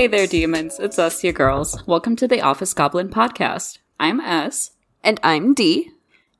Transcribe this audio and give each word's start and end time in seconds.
Hey 0.00 0.06
there, 0.06 0.26
demons. 0.26 0.78
It's 0.78 0.98
us, 0.98 1.22
your 1.22 1.34
girls. 1.34 1.86
Welcome 1.86 2.16
to 2.16 2.26
the 2.26 2.40
Office 2.40 2.72
Goblin 2.72 3.10
Podcast. 3.10 3.80
I'm 4.00 4.18
S, 4.18 4.70
And 5.04 5.20
I'm 5.22 5.52
D. 5.52 5.90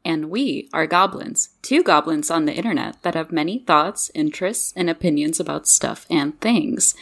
and 0.03 0.31
we 0.31 0.71
are 0.73 0.87
goblins. 0.87 1.51
Two 1.61 1.83
goblins 1.83 2.31
on 2.31 2.47
the 2.47 2.55
internet 2.55 3.03
that 3.03 3.15
have 3.15 3.31
many 3.31 3.59
thoughts, 3.59 4.11
interests, 4.15 4.73
and 4.75 4.89
opinions 4.89 5.39
about 5.39 5.69
stuff 5.69 6.07
and 6.09 6.41
things. 6.41 6.95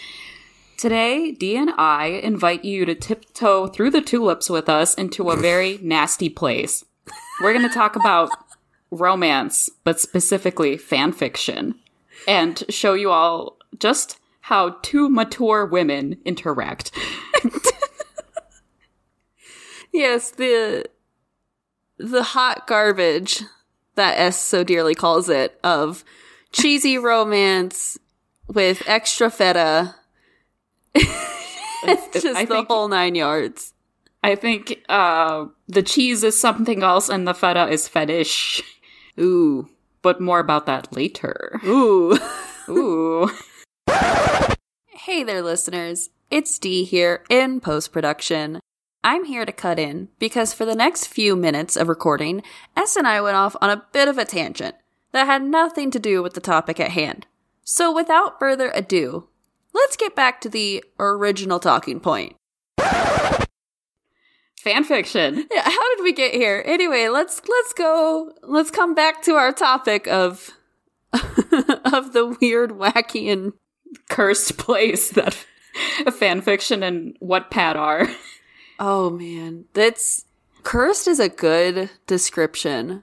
Today, 0.76 1.30
D 1.30 1.56
and 1.56 1.70
I 1.78 2.06
invite 2.06 2.64
you 2.64 2.84
to 2.86 2.94
tiptoe 2.96 3.68
through 3.68 3.92
the 3.92 4.02
tulips 4.02 4.50
with 4.50 4.68
us 4.68 4.94
into 4.94 5.30
a 5.30 5.36
very 5.36 5.78
nasty 5.82 6.28
place. 6.28 6.84
We're 7.40 7.52
going 7.52 7.68
to 7.68 7.72
talk 7.72 7.94
about 7.94 8.30
romance, 8.90 9.70
but 9.84 10.00
specifically 10.00 10.76
fan 10.76 11.12
fiction, 11.12 11.76
and 12.26 12.64
show 12.68 12.94
you 12.94 13.12
all 13.12 13.58
just 13.78 14.17
how 14.48 14.70
two 14.82 15.10
mature 15.10 15.66
women 15.66 16.16
interact. 16.24 16.90
Yes, 19.92 20.30
the 20.30 20.84
the 21.96 22.22
hot 22.22 22.66
garbage 22.66 23.42
that 23.96 24.18
S 24.18 24.40
so 24.40 24.62
dearly 24.62 24.94
calls 24.94 25.28
it 25.28 25.58
of 25.64 26.04
cheesy 26.52 26.98
romance 26.98 27.98
with 28.46 28.82
extra 28.86 29.30
feta. 29.30 29.96
it's 30.94 32.22
just 32.22 32.36
I 32.36 32.44
the 32.44 32.54
think- 32.54 32.68
whole 32.68 32.88
nine 32.88 33.14
yards. 33.14 33.72
I 34.22 34.34
think 34.34 34.84
uh, 34.88 35.46
the 35.68 35.82
cheese 35.82 36.22
is 36.22 36.38
something 36.38 36.82
else 36.82 37.08
and 37.08 37.26
the 37.26 37.34
feta 37.34 37.68
is 37.68 37.88
fetish, 37.88 38.62
Ooh. 39.18 39.68
but 40.02 40.20
more 40.20 40.38
about 40.40 40.66
that 40.66 40.92
later. 40.92 41.60
Ooh. 41.64 42.18
Ooh. 42.68 43.30
Hey 43.88 45.24
there, 45.24 45.42
listeners. 45.42 46.10
It's 46.30 46.58
Dee 46.58 46.84
here 46.84 47.24
in 47.30 47.60
post 47.60 47.92
production. 47.92 48.60
I'm 49.02 49.24
here 49.24 49.46
to 49.46 49.52
cut 49.52 49.78
in 49.78 50.08
because 50.18 50.52
for 50.52 50.64
the 50.64 50.74
next 50.74 51.06
few 51.06 51.34
minutes 51.34 51.76
of 51.76 51.88
recording, 51.88 52.42
S 52.76 52.94
and 52.94 53.06
I 53.06 53.20
went 53.20 53.36
off 53.36 53.56
on 53.60 53.70
a 53.70 53.84
bit 53.92 54.08
of 54.08 54.18
a 54.18 54.24
tangent 54.24 54.76
that 55.12 55.26
had 55.26 55.42
nothing 55.42 55.90
to 55.92 55.98
do 55.98 56.22
with 56.22 56.34
the 56.34 56.40
topic 56.40 56.78
at 56.78 56.90
hand. 56.90 57.26
So 57.64 57.94
without 57.94 58.38
further 58.38 58.70
ado, 58.74 59.28
let's 59.72 59.96
get 59.96 60.14
back 60.14 60.40
to 60.42 60.48
the 60.48 60.84
original 60.98 61.58
talking 61.58 62.00
point. 62.00 62.36
Fan 64.60 64.84
fiction. 64.84 65.46
Yeah, 65.50 65.62
how 65.62 65.96
did 65.96 66.02
we 66.02 66.12
get 66.12 66.34
here? 66.34 66.62
Anyway, 66.66 67.08
let's 67.08 67.40
let's 67.48 67.72
go. 67.72 68.32
Let's 68.42 68.70
come 68.70 68.94
back 68.94 69.22
to 69.22 69.36
our 69.36 69.52
topic 69.52 70.06
of 70.06 70.50
of 71.12 72.12
the 72.12 72.36
weird, 72.40 72.72
wacky, 72.72 73.32
and 73.32 73.52
Cursed 74.08 74.58
place 74.58 75.10
that 75.10 75.34
fan 76.12 76.40
fiction 76.40 76.82
and 76.82 77.18
Wattpad 77.20 77.76
are. 77.76 78.08
Oh 78.78 79.10
man, 79.10 79.64
that's 79.72 80.24
cursed 80.62 81.08
is 81.08 81.20
a 81.20 81.28
good 81.28 81.90
description. 82.06 83.02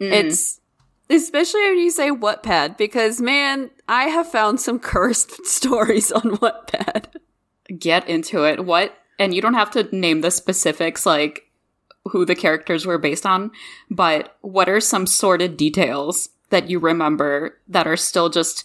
Mm. 0.00 0.12
It's 0.12 0.60
especially 1.08 1.62
when 1.62 1.78
you 1.78 1.90
say 1.90 2.10
Wattpad 2.10 2.76
because 2.76 3.20
man, 3.20 3.70
I 3.88 4.04
have 4.04 4.30
found 4.30 4.60
some 4.60 4.78
cursed 4.78 5.44
stories 5.46 6.12
on 6.12 6.36
Wattpad. 6.36 7.06
Get 7.78 8.08
into 8.08 8.44
it. 8.44 8.64
What? 8.64 8.96
And 9.18 9.34
you 9.34 9.42
don't 9.42 9.54
have 9.54 9.70
to 9.72 9.94
name 9.94 10.22
the 10.22 10.30
specifics, 10.30 11.04
like 11.04 11.50
who 12.06 12.24
the 12.24 12.34
characters 12.34 12.86
were 12.86 12.98
based 12.98 13.26
on, 13.26 13.50
but 13.90 14.36
what 14.40 14.68
are 14.68 14.80
some 14.80 15.06
sordid 15.06 15.56
details 15.56 16.30
that 16.48 16.70
you 16.70 16.78
remember 16.78 17.58
that 17.68 17.86
are 17.86 17.96
still 17.96 18.28
just 18.28 18.64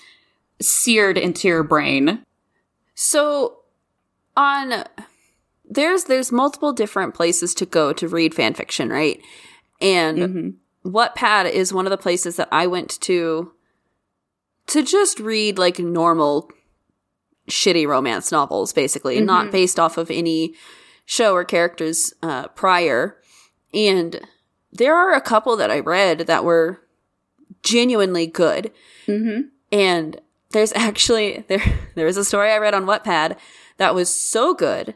seared 0.62 1.18
into 1.18 1.48
your 1.48 1.64
brain? 1.64 2.24
So 2.94 3.60
on 4.38 4.86
there's 5.68 6.06
there's 6.06 6.32
multiple 6.32 6.74
different 6.74 7.14
places 7.14 7.54
to 7.56 7.66
go 7.66 7.94
to 7.94 8.08
read 8.08 8.34
fan 8.34 8.54
fiction, 8.54 8.90
right? 8.90 9.20
And 9.82 10.18
Mm-hmm. 10.18 10.50
Wattpad 10.86 11.50
is 11.50 11.74
one 11.74 11.88
of 11.88 11.90
the 11.90 11.98
places 11.98 12.36
that 12.36 12.48
I 12.52 12.68
went 12.68 13.02
to 13.02 13.52
to 14.68 14.84
just 14.84 15.20
read 15.20 15.58
like 15.58 15.80
normal 15.80 16.50
shitty 17.50 17.88
romance 17.88 18.32
novels, 18.32 18.72
basically, 18.72 19.20
not 19.22 19.52
based 19.52 19.80
off 19.80 19.98
of 19.98 20.12
any 20.12 20.54
show 21.06 21.34
or 21.34 21.44
characters 21.44 22.14
uh, 22.22 22.48
prior. 22.50 23.18
And 23.74 24.22
there 24.72 24.96
are 24.96 25.14
a 25.14 25.22
couple 25.22 25.58
that 25.58 25.72
I 25.72 25.80
read 25.80 26.20
that 26.20 26.44
were 26.44 26.82
genuinely 27.64 28.28
good. 28.28 28.72
Mm-hmm. 29.08 29.48
And 29.72 30.22
there's 30.56 30.72
actually 30.74 31.44
there 31.50 31.62
there 31.96 32.06
was 32.06 32.16
a 32.18 32.24
story 32.26 32.50
I 32.50 32.58
read 32.58 32.74
on 32.74 32.86
Wattpad 32.86 33.38
that 33.78 33.94
was 33.94 34.10
so 34.14 34.54
good 34.54 34.96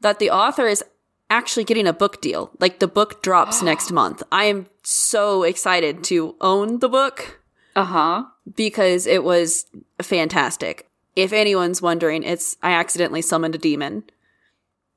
that 0.00 0.20
the 0.20 0.30
author 0.30 0.66
is 0.68 0.84
actually 1.28 1.64
getting 1.64 1.86
a 1.88 1.92
book 1.92 2.20
deal. 2.22 2.52
Like 2.60 2.78
the 2.78 2.86
book 2.86 3.20
drops 3.22 3.62
next 3.70 3.90
month. 3.90 4.22
I 4.30 4.44
am 4.44 4.66
so 4.84 5.42
excited 5.42 6.04
to 6.04 6.36
own 6.40 6.78
the 6.78 6.88
book 6.88 7.40
Uh 7.74 7.84
huh. 7.84 8.24
because 8.54 9.06
it 9.06 9.24
was 9.24 9.66
fantastic. 10.00 10.88
If 11.16 11.32
anyone's 11.32 11.82
wondering, 11.82 12.22
it's 12.22 12.56
I 12.62 12.72
accidentally 12.72 13.22
summoned 13.22 13.56
a 13.56 13.58
demon. 13.58 14.04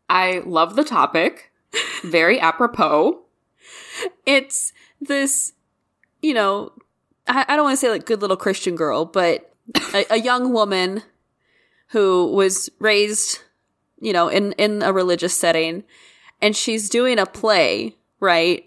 I 0.07 0.43
love 0.45 0.75
the 0.75 0.83
topic. 0.83 1.51
Very 2.03 2.39
apropos. 2.39 3.21
It's 4.25 4.71
this, 5.01 5.53
you 6.21 6.33
know, 6.33 6.73
I, 7.27 7.45
I 7.47 7.55
don't 7.55 7.63
want 7.65 7.73
to 7.73 7.81
say 7.81 7.89
like 7.89 8.05
good 8.05 8.21
little 8.21 8.37
Christian 8.37 8.75
girl, 8.75 9.05
but 9.05 9.54
a, 9.93 10.05
a 10.11 10.19
young 10.19 10.53
woman 10.53 11.03
who 11.89 12.31
was 12.31 12.69
raised, 12.79 13.39
you 13.99 14.13
know, 14.13 14.27
in 14.27 14.53
in 14.53 14.81
a 14.81 14.93
religious 14.93 15.37
setting, 15.37 15.83
and 16.41 16.55
she's 16.55 16.89
doing 16.89 17.19
a 17.19 17.25
play, 17.25 17.95
right? 18.19 18.65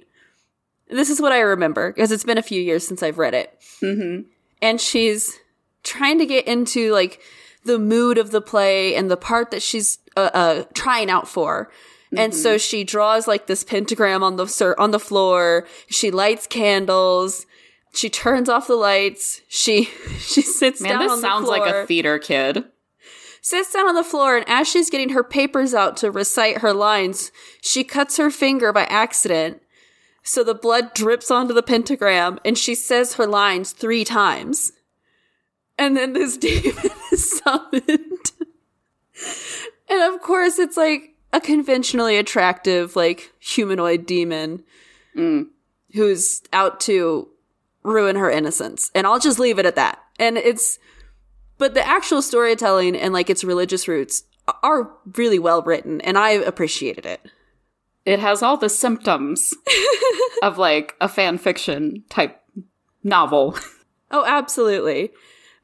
This 0.90 1.10
is 1.10 1.20
what 1.20 1.32
I 1.32 1.40
remember 1.40 1.92
because 1.92 2.10
it's 2.10 2.24
been 2.24 2.38
a 2.38 2.42
few 2.42 2.60
years 2.60 2.86
since 2.86 3.02
I've 3.02 3.18
read 3.18 3.34
it. 3.34 3.54
Mm-hmm. 3.82 4.22
and 4.60 4.80
she's 4.80 5.38
trying 5.84 6.18
to 6.18 6.26
get 6.26 6.48
into 6.48 6.90
like 6.92 7.20
the 7.64 7.78
mood 7.78 8.18
of 8.18 8.32
the 8.32 8.40
play 8.40 8.96
and 8.96 9.08
the 9.08 9.16
part 9.16 9.52
that 9.52 9.62
she's 9.62 9.98
uh, 10.16 10.30
uh 10.34 10.64
trying 10.74 11.10
out 11.10 11.28
for. 11.28 11.70
And 12.16 12.34
so 12.34 12.56
she 12.56 12.84
draws 12.84 13.28
like 13.28 13.46
this 13.46 13.64
pentagram 13.64 14.22
on 14.22 14.36
the 14.36 14.46
sur- 14.46 14.74
on 14.78 14.92
the 14.92 14.98
floor. 14.98 15.66
She 15.88 16.10
lights 16.10 16.46
candles. 16.46 17.46
She 17.92 18.10
turns 18.10 18.48
off 18.48 18.66
the 18.66 18.76
lights. 18.76 19.40
She 19.48 19.84
she 20.18 20.42
sits 20.42 20.80
Man, 20.80 20.92
down 20.92 21.00
this 21.00 21.12
on 21.12 21.20
sounds 21.20 21.48
the 21.48 21.54
floor, 21.54 21.66
like 21.66 21.74
a 21.74 21.86
theater 21.86 22.18
kid. 22.18 22.64
sits 23.40 23.72
down 23.72 23.88
on 23.88 23.94
the 23.94 24.04
floor, 24.04 24.36
and 24.36 24.48
as 24.48 24.68
she's 24.68 24.90
getting 24.90 25.10
her 25.10 25.24
papers 25.24 25.74
out 25.74 25.96
to 25.98 26.10
recite 26.10 26.58
her 26.58 26.72
lines, 26.72 27.32
she 27.60 27.84
cuts 27.84 28.16
her 28.16 28.30
finger 28.30 28.72
by 28.72 28.84
accident. 28.84 29.62
So 30.22 30.44
the 30.44 30.54
blood 30.54 30.92
drips 30.92 31.30
onto 31.30 31.54
the 31.54 31.62
pentagram, 31.62 32.38
and 32.44 32.58
she 32.58 32.74
says 32.74 33.14
her 33.14 33.26
lines 33.26 33.72
three 33.72 34.04
times. 34.04 34.72
And 35.78 35.96
then 35.96 36.12
this 36.12 36.36
demon 36.38 36.90
is 37.12 37.38
summoned. 37.38 38.32
and 39.88 40.02
of 40.14 40.20
course, 40.20 40.58
it's 40.58 40.76
like 40.76 41.14
a 41.32 41.40
conventionally 41.40 42.18
attractive, 42.18 42.94
like, 42.96 43.32
humanoid 43.38 44.04
demon 44.04 44.64
mm. 45.16 45.46
who's 45.94 46.42
out 46.52 46.80
to 46.80 47.28
ruin 47.88 48.16
her 48.16 48.30
innocence. 48.30 48.90
And 48.94 49.06
I'll 49.06 49.18
just 49.18 49.38
leave 49.38 49.58
it 49.58 49.66
at 49.66 49.76
that. 49.76 49.98
And 50.18 50.36
it's, 50.36 50.78
but 51.58 51.74
the 51.74 51.86
actual 51.86 52.22
storytelling 52.22 52.96
and 52.96 53.12
like 53.12 53.30
its 53.30 53.44
religious 53.44 53.88
roots 53.88 54.22
are 54.62 54.90
really 55.16 55.38
well 55.38 55.62
written, 55.62 56.00
and 56.00 56.16
I 56.16 56.30
appreciated 56.30 57.06
it. 57.06 57.20
It 58.04 58.20
has 58.20 58.42
all 58.42 58.56
the 58.56 58.68
symptoms 58.68 59.52
of 60.42 60.58
like 60.58 60.94
a 61.00 61.08
fan 61.08 61.38
fiction 61.38 62.04
type 62.08 62.40
novel. 63.02 63.56
Oh, 64.10 64.24
absolutely. 64.26 65.10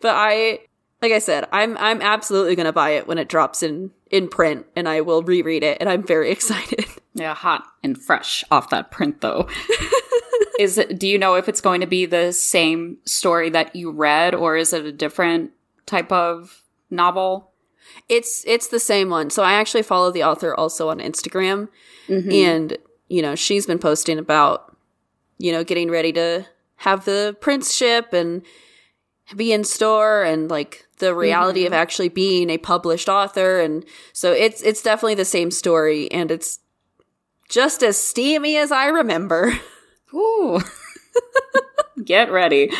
But 0.00 0.14
I, 0.16 0.60
like 1.00 1.12
I 1.12 1.18
said, 1.18 1.48
I'm 1.50 1.78
I'm 1.78 2.02
absolutely 2.02 2.56
gonna 2.56 2.72
buy 2.72 2.90
it 2.90 3.08
when 3.08 3.16
it 3.16 3.28
drops 3.28 3.62
in 3.62 3.90
in 4.10 4.28
print, 4.28 4.66
and 4.76 4.86
I 4.88 5.00
will 5.00 5.22
reread 5.22 5.62
it, 5.62 5.78
and 5.80 5.88
I'm 5.88 6.02
very 6.02 6.30
excited. 6.32 6.86
Yeah, 7.14 7.34
hot 7.34 7.64
and 7.82 8.00
fresh 8.00 8.44
off 8.50 8.70
that 8.70 8.90
print 8.90 9.22
though. 9.22 9.48
is 10.58 10.78
it 10.78 10.98
do 10.98 11.06
you 11.06 11.18
know 11.18 11.34
if 11.34 11.48
it's 11.48 11.60
going 11.60 11.80
to 11.80 11.86
be 11.86 12.06
the 12.06 12.32
same 12.32 12.98
story 13.04 13.50
that 13.50 13.74
you 13.74 13.90
read 13.90 14.34
or 14.34 14.56
is 14.56 14.72
it 14.72 14.84
a 14.84 14.92
different 14.92 15.50
type 15.86 16.12
of 16.12 16.62
novel? 16.90 17.50
It's 18.08 18.44
it's 18.46 18.68
the 18.68 18.80
same 18.80 19.10
one. 19.10 19.30
So 19.30 19.42
I 19.42 19.54
actually 19.54 19.82
follow 19.82 20.10
the 20.10 20.24
author 20.24 20.54
also 20.54 20.88
on 20.88 20.98
Instagram, 20.98 21.68
mm-hmm. 22.08 22.30
and 22.30 22.78
you 23.08 23.22
know 23.22 23.34
she's 23.34 23.66
been 23.66 23.78
posting 23.78 24.18
about 24.18 24.76
you 25.38 25.52
know 25.52 25.64
getting 25.64 25.90
ready 25.90 26.12
to 26.12 26.46
have 26.76 27.04
the 27.04 27.36
prince 27.40 27.74
ship 27.74 28.12
and 28.12 28.42
be 29.36 29.52
in 29.52 29.64
store 29.64 30.22
and 30.22 30.50
like 30.50 30.86
the 30.98 31.14
reality 31.14 31.64
of 31.64 31.72
mm-hmm. 31.72 31.80
actually 31.80 32.08
being 32.08 32.50
a 32.50 32.58
published 32.58 33.08
author 33.08 33.58
and 33.60 33.84
so 34.12 34.32
it's 34.32 34.62
it's 34.62 34.82
definitely 34.82 35.14
the 35.14 35.24
same 35.24 35.50
story 35.50 36.10
and 36.12 36.30
it's 36.30 36.60
just 37.48 37.82
as 37.82 37.96
steamy 37.96 38.56
as 38.56 38.72
I 38.72 38.86
remember. 38.86 39.58
Ooh. 40.14 40.60
Get 42.04 42.30
ready. 42.30 42.70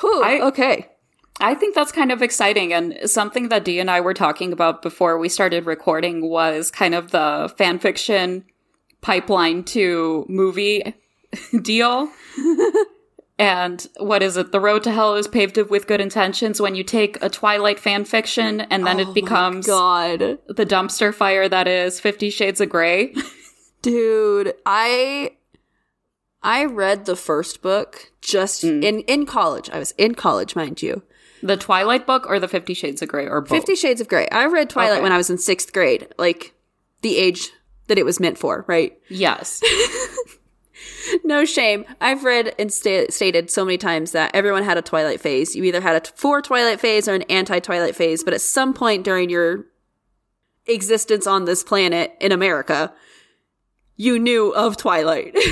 Whew, 0.00 0.22
I- 0.22 0.40
okay. 0.48 0.88
I 1.40 1.54
think 1.54 1.74
that's 1.76 1.92
kind 1.92 2.10
of 2.10 2.20
exciting. 2.20 2.72
And 2.72 2.98
something 3.04 3.48
that 3.48 3.64
Dee 3.64 3.78
and 3.78 3.90
I 3.90 4.00
were 4.00 4.14
talking 4.14 4.52
about 4.52 4.82
before 4.82 5.18
we 5.18 5.28
started 5.28 5.66
recording 5.66 6.28
was 6.28 6.70
kind 6.70 6.94
of 6.96 7.12
the 7.12 7.52
fan 7.56 7.78
fiction 7.78 8.44
pipeline 9.02 9.62
to 9.64 10.26
movie 10.28 10.94
deal. 11.62 12.08
and 13.38 13.86
what 13.98 14.20
is 14.20 14.36
it? 14.36 14.50
The 14.50 14.58
road 14.58 14.82
to 14.82 14.90
hell 14.92 15.14
is 15.14 15.28
paved 15.28 15.56
with 15.58 15.86
good 15.86 16.00
intentions 16.00 16.60
when 16.60 16.74
you 16.74 16.82
take 16.82 17.22
a 17.22 17.28
Twilight 17.28 17.78
fan 17.78 18.04
fiction 18.04 18.62
and 18.62 18.84
then 18.84 18.98
Oh 18.98 19.08
it 19.08 19.14
becomes 19.14 19.64
God. 19.64 20.18
the 20.18 20.66
dumpster 20.66 21.14
fire 21.14 21.48
that 21.48 21.68
is 21.68 22.00
Fifty 22.00 22.30
Shades 22.30 22.60
of 22.60 22.68
Grey. 22.68 23.14
Dude, 23.80 24.54
I 24.66 25.36
I 26.42 26.64
read 26.64 27.04
the 27.04 27.16
first 27.16 27.62
book 27.62 28.12
just 28.20 28.62
Mm. 28.64 28.82
in 28.84 29.00
in 29.00 29.26
college. 29.26 29.68
I 29.70 29.78
was 29.78 29.92
in 29.98 30.14
college, 30.14 30.54
mind 30.56 30.82
you. 30.82 31.02
the 31.42 31.56
Twilight 31.56 32.04
book 32.06 32.24
or 32.28 32.40
the 32.40 32.48
Fifty 32.48 32.74
Shades 32.74 33.00
of 33.02 33.08
Grey 33.08 33.26
or 33.28 33.40
both? 33.40 33.50
Fifty 33.50 33.76
Shades 33.76 34.00
of 34.00 34.08
Grey. 34.08 34.28
I 34.30 34.46
read 34.46 34.68
Twilight 34.70 34.94
Okay. 34.94 35.02
when 35.02 35.12
I 35.12 35.16
was 35.16 35.30
in 35.30 35.38
sixth 35.38 35.72
grade, 35.72 36.08
like 36.18 36.52
the 37.02 37.16
age 37.16 37.50
that 37.86 37.96
it 37.98 38.04
was 38.04 38.18
meant 38.20 38.38
for, 38.38 38.64
right? 38.68 38.98
Yes. 39.08 39.62
No 41.24 41.44
shame. 41.44 41.84
I've 42.00 42.22
read 42.22 42.54
and 42.58 42.72
sta- 42.72 43.08
stated 43.10 43.50
so 43.50 43.64
many 43.64 43.78
times 43.78 44.12
that 44.12 44.30
everyone 44.34 44.62
had 44.62 44.76
a 44.78 44.82
Twilight 44.82 45.20
phase. 45.20 45.56
You 45.56 45.64
either 45.64 45.80
had 45.80 45.96
a 45.96 46.00
t- 46.00 46.10
for 46.14 46.40
Twilight 46.42 46.80
phase 46.80 47.08
or 47.08 47.14
an 47.14 47.22
anti 47.22 47.58
Twilight 47.60 47.96
phase, 47.96 48.22
but 48.22 48.34
at 48.34 48.40
some 48.42 48.74
point 48.74 49.04
during 49.04 49.28
your 49.30 49.64
existence 50.66 51.26
on 51.26 51.46
this 51.46 51.64
planet 51.64 52.14
in 52.20 52.30
America, 52.30 52.92
you 53.96 54.18
knew 54.18 54.54
of 54.54 54.76
Twilight. 54.76 55.34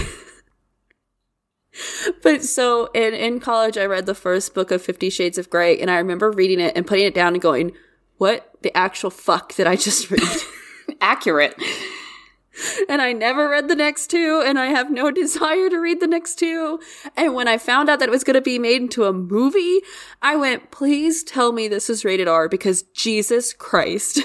but 2.23 2.43
so 2.43 2.87
in, 2.95 3.15
in 3.15 3.41
college, 3.41 3.77
I 3.77 3.85
read 3.85 4.07
the 4.07 4.15
first 4.15 4.55
book 4.55 4.71
of 4.71 4.83
Fifty 4.83 5.11
Shades 5.11 5.39
of 5.39 5.51
Grey, 5.51 5.79
and 5.79 5.91
I 5.91 5.99
remember 5.99 6.31
reading 6.31 6.61
it 6.61 6.77
and 6.77 6.87
putting 6.87 7.07
it 7.07 7.15
down 7.15 7.35
and 7.35 7.43
going, 7.43 7.73
What 8.19 8.51
the 8.63 8.77
actual 8.77 9.11
fuck 9.11 9.55
did 9.55 9.67
I 9.67 9.77
just 9.77 10.11
read? 10.11 10.23
Accurate. 11.01 11.55
and 12.89 13.03
I 13.03 13.13
never 13.13 13.49
read 13.49 13.69
the 13.69 13.75
next 13.75 14.09
two, 14.09 14.43
and 14.45 14.59
I 14.59 14.67
have 14.67 14.91
no 14.91 15.11
desire 15.11 15.69
to 15.69 15.79
read 15.79 16.01
the 16.01 16.07
next 16.07 16.39
two. 16.39 16.81
And 17.17 17.35
when 17.35 17.49
I 17.49 17.59
found 17.59 17.89
out 17.89 17.99
that 17.99 18.09
it 18.09 18.13
was 18.13 18.25
going 18.25 18.35
to 18.35 18.41
be 18.41 18.59
made 18.59 18.81
into 18.81 19.05
a 19.05 19.13
movie, 19.13 19.81
I 20.23 20.37
went, 20.37 20.71
please 20.71 21.23
tell 21.23 21.53
me 21.53 21.69
this 21.69 21.91
is 21.91 22.05
rated 22.05 22.29
R 22.29 22.49
because 22.49 22.83
Jesus 22.95 23.53
Christ. 23.53 24.21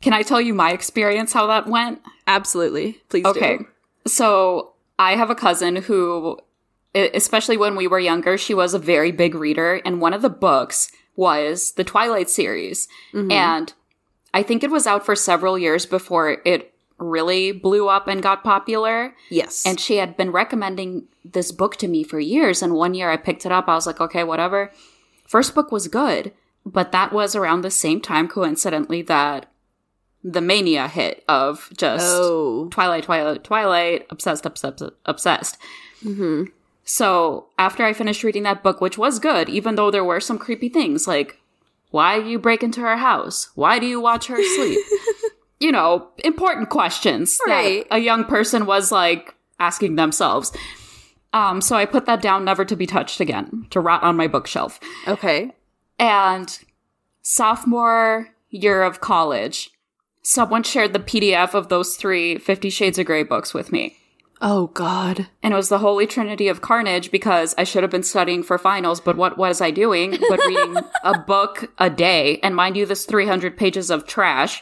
Can 0.00 0.12
I 0.12 0.22
tell 0.22 0.40
you 0.40 0.52
my 0.52 0.72
experience 0.72 1.32
how 1.32 1.46
that 1.46 1.68
went? 1.68 2.00
Absolutely. 2.26 3.00
Please 3.08 3.24
Okay. 3.24 3.58
do. 3.58 3.66
So 4.06 4.71
I 5.02 5.16
have 5.16 5.30
a 5.30 5.34
cousin 5.34 5.76
who, 5.76 6.38
especially 6.94 7.56
when 7.56 7.76
we 7.76 7.86
were 7.86 7.98
younger, 7.98 8.38
she 8.38 8.54
was 8.54 8.74
a 8.74 8.78
very 8.78 9.12
big 9.12 9.34
reader. 9.34 9.80
And 9.84 10.00
one 10.00 10.14
of 10.14 10.22
the 10.22 10.30
books 10.30 10.90
was 11.16 11.72
the 11.72 11.84
Twilight 11.84 12.30
series. 12.30 12.88
Mm-hmm. 13.12 13.32
And 13.32 13.72
I 14.32 14.42
think 14.42 14.62
it 14.62 14.70
was 14.70 14.86
out 14.86 15.04
for 15.04 15.16
several 15.16 15.58
years 15.58 15.86
before 15.86 16.38
it 16.44 16.72
really 16.98 17.52
blew 17.52 17.88
up 17.88 18.06
and 18.06 18.22
got 18.22 18.44
popular. 18.44 19.14
Yes. 19.28 19.66
And 19.66 19.80
she 19.80 19.96
had 19.96 20.16
been 20.16 20.30
recommending 20.30 21.08
this 21.24 21.52
book 21.52 21.76
to 21.78 21.88
me 21.88 22.04
for 22.04 22.20
years. 22.20 22.62
And 22.62 22.74
one 22.74 22.94
year 22.94 23.10
I 23.10 23.16
picked 23.16 23.44
it 23.44 23.52
up. 23.52 23.68
I 23.68 23.74
was 23.74 23.86
like, 23.86 24.00
okay, 24.00 24.24
whatever. 24.24 24.72
First 25.26 25.54
book 25.54 25.72
was 25.72 25.88
good, 25.88 26.32
but 26.64 26.92
that 26.92 27.12
was 27.12 27.34
around 27.34 27.62
the 27.62 27.70
same 27.70 28.00
time, 28.00 28.28
coincidentally, 28.28 29.02
that 29.02 29.46
the 30.24 30.40
mania 30.40 30.88
hit 30.88 31.24
of 31.28 31.68
just 31.76 32.06
oh. 32.08 32.68
Twilight, 32.70 33.04
Twilight, 33.04 33.42
Twilight, 33.44 34.06
obsessed, 34.10 34.46
obsessed, 34.46 34.82
obsessed. 35.06 35.58
hmm 36.02 36.44
So 36.84 37.46
after 37.58 37.84
I 37.84 37.92
finished 37.92 38.22
reading 38.24 38.42
that 38.44 38.62
book, 38.62 38.80
which 38.80 38.98
was 38.98 39.18
good, 39.18 39.48
even 39.48 39.74
though 39.74 39.90
there 39.90 40.04
were 40.04 40.20
some 40.20 40.38
creepy 40.38 40.68
things 40.68 41.06
like, 41.08 41.38
why 41.90 42.20
do 42.20 42.28
you 42.28 42.38
break 42.38 42.62
into 42.62 42.80
her 42.80 42.96
house? 42.96 43.50
Why 43.54 43.78
do 43.78 43.86
you 43.86 44.00
watch 44.00 44.26
her 44.26 44.42
sleep? 44.42 44.78
you 45.60 45.70
know, 45.72 46.08
important 46.24 46.70
questions 46.70 47.38
Right. 47.46 47.86
that 47.90 47.96
a 47.96 48.00
young 48.00 48.24
person 48.24 48.64
was 48.66 48.90
like 48.92 49.34
asking 49.60 49.96
themselves. 49.96 50.52
Um, 51.34 51.60
so 51.60 51.76
I 51.76 51.84
put 51.86 52.06
that 52.06 52.20
down, 52.22 52.44
never 52.44 52.64
to 52.64 52.76
be 52.76 52.86
touched 52.86 53.20
again, 53.20 53.66
to 53.70 53.80
rot 53.80 54.02
on 54.02 54.16
my 54.16 54.26
bookshelf. 54.26 54.78
Okay. 55.08 55.52
And 55.98 56.58
sophomore 57.22 58.28
year 58.50 58.82
of 58.82 59.00
college, 59.00 59.70
someone 60.22 60.62
shared 60.62 60.92
the 60.92 60.98
PDF 60.98 61.54
of 61.54 61.68
those 61.68 61.96
three 61.96 62.38
Fifty 62.38 62.70
Shades 62.70 62.98
of 62.98 63.06
Grey 63.06 63.22
books 63.22 63.52
with 63.52 63.72
me. 63.72 63.96
Oh, 64.44 64.66
God. 64.68 65.28
And 65.40 65.54
it 65.54 65.56
was 65.56 65.68
the 65.68 65.78
holy 65.78 66.04
trinity 66.04 66.48
of 66.48 66.60
carnage 66.62 67.12
because 67.12 67.54
I 67.56 67.62
should 67.62 67.84
have 67.84 67.92
been 67.92 68.02
studying 68.02 68.42
for 68.42 68.58
finals, 68.58 69.00
but 69.00 69.16
what 69.16 69.38
was 69.38 69.60
I 69.60 69.70
doing 69.70 70.18
but 70.28 70.40
reading 70.46 70.78
a 71.04 71.16
book 71.16 71.72
a 71.78 71.88
day? 71.88 72.40
And 72.42 72.56
mind 72.56 72.76
you, 72.76 72.84
this 72.84 73.04
300 73.04 73.56
pages 73.56 73.88
of 73.88 74.04
trash. 74.04 74.60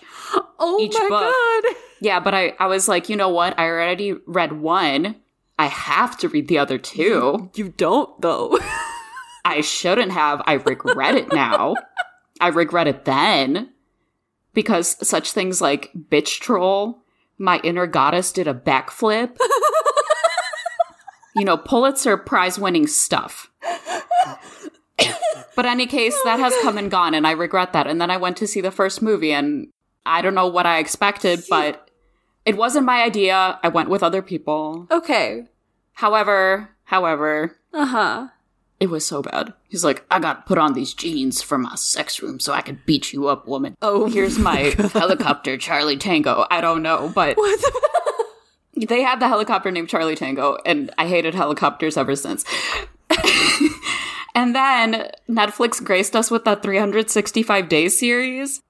Oh, 0.59 0.79
Each 0.79 0.93
my 0.93 1.09
book. 1.09 1.35
God. 1.35 1.77
Yeah, 2.03 2.21
but 2.21 2.35
I, 2.35 2.55
I 2.59 2.67
was 2.67 2.89
like, 2.89 3.09
you 3.09 3.17
know 3.17 3.31
what? 3.31 3.59
I 3.59 3.65
already 3.65 4.13
read 4.27 4.53
one. 4.53 5.17
I 5.59 5.67
have 5.67 6.19
to 6.19 6.29
read 6.29 6.49
the 6.49 6.59
other 6.59 6.77
two. 6.77 7.51
You 7.55 7.71
don't, 7.71 8.21
though. 8.21 8.59
I 9.47 9.63
shouldn't 9.63 10.13
have. 10.13 10.43
I 10.45 10.55
regret 10.55 11.15
it 11.15 11.33
now. 11.33 11.75
I 12.39 12.49
regret 12.49 12.87
it 12.87 13.07
then. 13.07 13.71
Because 14.55 14.97
such 15.07 15.33
things 15.33 15.61
like 15.61 15.91
bitch 16.11 16.41
troll, 16.41 16.99
my 17.39 17.61
inner 17.63 17.87
goddess 17.87 18.33
did 18.33 18.49
a 18.49 18.55
backflip. 18.55 19.37
you 21.37 21.45
know, 21.45 21.57
Pulitzer 21.57 22.17
Prize 22.17 22.59
winning 22.59 22.87
stuff. 22.87 23.51
but 25.57 25.67
any 25.67 25.87
case, 25.87 26.17
that 26.25 26.39
has 26.41 26.55
come 26.63 26.77
and 26.79 26.91
gone, 26.91 27.15
and 27.15 27.27
I 27.27 27.33
regret 27.33 27.73
that. 27.73 27.87
And 27.87 28.01
then 28.01 28.11
I 28.11 28.17
went 28.17 28.37
to 28.39 28.47
see 28.47 28.61
the 28.61 28.71
first 28.71 29.01
movie, 29.03 29.33
and 29.33 29.69
I 30.05 30.23
don't 30.23 30.35
know 30.35 30.47
what 30.49 30.67
I 30.67 30.79
expected, 30.79 31.45
but 31.49 31.89
it 32.45 32.57
wasn't 32.57 32.87
my 32.87 33.03
idea. 33.03 33.59
I 33.63 33.69
went 33.69 33.89
with 33.91 34.03
other 34.03 34.23
people. 34.23 34.87
okay. 34.91 35.47
However, 35.95 36.71
however, 36.85 37.59
Uh 37.73 37.87
huh. 37.87 38.29
It 38.81 38.89
was 38.91 39.07
so 39.07 39.21
bad. 39.23 39.53
He's 39.69 39.85
like, 39.85 40.05
I 40.11 40.19
got 40.19 40.35
to 40.35 40.49
put 40.49 40.59
on 40.59 40.73
these 40.73 40.95
jeans 40.95 41.43
for 41.43 41.59
my 41.59 41.75
sex 41.75 42.23
room 42.23 42.41
so 42.41 42.53
I 42.55 42.63
could 42.63 42.85
beat 42.87 43.13
you 43.13 43.29
up, 43.29 43.47
woman. 43.47 43.77
Oh, 43.83 44.07
Here's 44.07 44.39
my 44.39 44.75
helicopter, 44.93 45.57
Charlie 45.59 45.99
Tango. 45.99 46.47
I 46.51 46.61
don't 46.63 46.83
know, 46.83 47.13
but 47.15 47.37
the- 47.37 48.27
they 48.89 49.03
had 49.03 49.21
the 49.21 49.29
helicopter 49.29 49.71
named 49.71 49.91
Charlie 49.91 50.17
Tango, 50.17 50.57
and 50.65 50.91
I 50.97 51.07
hated 51.07 51.35
helicopters 51.35 51.97
ever 51.99 52.17
since. 52.17 52.45
and 54.35 54.55
then 54.55 55.11
Netflix 55.29 55.83
graced 55.85 56.17
us 56.17 56.31
with 56.31 56.45
that 56.45 56.63
365 56.63 57.69
days 57.69 57.99
series. 57.99 58.63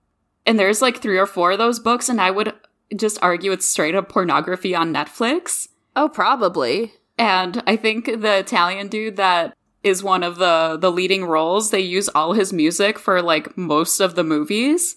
And 0.47 0.59
there's 0.59 0.83
like 0.83 1.00
three 1.00 1.19
or 1.19 1.26
four 1.26 1.52
of 1.52 1.59
those 1.59 1.79
books, 1.79 2.09
and 2.09 2.21
I 2.21 2.31
would 2.31 2.52
just 2.97 3.23
argue 3.23 3.52
it's 3.52 3.69
straight 3.69 3.95
up 3.95 4.09
pornography 4.09 4.75
on 4.75 4.93
Netflix. 4.93 5.69
oh, 5.95 6.09
probably. 6.09 6.95
And 7.19 7.62
I 7.67 7.76
think 7.76 8.07
the 8.07 8.38
Italian 8.38 8.88
dude 8.88 9.17
that 9.17 9.55
is 9.82 10.02
one 10.02 10.22
of 10.22 10.37
the 10.37 10.76
the 10.80 10.90
leading 10.92 11.25
roles, 11.25 11.70
they 11.70 11.80
use 11.80 12.08
all 12.10 12.32
his 12.34 12.52
music 12.52 12.99
for 12.99 13.22
like 13.22 13.56
most 13.56 14.00
of 14.00 14.14
the 14.14 14.25
movies. 14.25 14.96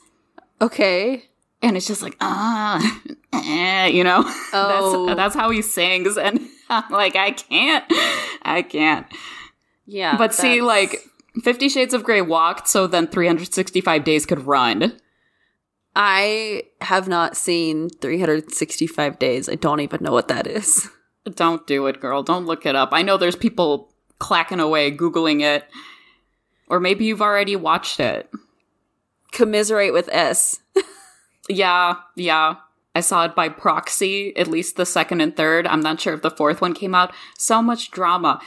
Okay. 0.62 1.24
And 1.62 1.78
it's 1.78 1.88
just 1.88 2.02
like, 2.02 2.18
ah, 2.20 3.02
eh, 3.34 3.88
you 3.88 4.04
know, 4.04 4.24
Oh. 4.54 5.06
that's 5.08 5.18
that's 5.18 5.36
how 5.36 5.50
he 5.50 5.62
sings, 5.62 6.18
and 6.18 6.42
I'm 6.70 6.92
like, 6.92 7.16
I 7.16 7.32
can't, 7.32 7.86
I 8.42 8.62
can't. 8.62 9.08
Yeah. 9.86 10.18
But 10.18 10.34
see, 10.34 10.62
like, 10.62 10.98
Fifty 11.42 11.70
Shades 11.70 11.94
of 11.94 12.04
Grey 12.04 12.22
walked, 12.22 12.68
so 12.68 12.86
then 12.86 13.08
365 13.08 14.04
days 14.04 14.26
could 14.26 14.46
run. 14.46 15.00
I 15.96 16.64
have 16.82 17.08
not 17.08 17.38
seen 17.38 17.90
365 17.90 19.20
days. 19.20 19.48
I 19.48 19.56
don't 19.56 19.80
even 19.80 20.04
know 20.04 20.12
what 20.12 20.28
that 20.28 20.48
is. 20.48 20.90
Don't 21.36 21.66
do 21.68 21.86
it, 21.88 22.02
girl. 22.02 22.24
Don't 22.24 22.46
look 22.46 22.66
it 22.66 22.76
up. 22.76 22.90
I 22.92 23.04
know 23.04 23.16
there's 23.16 23.36
people 23.36 23.93
clacking 24.20 24.60
away 24.60 24.92
googling 24.92 25.42
it, 25.42 25.66
or 26.68 26.80
maybe 26.80 27.06
you've 27.06 27.22
already 27.22 27.56
watched 27.56 28.00
it. 28.00 28.30
Commiserate 29.32 29.94
with 29.94 30.10
S. 30.12 30.60
Yeah, 31.50 31.96
yeah. 32.16 32.56
I 32.96 33.02
saw 33.02 33.26
it 33.26 33.36
by 33.36 33.50
proxy, 33.50 34.36
at 34.38 34.48
least 34.48 34.76
the 34.76 34.86
second 34.86 35.22
and 35.22 35.36
third. 35.36 35.66
I'm 35.66 35.82
not 35.82 36.00
sure 36.00 36.14
if 36.14 36.22
the 36.22 36.32
fourth 36.32 36.62
one 36.62 36.74
came 36.74 36.94
out. 36.94 37.14
So 37.38 37.62
much 37.62 37.92
drama. 37.92 38.40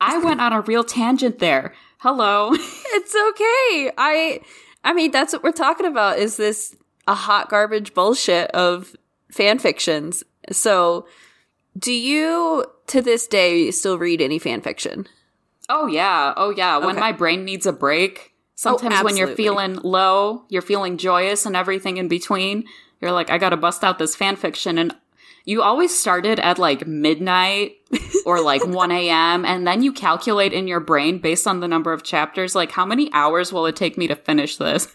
I 0.00 0.18
went 0.22 0.40
on 0.40 0.52
a 0.52 0.60
real 0.60 0.84
tangent 0.84 1.38
there. 1.38 1.74
Hello. 1.98 2.52
It's 2.90 3.14
okay. 3.14 3.92
I 3.96 4.40
I 4.82 4.92
mean 4.92 5.12
that's 5.12 5.32
what 5.32 5.42
we're 5.44 5.52
talking 5.52 5.86
about 5.86 6.18
is 6.18 6.36
this 6.36 6.74
a 7.06 7.14
hot 7.14 7.48
garbage 7.48 7.94
bullshit 7.94 8.50
of 8.50 8.96
fan 9.30 9.58
fictions. 9.58 10.24
So 10.50 11.06
do 11.78 11.92
you 11.92 12.64
to 12.88 13.02
this 13.02 13.26
day 13.26 13.70
still 13.70 13.98
read 13.98 14.20
any 14.20 14.38
fan 14.38 14.60
fiction? 14.60 15.06
Oh, 15.68 15.86
yeah. 15.86 16.32
Oh, 16.36 16.50
yeah. 16.50 16.78
When 16.78 16.90
Okay. 16.90 17.00
my 17.00 17.12
brain 17.12 17.44
needs 17.44 17.66
a 17.66 17.72
break, 17.72 18.32
sometimes 18.54 19.02
when 19.04 19.16
you're 19.16 19.34
feeling 19.36 19.76
low, 19.76 20.44
you're 20.48 20.62
feeling 20.62 20.96
joyous 20.96 21.44
and 21.46 21.54
everything 21.54 21.98
in 21.98 22.08
between, 22.08 22.64
you're 23.00 23.12
like, 23.12 23.30
I 23.30 23.38
gotta 23.38 23.56
bust 23.56 23.84
out 23.84 23.98
this 23.98 24.16
fan 24.16 24.36
fiction. 24.36 24.78
And 24.78 24.96
you 25.44 25.62
always 25.62 25.96
started 25.96 26.40
at 26.40 26.58
like 26.58 26.86
midnight 26.86 27.76
or 28.26 28.40
like 28.40 28.66
1 28.66 28.90
a.m. 28.90 29.44
and 29.44 29.66
then 29.66 29.82
you 29.82 29.92
calculate 29.92 30.52
in 30.52 30.66
your 30.66 30.80
brain 30.80 31.18
based 31.18 31.46
on 31.46 31.60
the 31.60 31.68
number 31.68 31.92
of 31.92 32.02
chapters, 32.02 32.54
like 32.54 32.72
how 32.72 32.84
many 32.84 33.10
hours 33.12 33.52
will 33.52 33.66
it 33.66 33.76
take 33.76 33.96
me 33.98 34.08
to 34.08 34.16
finish 34.16 34.56
this? 34.56 34.88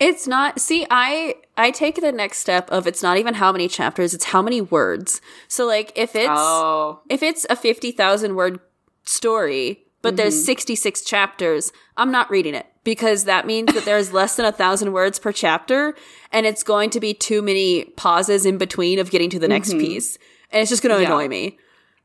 It's 0.00 0.26
not 0.26 0.60
see, 0.60 0.86
I 0.90 1.36
I 1.56 1.70
take 1.70 2.00
the 2.00 2.12
next 2.12 2.38
step 2.38 2.70
of 2.70 2.86
it's 2.86 3.02
not 3.02 3.16
even 3.16 3.34
how 3.34 3.52
many 3.52 3.68
chapters, 3.68 4.12
it's 4.12 4.26
how 4.26 4.42
many 4.42 4.60
words. 4.60 5.20
So 5.48 5.66
like 5.66 5.92
if 5.94 6.16
it's 6.16 6.28
oh, 6.30 7.00
if 7.08 7.22
it's 7.22 7.46
a 7.48 7.56
50,000 7.56 8.34
word 8.34 8.60
story, 9.04 9.84
but 10.02 10.16
there's 10.16 10.34
mm-hmm. 10.34 10.44
66 10.44 11.02
chapters, 11.02 11.72
I'm 11.96 12.10
not 12.10 12.30
reading 12.30 12.54
it 12.54 12.66
because 12.82 13.24
that 13.24 13.46
means 13.46 13.72
that 13.72 13.84
there's 13.84 14.12
less 14.12 14.36
than 14.36 14.46
a 14.46 14.52
thousand 14.52 14.92
words 14.92 15.18
per 15.18 15.32
chapter 15.32 15.94
and 16.32 16.44
it's 16.44 16.62
going 16.62 16.90
to 16.90 17.00
be 17.00 17.14
too 17.14 17.40
many 17.40 17.84
pauses 17.96 18.44
in 18.44 18.58
between 18.58 18.98
of 18.98 19.10
getting 19.10 19.30
to 19.30 19.38
the 19.38 19.48
next 19.48 19.70
mm-hmm. 19.70 19.80
piece. 19.80 20.18
And 20.50 20.60
it's 20.60 20.70
just 20.70 20.82
going 20.82 20.94
to 20.94 21.00
Yeah. 21.00 21.08
annoy 21.08 21.28
me. 21.28 21.58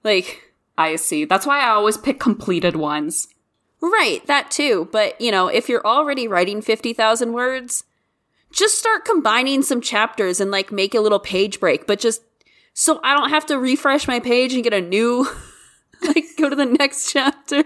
Like, 0.03 0.53
I 0.77 0.95
see. 0.95 1.25
That's 1.25 1.45
why 1.45 1.59
I 1.59 1.69
always 1.69 1.97
pick 1.97 2.19
completed 2.19 2.75
ones. 2.75 3.27
Right, 3.81 4.25
that 4.27 4.51
too. 4.51 4.89
But, 4.91 5.19
you 5.21 5.31
know, 5.31 5.47
if 5.47 5.69
you're 5.69 5.85
already 5.85 6.27
writing 6.27 6.61
50,000 6.61 7.33
words, 7.33 7.83
just 8.51 8.77
start 8.77 9.05
combining 9.05 9.61
some 9.61 9.81
chapters 9.81 10.39
and 10.39 10.51
like 10.51 10.71
make 10.71 10.95
a 10.95 10.99
little 10.99 11.19
page 11.19 11.59
break, 11.59 11.87
but 11.87 11.99
just 11.99 12.21
so 12.73 12.99
I 13.03 13.15
don't 13.15 13.29
have 13.29 13.45
to 13.47 13.59
refresh 13.59 14.07
my 14.07 14.19
page 14.19 14.53
and 14.53 14.63
get 14.63 14.73
a 14.73 14.81
new, 14.81 15.27
like, 16.01 16.25
go 16.37 16.49
to 16.49 16.55
the 16.55 16.65
next 16.65 17.11
chapter. 17.11 17.63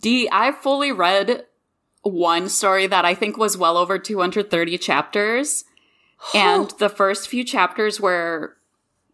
D, 0.00 0.28
I 0.30 0.52
fully 0.52 0.92
read 0.92 1.46
one 2.02 2.48
story 2.48 2.86
that 2.86 3.04
I 3.04 3.14
think 3.14 3.36
was 3.36 3.56
well 3.56 3.76
over 3.76 3.98
230 3.98 4.78
chapters. 4.78 5.64
And 6.34 6.70
the 6.78 6.88
first 6.88 7.28
few 7.28 7.44
chapters 7.44 8.00
were 8.00 8.56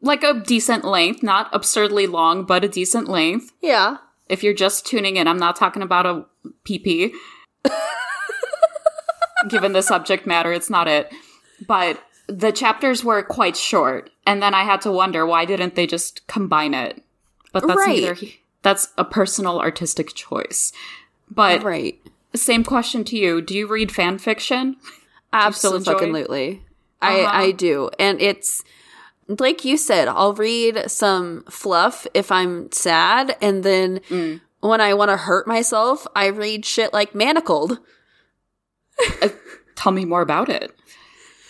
like 0.01 0.23
a 0.23 0.35
decent 0.35 0.85
length, 0.85 1.23
not 1.23 1.49
absurdly 1.53 2.07
long, 2.07 2.45
but 2.45 2.65
a 2.65 2.69
decent 2.69 3.09
length. 3.09 3.53
yeah. 3.63 3.99
If 4.29 4.43
you're 4.43 4.55
just 4.55 4.87
tuning 4.87 5.17
in, 5.17 5.27
I'm 5.29 5.39
not 5.39 5.57
talking 5.57 5.83
about 5.83 6.07
a 6.07 6.25
PP. 6.65 7.13
Given 9.49 9.73
the 9.73 9.83
subject 9.83 10.27
matter, 10.27 10.53
it's 10.53 10.69
not 10.71 10.89
it. 10.89 11.13
But 11.67 12.03
the 12.27 12.53
chapters 12.53 13.05
were 13.05 13.23
quite 13.23 13.57
short. 13.57 14.11
And 14.27 14.43
then 14.43 14.53
I 14.55 14.65
had 14.65 14.81
to 14.83 14.93
wonder 14.93 15.25
why 15.25 15.45
didn't 15.45 15.75
they 15.75 15.87
just 15.87 16.27
combine 16.27 16.75
it? 16.75 17.03
But 17.53 17.67
that's 17.67 17.79
Right. 17.79 18.01
neither 18.03 18.17
that's 18.63 18.89
a 18.99 19.05
personal 19.05 19.61
artistic 19.61 20.15
choice. 20.15 20.73
But 21.31 21.63
Right. 21.63 22.01
same 22.35 22.65
question 22.65 23.05
to 23.05 23.17
you. 23.17 23.41
Do 23.41 23.57
you 23.57 23.67
read 23.67 23.93
fan 23.93 24.19
fiction? 24.19 24.77
enjoy? 25.33 25.39
Absolutely. 25.39 26.63
Uh-huh. 27.01 27.27
I 27.29 27.45
I 27.45 27.51
do. 27.53 27.91
And 27.99 28.21
it's 28.21 28.63
like 29.29 29.65
you 29.65 29.77
said, 29.77 30.09
I'll 30.09 30.33
read 30.35 30.91
some 30.91 31.45
fluff 31.51 32.07
if 32.15 32.33
I'm 32.33 32.73
sad 32.73 33.37
and 33.43 33.63
then 33.63 34.01
Mm. 34.09 34.41
when 34.61 34.81
I 34.81 34.95
want 34.95 35.11
to 35.11 35.17
hurt 35.17 35.47
myself, 35.47 36.07
I 36.17 36.27
read 36.29 36.65
shit 36.65 36.93
like 36.93 37.13
Manacled. 37.15 37.79
Tell 39.77 39.93
me 39.93 40.05
more 40.05 40.23
about 40.23 40.49
it. 40.49 40.75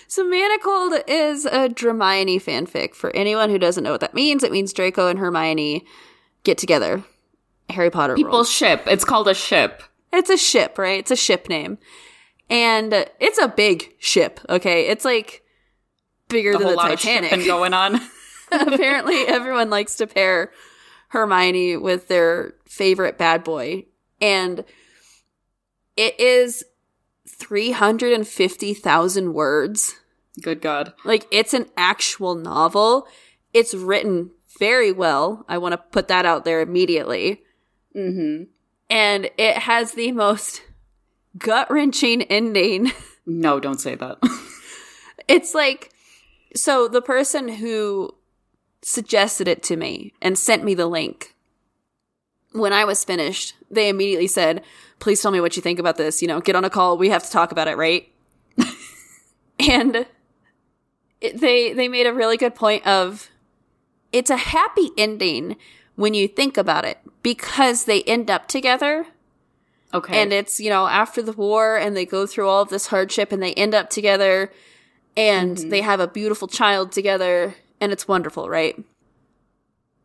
So 0.06 0.25
Manacled 0.25 1.02
is 1.06 1.44
a 1.47 1.68
Dramione 1.68 2.37
fanfic. 2.42 2.94
For 2.94 3.14
anyone 3.14 3.50
who 3.50 3.58
doesn't 3.58 3.85
know 3.85 3.92
what 3.92 4.00
that 4.00 4.14
means, 4.14 4.42
it 4.42 4.52
means 4.52 4.73
Draco 4.73 5.08
and 5.08 5.18
Hermione 5.18 5.85
get 6.44 6.58
together. 6.58 7.04
Harry 7.70 7.90
Potter 7.90 8.14
People 8.14 8.32
rules. 8.32 8.50
ship. 8.50 8.82
It's 8.87 9.04
called 9.04 9.28
a 9.28 9.35
ship. 9.35 9.82
It's 10.12 10.30
a 10.30 10.38
ship, 10.38 10.78
right? 10.78 10.99
It's 10.99 11.11
a 11.11 11.16
ship 11.16 11.49
name. 11.49 11.76
And 12.49 12.92
it's 13.20 13.38
a 13.38 13.49
big 13.49 13.94
ship, 13.99 14.40
okay? 14.49 14.87
It's 14.88 15.04
like 15.04 15.42
bigger 16.28 16.52
A 16.52 16.58
than 16.58 16.68
the 16.68 16.76
Titanic. 16.76 17.32
of 17.32 17.44
going 17.44 17.75
on. 17.75 18.00
apparently 18.52 19.26
everyone 19.26 19.68
likes 19.68 19.97
to 19.97 20.06
pair 20.06 20.52
Hermione 21.08 21.76
with 21.76 22.08
their 22.08 22.54
favorite 22.64 23.18
bad 23.18 23.44
boy. 23.44 23.85
And 24.20 24.64
it 25.97 26.18
is 26.18 26.64
350,000 27.26 29.35
words. 29.35 29.97
Good 30.42 30.62
God. 30.62 30.94
Like 31.04 31.26
it's 31.30 31.52
an 31.52 31.66
actual 31.76 32.35
novel. 32.35 33.06
It's 33.52 33.75
written 33.75 34.30
very 34.58 34.92
well. 34.92 35.44
I 35.49 35.58
want 35.58 35.73
to 35.73 35.78
put 35.78 36.08
that 36.08 36.25
out 36.25 36.44
there 36.44 36.61
immediately. 36.61 37.42
Mm-hmm. 37.94 38.44
And 38.90 39.30
it 39.37 39.58
has 39.58 39.92
the 39.92 40.12
most 40.12 40.62
gut 41.37 41.70
wrenching 41.70 42.23
ending. 42.23 42.92
No, 43.26 43.61
don't 43.61 43.80
say 43.80 43.94
that. 43.94 44.18
It's 45.28 45.54
like, 45.54 45.92
so 46.55 46.88
the 46.88 47.02
person 47.02 47.49
who 47.49 48.14
suggested 48.83 49.49
it 49.49 49.62
to 49.64 49.76
me 49.76 50.12
and 50.23 50.38
sent 50.38 50.64
me 50.64 50.75
the 50.75 50.87
link, 50.87 51.35
when 52.52 52.73
I 52.73 52.85
was 52.85 53.05
finished, 53.05 53.55
they 53.71 53.88
immediately 53.88 54.26
said, 54.26 54.62
please 54.99 55.21
tell 55.21 55.31
me 55.31 55.40
what 55.40 55.57
you 55.57 55.62
think 55.62 55.78
about 55.78 55.97
this. 55.97 56.23
You 56.23 56.28
know, 56.28 56.40
get 56.40 56.57
on 56.57 56.64
a 56.64 56.71
call. 56.71 56.97
We 56.97 57.11
have 57.11 57.25
to 57.25 57.31
talk 57.31 57.52
about 57.52 57.69
it, 57.69 57.76
right? 57.76 58.09
and 59.59 60.07
it, 61.21 61.40
they, 61.40 61.73
they 61.73 61.88
made 61.88 62.07
a 62.07 62.14
really 62.14 62.37
good 62.37 62.55
point 62.55 62.87
of 62.87 63.28
it's 64.12 64.31
a 64.31 64.37
happy 64.37 64.90
ending 64.97 65.57
when 65.97 66.14
you 66.14 66.28
think 66.28 66.57
about 66.57 66.85
it 66.85 66.99
because 67.23 67.85
they 67.85 68.02
end 68.05 68.31
up 68.31 68.49
together 68.49 69.07
Okay. 69.93 70.21
and 70.21 70.35
it's 70.35 70.61
you 70.61 70.69
know 70.69 70.87
after 70.87 71.23
the 71.23 71.33
war 71.33 71.76
and 71.76 71.97
they 71.97 72.05
go 72.05 72.26
through 72.26 72.47
all 72.47 72.61
of 72.61 72.69
this 72.69 72.88
hardship 72.88 73.33
and 73.33 73.43
they 73.43 73.55
end 73.55 73.75
up 73.75 73.88
together 73.88 74.52
and 75.18 75.56
mm-hmm. 75.56 75.68
they 75.68 75.82
have 75.82 76.00
a 76.00 76.06
beautiful 76.06 76.48
child 76.48 76.92
together 76.92 77.54
and 77.80 77.92
it's 77.92 78.08
wonderful 78.08 78.48
right 78.48 78.82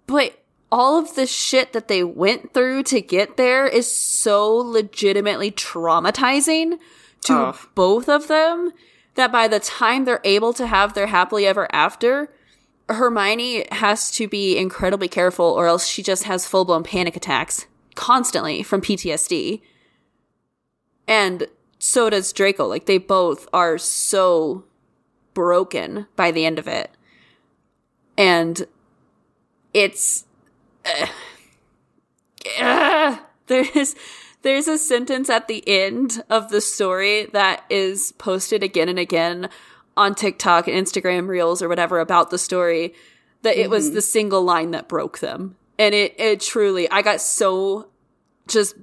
but 0.08 0.44
all 0.72 0.98
of 0.98 1.16
the 1.16 1.28
shit 1.28 1.72
that 1.72 1.88
they 1.88 2.04
went 2.04 2.54
through 2.54 2.84
to 2.84 3.00
get 3.00 3.38
there 3.38 3.68
is 3.68 3.90
so 3.90 4.56
legitimately 4.56 5.52
traumatizing 5.52 6.80
to 7.22 7.34
Oh. 7.34 7.56
both 7.76 8.10
of 8.10 8.28
them 8.28 8.72
that 9.16 9.32
by 9.32 9.48
the 9.48 9.60
time 9.60 10.06
they're 10.06 10.20
able 10.24 10.52
to 10.54 10.66
have 10.66 10.94
their 10.94 11.08
happily 11.08 11.46
ever 11.46 11.68
after 11.72 12.30
Hermione 12.90 13.66
has 13.72 14.12
to 14.12 14.28
be 14.28 14.58
incredibly 14.58 15.08
careful 15.08 15.46
or 15.46 15.68
else 15.68 15.88
she 15.88 16.04
just 16.04 16.24
has 16.24 16.48
full-blown 16.48 16.84
panic 16.84 17.16
attacks 17.16 17.68
constantly 17.96 18.64
from 18.64 18.82
PTSD. 18.82 19.62
And 21.08 21.48
so 21.80 22.10
does 22.10 22.34
Draco. 22.34 22.68
Like 22.68 22.86
they 22.86 22.98
both 22.98 23.48
are 23.54 23.78
so 23.78 24.66
broken 25.34 26.08
by 26.16 26.32
the 26.32 26.46
end 26.46 26.60
of 26.60 26.68
it. 26.68 26.92
And 28.18 28.68
it's 29.74 30.26
uh, 30.86 31.08
uh, 32.62 33.18
there's 33.48 33.96
there's 34.42 34.68
a 34.68 34.78
sentence 34.78 35.30
at 35.30 35.48
the 35.48 35.64
end 35.68 36.24
of 36.30 36.50
the 36.50 36.62
story 36.62 37.26
that 37.32 37.64
is 37.70 38.12
posted 38.14 38.62
again 38.62 38.90
and 38.90 39.00
again 39.00 39.50
on 39.96 40.16
TikTok 40.16 40.68
and 40.68 40.76
Instagram 40.76 41.28
Reels 41.28 41.62
or 41.62 41.70
whatever 41.70 42.00
about 42.00 42.30
the 42.30 42.38
story 42.38 42.94
that 43.44 43.58
it 43.58 43.70
was 43.70 43.92
the 43.92 44.02
single 44.02 44.42
line 44.42 44.72
that 44.72 44.88
broke 44.88 45.20
them. 45.20 45.56
And 45.80 45.96
it 45.96 46.16
it 46.20 46.42
truly 46.42 46.90
I 46.92 47.02
got 47.02 47.22
so 47.22 47.90
just 48.48 48.76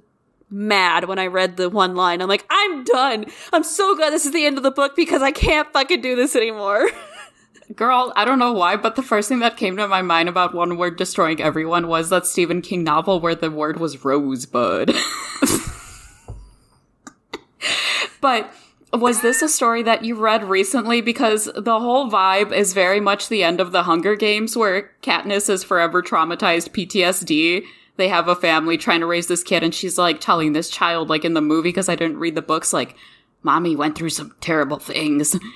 mad 0.51 1.05
when 1.05 1.17
I 1.17 1.27
read 1.27 1.57
the 1.57 1.69
one 1.69 1.95
line. 1.95 2.21
I'm 2.21 2.27
like, 2.27 2.45
I'm 2.49 2.83
done. 2.83 3.25
I'm 3.53 3.63
so 3.63 3.95
glad 3.95 4.11
this 4.11 4.25
is 4.25 4.33
the 4.33 4.45
end 4.45 4.57
of 4.57 4.63
the 4.63 4.71
book 4.71 4.95
because 4.95 5.21
I 5.21 5.31
can't 5.31 5.71
fucking 5.71 6.01
do 6.01 6.15
this 6.15 6.35
anymore. 6.35 6.89
Girl, 7.75 8.11
I 8.15 8.25
don't 8.25 8.39
know 8.39 8.51
why, 8.51 8.75
but 8.75 8.95
the 8.95 9.03
first 9.03 9.29
thing 9.29 9.39
that 9.39 9.55
came 9.55 9.77
to 9.77 9.87
my 9.87 10.01
mind 10.01 10.27
about 10.27 10.53
one 10.53 10.77
word 10.77 10.97
destroying 10.97 11.41
everyone 11.41 11.87
was 11.87 12.09
that 12.09 12.27
Stephen 12.27 12.61
King 12.61 12.83
novel 12.83 13.21
where 13.21 13.35
the 13.35 13.49
word 13.49 13.79
was 13.79 14.03
rosebud. 14.03 14.93
but 18.21 18.53
was 18.91 19.21
this 19.21 19.41
a 19.41 19.47
story 19.47 19.83
that 19.83 20.03
you 20.03 20.15
read 20.15 20.43
recently? 20.43 20.99
Because 20.99 21.49
the 21.55 21.79
whole 21.79 22.11
vibe 22.11 22.51
is 22.51 22.73
very 22.73 22.99
much 22.99 23.29
the 23.29 23.43
end 23.43 23.61
of 23.61 23.71
the 23.71 23.83
Hunger 23.83 24.15
Games 24.15 24.57
where 24.57 24.91
Katniss 25.01 25.49
is 25.49 25.63
forever 25.63 26.03
traumatized 26.03 26.71
PTSD. 26.71 27.63
They 27.97 28.07
have 28.07 28.27
a 28.27 28.35
family 28.35 28.77
trying 28.77 29.01
to 29.01 29.05
raise 29.05 29.27
this 29.27 29.43
kid 29.43 29.63
and 29.63 29.73
she's 29.75 29.97
like 29.97 30.19
telling 30.19 30.53
this 30.53 30.69
child, 30.69 31.09
like 31.09 31.25
in 31.25 31.33
the 31.33 31.41
movie, 31.41 31.69
because 31.69 31.89
I 31.89 31.95
didn't 31.95 32.17
read 32.19 32.35
the 32.35 32.41
books, 32.41 32.73
like, 32.73 32.95
mommy 33.43 33.75
went 33.75 33.97
through 33.97 34.09
some 34.09 34.33
terrible 34.41 34.79
things. 34.79 35.37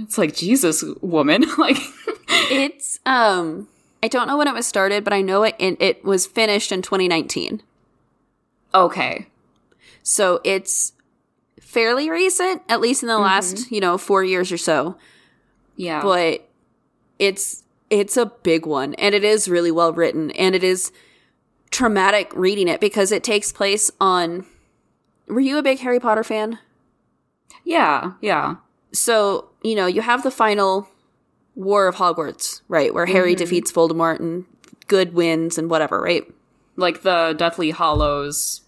It's 0.00 0.16
like, 0.16 0.32
Jesus, 0.32 0.84
woman. 1.00 1.44
like, 1.58 1.76
it's 2.52 3.00
um 3.04 3.66
I 4.00 4.06
don't 4.06 4.28
know 4.28 4.38
when 4.38 4.46
it 4.46 4.54
was 4.54 4.64
started, 4.64 5.02
but 5.02 5.12
I 5.12 5.22
know 5.22 5.42
it 5.42 5.56
it, 5.58 5.76
it 5.82 6.04
was 6.04 6.24
finished 6.24 6.70
in 6.70 6.82
2019. 6.82 7.62
okay. 8.74 9.26
So 10.04 10.40
it's 10.44 10.92
fairly 11.60 12.08
recent, 12.08 12.62
at 12.68 12.80
least 12.80 13.02
in 13.02 13.08
the 13.08 13.18
last, 13.18 13.70
you 13.72 13.80
know, 13.80 13.98
4 13.98 14.22
years 14.24 14.52
or 14.52 14.56
so. 14.56 14.96
Yeah. 15.76 16.00
But 16.02 16.48
it's 17.18 17.64
it's 17.90 18.16
a 18.16 18.26
big 18.26 18.66
one 18.66 18.94
and 18.94 19.14
it 19.14 19.24
is 19.24 19.48
really 19.48 19.70
well 19.70 19.92
written 19.92 20.30
and 20.32 20.54
it 20.54 20.62
is 20.62 20.92
traumatic 21.70 22.30
reading 22.34 22.68
it 22.68 22.80
because 22.80 23.12
it 23.12 23.22
takes 23.24 23.52
place 23.52 23.90
on 24.00 24.46
Were 25.26 25.40
you 25.40 25.58
a 25.58 25.62
big 25.62 25.78
Harry 25.80 26.00
Potter 26.00 26.24
fan? 26.24 26.58
yeah. 27.64 28.12
Yeah. 28.20 28.56
so 28.92 29.50
you 29.62 29.74
know 29.74 29.86
you 29.86 30.00
have 30.02 30.22
the 30.22 30.30
final 30.30 30.88
war 31.54 31.86
of 31.88 31.96
hogwarts 31.96 32.62
right 32.68 32.94
where 32.94 33.04
harry 33.06 33.34
defeats 33.34 33.72
voldemort 33.72 34.20
and 34.20 34.44
good 34.86 35.12
wins 35.12 35.58
and 35.58 35.68
whatever, 35.68 36.00
right? 36.00 36.24
Like 36.76 37.02
the 37.02 37.34
Deathly 37.36 37.72
Hallows 37.72 38.62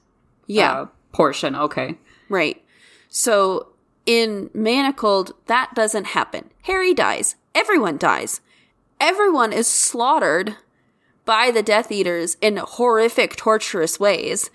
Yeah. 0.47 0.73
uh, 0.73 0.87
portion. 1.12 1.54
Okay. 1.57 1.97
Right. 2.28 2.62
So 3.09 3.69
in 4.04 4.50
Manacled, 4.52 5.33
that 5.47 5.71
doesn't 5.75 6.09
happen. 6.09 6.50
Harry 6.64 6.92
dies. 6.92 7.37
Everyone 7.54 7.97
dies. 7.97 8.42
Everyone 9.00 9.52
is 9.52 9.66
slaughtered 9.66 10.57
by 11.30 11.52
the 11.52 11.62
Death 11.62 11.92
Eaters 11.92 12.37
in 12.40 12.56
horrific, 12.56 13.37
torturous 13.37 14.00
ways. 14.00 14.50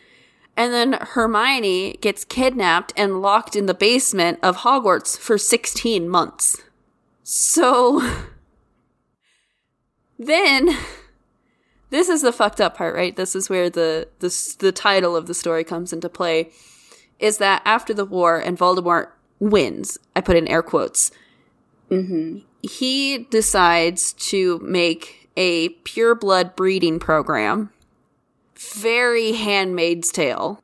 And 0.58 0.74
then 0.74 0.98
Hermione 1.00 1.94
gets 2.02 2.26
kidnapped 2.26 2.92
and 2.98 3.22
locked 3.22 3.56
in 3.56 3.66
the 3.66 3.74
basement 3.74 4.40
of 4.44 4.58
Hogwarts 4.58 5.18
for 5.18 5.38
16 5.38 6.10
months. 6.10 6.62
So 7.24 8.06
then 10.20 10.78
this 11.92 12.10
is 12.10 12.22
the 12.22 12.34
fucked 12.34 12.60
up 12.60 12.76
part, 12.76 12.94
right? 12.94 13.16
This 13.16 13.38
is 13.38 13.50
where 13.50 13.70
the 13.70 14.10
the 14.20 14.56
the 14.60 14.74
title 14.74 15.16
of 15.16 15.28
the 15.28 15.34
story 15.34 15.64
comes 15.64 15.94
into 15.94 16.10
play 16.10 16.52
is 17.20 17.38
that 17.38 17.62
after 17.64 17.94
the 17.94 18.04
war 18.04 18.38
and 18.38 18.58
Voldemort 18.58 19.12
wins, 19.40 19.98
I 20.14 20.20
put 20.20 20.36
in 20.36 20.46
air 20.50 20.62
quotes, 20.62 21.12
mm-hmm. 21.90 22.40
he 22.64 23.20
decides 23.30 24.12
to 24.12 24.60
make 24.60 25.25
a 25.38 25.70
pure 25.70 26.16
blood 26.16 26.56
breeding 26.56 27.00
program. 27.00 27.72
Very 28.56 29.34
Handmaid's 29.34 30.12
Tale. 30.12 30.62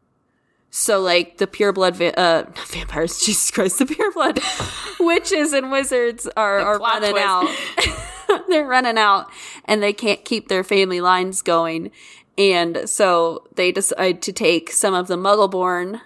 So, 0.70 1.02
like 1.02 1.38
the 1.38 1.48
pure 1.48 1.74
blood, 1.74 1.98
va- 1.98 2.18
uh, 2.18 2.46
not 2.56 2.68
vampires, 2.68 3.20
Jesus 3.26 3.52
Christ, 3.52 3.80
the 3.80 3.86
pure 3.86 4.12
blood 4.12 4.40
witches 5.00 5.54
and 5.54 5.72
wizards 5.72 6.28
are, 6.38 6.60
are 6.60 6.80
running 6.80 7.12
twist. 7.12 7.26
out. 7.28 8.48
They're 8.48 8.66
running 8.66 8.98
out 8.98 9.30
and 9.66 9.84
they 9.84 9.92
can't 9.92 10.24
keep 10.24 10.48
their 10.48 10.64
family 10.64 11.02
lines 11.02 11.42
going. 11.42 11.92
And 12.38 12.90
so 12.90 13.46
they 13.56 13.74
decide 13.74 14.22
to 14.22 14.32
take 14.32 14.72
some 14.72 14.94
of 14.94 15.08
the 15.08 15.18
muggle 15.18 15.52
born 15.52 16.00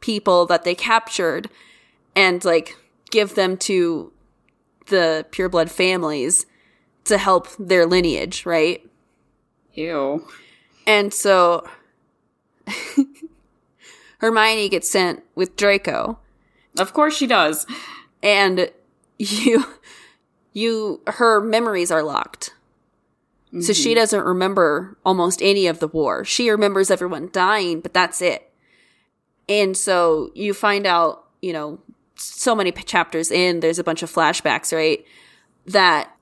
people 0.00 0.46
that 0.46 0.64
they 0.64 0.74
captured 0.74 1.50
and 2.14 2.42
like 2.42 2.76
give 3.10 3.34
them 3.34 3.58
to 3.58 4.12
the 4.86 5.26
pureblood 5.30 5.68
families 5.68 6.46
to 7.06 7.18
help 7.18 7.48
their 7.58 7.86
lineage, 7.86 8.46
right? 8.46 8.84
Ew. 9.74 10.26
And 10.86 11.12
so 11.12 11.66
Hermione 14.18 14.68
gets 14.68 14.88
sent 14.88 15.22
with 15.34 15.56
Draco 15.56 16.18
Of 16.78 16.92
course 16.92 17.16
she 17.16 17.26
does. 17.26 17.66
and 18.22 18.70
you 19.18 19.64
you 20.52 21.00
her 21.06 21.40
memories 21.40 21.90
are 21.90 22.02
locked. 22.02 22.52
So 23.60 23.72
she 23.72 23.90
mm-hmm. 23.90 23.96
doesn't 23.96 24.24
remember 24.24 24.98
almost 25.04 25.40
any 25.40 25.66
of 25.66 25.78
the 25.78 25.88
war. 25.88 26.24
She 26.24 26.50
remembers 26.50 26.90
everyone 26.90 27.30
dying, 27.32 27.80
but 27.80 27.94
that's 27.94 28.20
it. 28.20 28.50
And 29.48 29.76
so 29.76 30.30
you 30.34 30.52
find 30.52 30.86
out, 30.86 31.24
you 31.40 31.52
know, 31.52 31.78
so 32.16 32.54
many 32.54 32.72
p- 32.72 32.82
chapters 32.82 33.30
in, 33.30 33.60
there's 33.60 33.78
a 33.78 33.84
bunch 33.84 34.02
of 34.02 34.12
flashbacks, 34.12 34.76
right? 34.76 35.04
That 35.66 36.15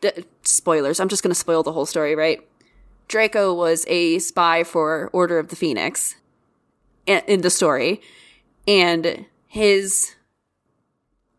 d- 0.00 0.24
spoilers. 0.42 1.00
I'm 1.00 1.08
just 1.08 1.22
going 1.22 1.30
to 1.30 1.38
spoil 1.38 1.62
the 1.62 1.72
whole 1.72 1.86
story, 1.86 2.14
right? 2.14 2.46
Draco 3.08 3.52
was 3.52 3.84
a 3.88 4.18
spy 4.18 4.64
for 4.64 5.10
Order 5.12 5.38
of 5.38 5.48
the 5.48 5.56
Phoenix 5.56 6.16
in 7.06 7.42
the 7.42 7.50
story, 7.50 8.00
and 8.66 9.26
his 9.46 10.14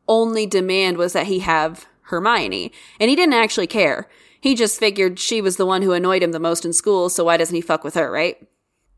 only 0.08 0.46
demand 0.46 0.98
was 0.98 1.14
that 1.14 1.28
he 1.28 1.40
have 1.40 1.88
Hermione, 2.04 2.72
and 3.00 3.10
he 3.10 3.16
didn't 3.16 3.34
actually 3.34 3.68
care. 3.68 4.08
He 4.40 4.56
just 4.56 4.78
figured 4.78 5.20
she 5.20 5.42
was 5.42 5.58
the 5.58 5.66
one 5.66 5.82
who 5.82 5.94
annoyed 5.94 6.22
him 6.22 6.34
the 6.34 6.40
most 6.40 6.66
in 6.66 6.74
school, 6.74 7.10
so 7.10 7.24
why 7.24 7.38
doesn't 7.38 7.56
he 7.56 7.62
fuck 7.62 7.84
with 7.84 7.96
her, 7.96 8.12
right? 8.12 8.38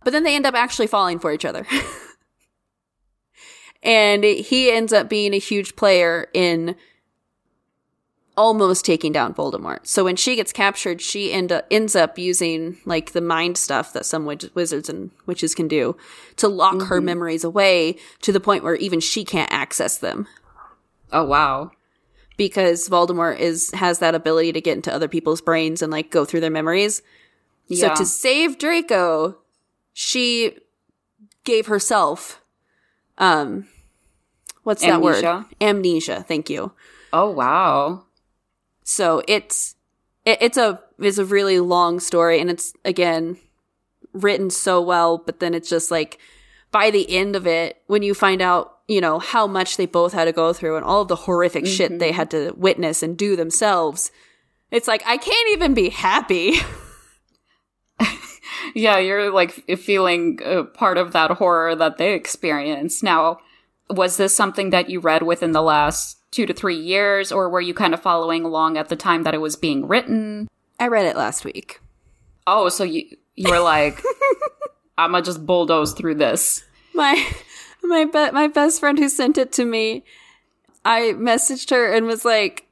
But 0.04 0.12
then 0.12 0.24
they 0.24 0.36
end 0.36 0.46
up 0.46 0.56
actually 0.56 0.88
falling 0.88 1.20
for 1.20 1.32
each 1.32 1.46
other. 1.46 1.66
and 3.84 4.24
he 4.24 4.72
ends 4.72 4.92
up 4.92 5.08
being 5.08 5.34
a 5.34 5.40
huge 5.40 5.76
player 5.76 6.28
in 6.34 6.76
almost 8.38 8.84
taking 8.86 9.12
down 9.12 9.34
Voldemort. 9.34 9.88
So 9.88 10.04
when 10.04 10.16
she 10.16 10.36
gets 10.36 10.52
captured, 10.52 11.02
she 11.02 11.32
end 11.32 11.52
up, 11.52 11.66
ends 11.72 11.96
up 11.96 12.18
using 12.20 12.78
like 12.86 13.14
the 13.14 13.22
mind 13.22 13.58
stuff 13.58 13.94
that 13.94 14.06
some 14.06 14.26
wiz- 14.26 14.50
wizards 14.54 14.90
and 14.90 15.12
witches 15.26 15.56
can 15.56 15.68
do 15.68 15.96
to 16.38 16.48
lock 16.48 16.82
her 16.84 17.00
memories 17.02 17.44
away 17.44 17.96
to 18.22 18.32
the 18.32 18.40
point 18.42 18.64
where 18.64 18.76
even 18.76 19.00
she 19.00 19.24
can't 19.24 19.52
access 19.54 19.98
them 19.98 20.28
Oh 21.14 21.24
wow. 21.24 21.72
because 22.36 22.90
Voldemort 22.90 23.40
is 23.40 23.72
has 23.72 24.00
that 24.00 24.16
ability 24.16 24.52
to 24.54 24.60
get 24.62 24.76
into 24.76 24.94
other 24.94 25.08
people's 25.08 25.40
brains 25.42 25.82
and 25.82 25.92
like 25.92 26.12
go 26.12 26.26
through 26.26 26.42
their 26.42 26.50
memories. 26.50 27.02
Yeah. 27.68 27.94
So 27.96 28.04
to 28.04 28.06
save 28.06 28.58
Draco, 28.58 29.38
she 29.94 30.58
gave 31.46 31.68
herself 31.68 32.42
um 33.18 33.68
what's 34.64 34.82
that 34.82 35.02
word? 35.02 35.24
Amnesia? 35.24 35.46
Amnesia, 35.62 36.26
thank 36.28 36.50
you. 36.50 36.74
Oh 37.14 37.30
wow. 37.30 38.04
So 38.86 39.22
it's 39.28 39.76
it, 40.24 40.38
it's 40.40 40.58
a 40.58 40.80
it's 41.00 41.18
a 41.18 41.26
really 41.26 41.60
long 41.60 42.00
story 42.00 42.40
and 42.40 42.50
it's 42.50 42.72
again 42.86 43.38
written 44.14 44.50
so 44.50 44.82
well, 44.82 45.18
but 45.18 45.42
then 45.42 45.54
it's 45.54 45.70
just 45.70 45.92
like 45.92 46.20
by 46.72 46.92
the 46.92 47.10
end 47.14 47.36
of 47.36 47.46
it, 47.46 47.82
when 47.88 48.04
you 48.04 48.14
find 48.14 48.42
out, 48.42 48.78
you 48.88 49.02
know, 49.02 49.20
how 49.20 49.48
much 49.48 49.76
they 49.76 49.86
both 49.86 50.14
had 50.14 50.26
to 50.26 50.32
go 50.32 50.54
through 50.54 50.78
and 50.78 50.86
all 50.86 51.02
of 51.02 51.10
the 51.10 51.16
horrific 51.16 51.66
shit 51.66 52.00
they 52.00 52.14
had 52.14 52.32
to 52.32 52.54
witness 52.56 53.04
and 53.04 53.18
do 53.18 53.36
themselves, 53.36 54.12
it's 54.72 54.88
like 54.88 55.04
I 55.06 55.18
can't 55.18 55.54
even 55.54 55.74
be 55.74 55.90
happy. 55.90 56.56
Yeah, 58.76 58.98
you're 58.98 59.32
like 59.32 59.52
feeling 59.80 60.40
uh, 60.44 60.64
part 60.64 60.98
of 60.98 61.14
that 61.14 61.32
horror 61.32 61.76
that 61.76 61.98
they 61.98 62.14
experience. 62.14 63.02
Now, 63.02 63.40
was 63.90 64.18
this 64.18 64.36
something 64.36 64.72
that 64.72 64.90
you 64.90 65.00
read 65.00 65.24
within 65.24 65.52
the 65.52 65.62
last 65.62 66.18
two 66.32 66.46
to 66.46 66.54
three 66.54 66.78
years, 66.78 67.32
or 67.32 67.50
were 67.50 67.62
you 67.62 67.74
kind 67.74 67.94
of 67.94 68.02
following 68.02 68.44
along 68.44 68.78
at 68.78 68.90
the 68.90 68.96
time 68.96 69.24
that 69.24 69.34
it 69.34 69.42
was 69.42 69.56
being 69.56 69.88
written? 69.88 70.48
I 70.80 70.88
read 70.88 71.06
it 71.06 71.16
last 71.16 71.46
week. 71.46 71.80
Oh, 72.48 72.70
so 72.70 72.84
you 72.84 73.06
you 73.36 73.50
were 73.50 73.60
like, 73.60 74.02
I'm 74.98 75.12
gonna 75.12 75.24
just 75.24 75.46
bulldoze 75.46 75.94
through 75.94 76.16
this. 76.16 76.64
My 76.94 77.26
my 77.84 78.06
be- 78.06 78.32
my 78.32 78.48
best 78.48 78.80
friend 78.80 78.98
who 78.98 79.10
sent 79.10 79.38
it 79.38 79.52
to 79.54 79.66
me, 79.66 80.04
I 80.84 81.14
messaged 81.16 81.70
her 81.72 81.94
and 81.94 82.06
was 82.06 82.26
like, 82.26 82.68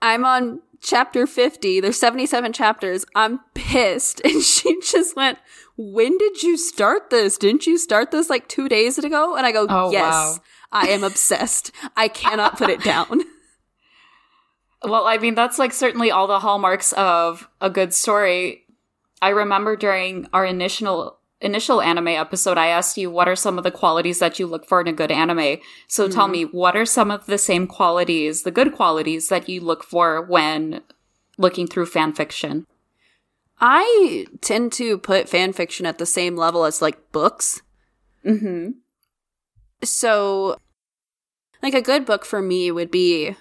"I'm 0.00 0.24
on 0.24 0.62
chapter 0.80 1.26
50. 1.26 1.80
There's 1.80 1.98
77 1.98 2.52
chapters. 2.52 3.04
I'm 3.14 3.40
pissed." 3.54 4.20
And 4.24 4.42
she 4.42 4.80
just 4.80 5.16
went, 5.16 5.38
"When 5.76 6.16
did 6.18 6.42
you 6.42 6.56
start 6.56 7.10
this? 7.10 7.38
Didn't 7.38 7.66
you 7.66 7.78
start 7.78 8.10
this 8.10 8.30
like 8.30 8.48
2 8.48 8.68
days 8.68 8.98
ago?" 8.98 9.36
And 9.36 9.46
I 9.46 9.52
go, 9.52 9.66
Oh, 9.68 9.90
"Yes. 9.90 10.12
wow. 10.12 10.36
I 10.72 10.88
am 10.88 11.04
obsessed. 11.04 11.72
I 11.96 12.08
cannot 12.08 12.58
put 12.58 12.70
it 12.70 12.82
down." 12.82 13.22
Well, 14.82 15.06
I 15.06 15.18
mean, 15.18 15.34
that's 15.34 15.58
like 15.58 15.72
certainly 15.72 16.10
all 16.10 16.26
the 16.26 16.38
hallmarks 16.38 16.92
of 16.92 17.48
a 17.60 17.70
good 17.70 17.92
story. 17.94 18.66
I 19.20 19.30
remember 19.30 19.74
during 19.74 20.28
our 20.32 20.44
initial 20.44 21.18
initial 21.40 21.80
anime 21.80 22.08
episode, 22.08 22.56
I 22.56 22.68
asked 22.68 22.96
you 22.96 23.10
what 23.10 23.28
are 23.28 23.36
some 23.36 23.58
of 23.58 23.64
the 23.64 23.70
qualities 23.70 24.18
that 24.20 24.38
you 24.38 24.46
look 24.46 24.66
for 24.66 24.80
in 24.80 24.88
a 24.88 24.92
good 24.92 25.10
anime. 25.10 25.58
So 25.86 26.08
tell 26.08 26.26
hmm. 26.26 26.32
me, 26.32 26.42
what 26.44 26.76
are 26.76 26.86
some 26.86 27.10
of 27.10 27.26
the 27.26 27.38
same 27.38 27.66
qualities, 27.66 28.42
the 28.42 28.50
good 28.50 28.72
qualities 28.72 29.28
that 29.28 29.48
you 29.48 29.60
look 29.60 29.82
for 29.82 30.22
when 30.22 30.82
looking 31.36 31.66
through 31.66 31.86
fan 31.86 32.12
fiction? 32.12 32.66
I 33.60 34.26
tend 34.42 34.72
to 34.74 34.98
put 34.98 35.28
fan 35.28 35.52
fiction 35.52 35.86
at 35.86 35.98
the 35.98 36.06
same 36.06 36.36
level 36.36 36.64
as 36.64 36.82
like 36.82 37.10
books. 37.12 37.62
Mm-hmm. 38.24 38.70
so 39.84 40.56
like 41.62 41.74
a 41.74 41.80
good 41.82 42.04
book 42.04 42.24
for 42.24 42.42
me 42.42 42.70
would 42.72 42.90
be 42.90 43.36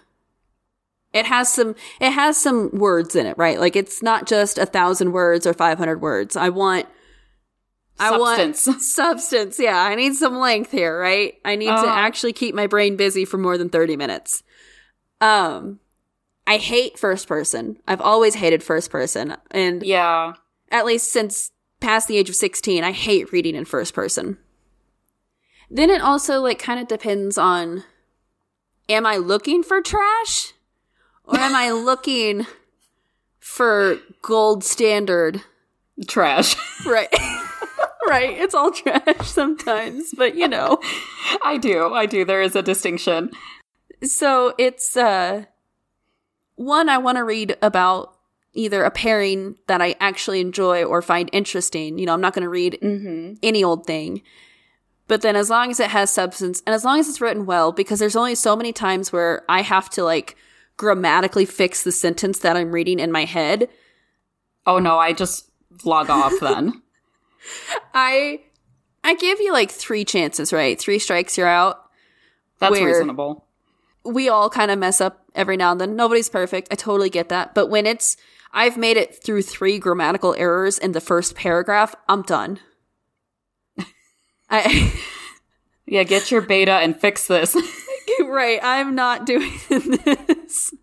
it 1.12 1.26
has 1.26 1.52
some 1.52 1.74
it 2.00 2.12
has 2.12 2.38
some 2.38 2.70
words 2.72 3.16
in 3.16 3.26
it 3.26 3.36
right 3.38 3.60
like 3.60 3.76
it's 3.76 4.04
not 4.04 4.28
just 4.28 4.58
a 4.60 4.66
thousand 4.68 5.12
words 5.12 5.48
or 5.48 5.54
500 5.54 6.02
words 6.02 6.36
i 6.36 6.50
want 6.50 6.86
i 8.00 8.16
want 8.16 8.56
Substance. 8.56 8.94
substance 8.96 9.60
yeah 9.60 9.80
i 9.82 9.96
need 9.96 10.14
some 10.14 10.38
length 10.38 10.70
here 10.72 11.00
right 11.00 11.36
i 11.44 11.56
need 11.56 11.66
to 11.68 11.72
Uh-huh. 11.74 11.88
actually 11.88 12.34
keep 12.34 12.54
my 12.54 12.68
brain 12.68 12.96
busy 12.96 13.26
for 13.26 13.38
more 13.40 13.58
than 13.58 13.70
30 13.70 13.96
minutes 13.98 14.44
um 15.20 15.80
i 16.48 16.58
hate 16.58 16.98
first 17.00 17.28
person 17.28 17.78
i've 17.88 18.02
always 18.02 18.36
hated 18.36 18.62
first 18.64 18.90
person 18.90 19.36
and 19.52 19.84
Yeah. 19.84 20.34
at 20.72 20.86
least 20.86 21.12
since 21.12 21.52
past 21.80 22.08
the 22.08 22.18
age 22.18 22.30
of 22.30 22.36
16 22.36 22.84
i 22.84 22.92
hate 22.92 23.32
reading 23.32 23.56
in 23.56 23.66
first 23.66 23.94
person 23.94 24.38
then 25.70 25.90
it 25.90 26.02
also 26.02 26.42
like 26.42 26.60
kind 26.60 26.80
of 26.80 26.88
depends 26.88 27.38
on 27.38 27.84
am 28.90 29.06
i 29.06 29.18
looking 29.18 29.64
for 29.64 29.82
trash 29.82 30.54
or 31.24 31.38
am 31.38 31.56
i 31.56 31.72
looking 31.90 32.46
for 33.40 33.98
gold 34.22 34.64
standard 34.64 35.42
Trash. 36.08 36.56
right 36.86 37.08
right 38.08 38.38
it's 38.38 38.54
all 38.54 38.72
trash 38.72 39.02
sometimes 39.28 40.14
but 40.18 40.36
you 40.36 40.48
know 40.48 40.80
I 41.42 41.58
do. 41.58 41.94
I 41.94 42.06
do. 42.06 42.24
There 42.24 42.42
is 42.42 42.56
a 42.56 42.62
distinction. 42.62 43.30
so 44.04 44.54
it's 44.58 44.96
uh 44.96 45.46
one 46.56 46.90
i 46.90 46.98
want 46.98 47.18
to 47.18 47.24
read 47.24 47.58
about 47.62 48.16
either 48.56 48.84
a 48.84 48.92
pairing 48.92 49.58
that 49.68 49.82
I 49.82 49.96
actually 50.00 50.40
enjoy 50.40 50.84
or 50.84 51.02
find 51.02 51.30
interesting. 51.34 52.00
You 52.00 52.06
know, 52.06 52.14
I'm 52.14 52.22
not 52.22 52.34
going 52.34 52.44
to 52.44 52.50
read 52.50 52.80
mm-hmm. 52.82 53.34
any 53.44 53.64
old 53.64 53.86
thing. 53.86 54.24
But 55.08 55.22
then 55.22 55.36
as 55.36 55.50
long 55.50 55.70
as 55.70 55.80
it 55.80 55.92
has 55.92 56.10
substance 56.10 56.64
and 56.66 56.74
as 56.74 56.84
long 56.84 57.00
as 57.00 57.08
it's 57.08 57.22
written 57.22 57.46
well, 57.46 57.72
because 57.72 58.00
there's 58.00 58.16
only 58.16 58.34
so 58.34 58.56
many 58.56 58.74
times 58.74 59.14
where 59.14 59.44
I 59.48 59.62
have 59.62 59.90
to 59.92 60.04
like 60.04 60.36
grammatically 60.78 61.46
fix 61.46 61.84
the 61.84 61.92
sentence 61.92 62.40
that 62.40 62.58
I'm 62.58 62.72
reading 62.72 63.00
in 63.00 63.12
my 63.12 63.26
head. 63.26 63.70
Oh 64.66 64.80
no, 64.80 64.98
I 64.98 65.14
just 65.14 65.52
log 65.84 66.10
off 66.10 66.34
then. 66.42 66.82
I 67.94 68.42
I 69.04 69.14
give 69.14 69.40
you 69.40 69.54
like 69.54 69.70
three 69.70 70.04
chances, 70.04 70.52
right? 70.52 70.80
Three 70.80 70.98
strikes, 70.98 71.38
you're 71.38 71.48
out. 71.48 71.84
That's 72.60 72.80
reasonable. 72.80 73.46
we 74.04 74.30
all 74.30 74.50
kind 74.50 74.72
of 74.72 74.80
mess 74.80 75.02
up 75.02 75.25
every 75.36 75.58
now 75.58 75.72
and 75.72 75.82
then. 75.82 75.96
Nobody's 75.96 76.30
perfect. 76.30 76.70
I 76.72 76.76
totally 76.76 77.10
get 77.10 77.30
that. 77.30 77.54
But 77.54 77.68
when 77.68 77.86
it's, 77.86 78.18
I've 78.52 78.78
made 78.78 78.98
it 78.98 79.24
through 79.24 79.44
three 79.44 79.80
grammatical 79.80 80.36
errors 80.36 80.78
in 80.78 80.94
the 80.94 81.02
first 81.02 81.36
paragraph, 81.36 81.96
I'm 82.08 82.22
done. 82.22 82.60
I, 84.50 84.94
Yeah, 85.86 86.04
get 86.04 86.32
your 86.32 86.42
beta 86.42 86.74
and 86.74 87.00
fix 87.00 87.28
this. 87.28 87.56
right. 88.22 88.60
I'm 88.62 88.96
not 88.96 89.26
doing 89.26 89.54
this. 89.70 90.74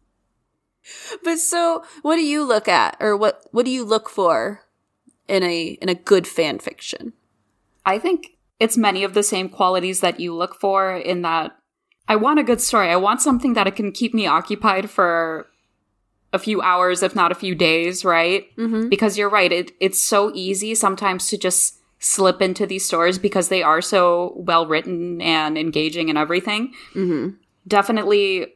But 1.24 1.38
so, 1.38 1.84
what 2.02 2.16
do 2.16 2.22
you 2.22 2.44
look 2.44 2.68
at, 2.68 2.96
or 3.00 3.16
what 3.16 3.44
what 3.50 3.64
do 3.64 3.70
you 3.70 3.84
look 3.84 4.08
for 4.08 4.62
in 5.28 5.42
a 5.42 5.78
in 5.80 5.88
a 5.88 5.94
good 5.94 6.26
fan 6.26 6.58
fiction? 6.58 7.12
I 7.84 7.98
think 7.98 8.38
it's 8.60 8.76
many 8.76 9.02
of 9.04 9.14
the 9.14 9.22
same 9.22 9.48
qualities 9.48 10.00
that 10.00 10.20
you 10.20 10.34
look 10.34 10.60
for 10.60 10.94
in 10.96 11.22
that 11.22 11.56
I 12.08 12.16
want 12.16 12.38
a 12.38 12.42
good 12.42 12.60
story. 12.60 12.88
I 12.88 12.96
want 12.96 13.22
something 13.22 13.54
that 13.54 13.66
it 13.66 13.76
can 13.76 13.92
keep 13.92 14.12
me 14.12 14.26
occupied 14.26 14.90
for 14.90 15.46
a 16.32 16.38
few 16.38 16.62
hours, 16.62 17.02
if 17.02 17.14
not 17.14 17.30
a 17.30 17.34
few 17.34 17.54
days, 17.54 18.04
right? 18.04 18.54
Mm-hmm. 18.56 18.88
Because 18.88 19.18
you're 19.18 19.28
right. 19.28 19.52
It, 19.52 19.72
it's 19.80 20.00
so 20.00 20.32
easy 20.34 20.74
sometimes 20.74 21.28
to 21.28 21.38
just 21.38 21.78
slip 21.98 22.42
into 22.42 22.66
these 22.66 22.84
stories 22.84 23.18
because 23.18 23.48
they 23.48 23.62
are 23.62 23.80
so 23.80 24.34
well 24.36 24.66
written 24.66 25.20
and 25.20 25.56
engaging 25.56 26.08
and 26.08 26.18
everything. 26.18 26.72
Mm-hmm. 26.94 27.36
Definitely 27.68 28.54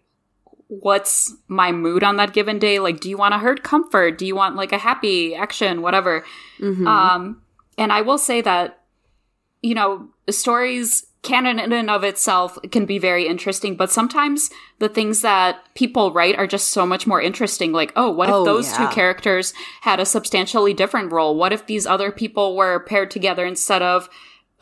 what's 0.69 1.33
my 1.47 1.71
mood 1.71 2.03
on 2.03 2.17
that 2.17 2.33
given 2.33 2.59
day 2.59 2.81
like 2.81 2.99
do 2.99 3.09
you 3.09 3.17
want 3.17 3.33
a 3.33 3.39
hurt 3.39 3.63
comfort 3.63 4.19
do 4.19 4.27
you 4.27 4.35
want 4.35 4.57
like 4.57 4.73
a 4.73 4.79
happy 4.79 5.33
action 5.33 5.81
whatever 5.81 6.25
um 6.89 7.41
and 7.79 7.93
i 7.93 8.01
will 8.01 8.19
say 8.19 8.41
that 8.41 8.83
you 9.63 9.77
know 9.77 10.09
stories 10.29 11.07
can 11.27 11.47
in 11.47 11.73
and 11.73 11.91
of 11.91 12.05
itself 12.05 12.59
can 12.71 12.87
be 12.87 12.99
very 12.99 13.27
interesting 13.27 13.77
but 13.77 13.91
sometimes 13.91 14.51
the 14.79 14.89
things 14.89 15.21
that 15.23 15.53
people 15.75 16.13
write 16.13 16.37
are 16.39 16.47
just 16.47 16.69
so 16.69 16.87
much 16.87 17.07
more 17.07 17.21
interesting. 17.21 17.73
Like 17.73 17.93
oh 17.97 18.11
what 18.11 18.31
Oh, 18.31 18.43
if 18.43 18.47
those 18.47 18.71
yeah. 18.71 18.79
two 18.79 18.95
characters 18.95 19.53
had 19.83 19.99
a 20.01 20.05
substantially 20.07 20.75
different 20.75 21.13
role? 21.13 21.35
What 21.37 21.53
if 21.53 21.67
these 21.67 21.87
other 21.87 22.11
people 22.13 22.57
were 22.57 22.81
paired 22.81 23.11
together 23.11 23.45
instead 23.47 23.83
of 23.83 24.09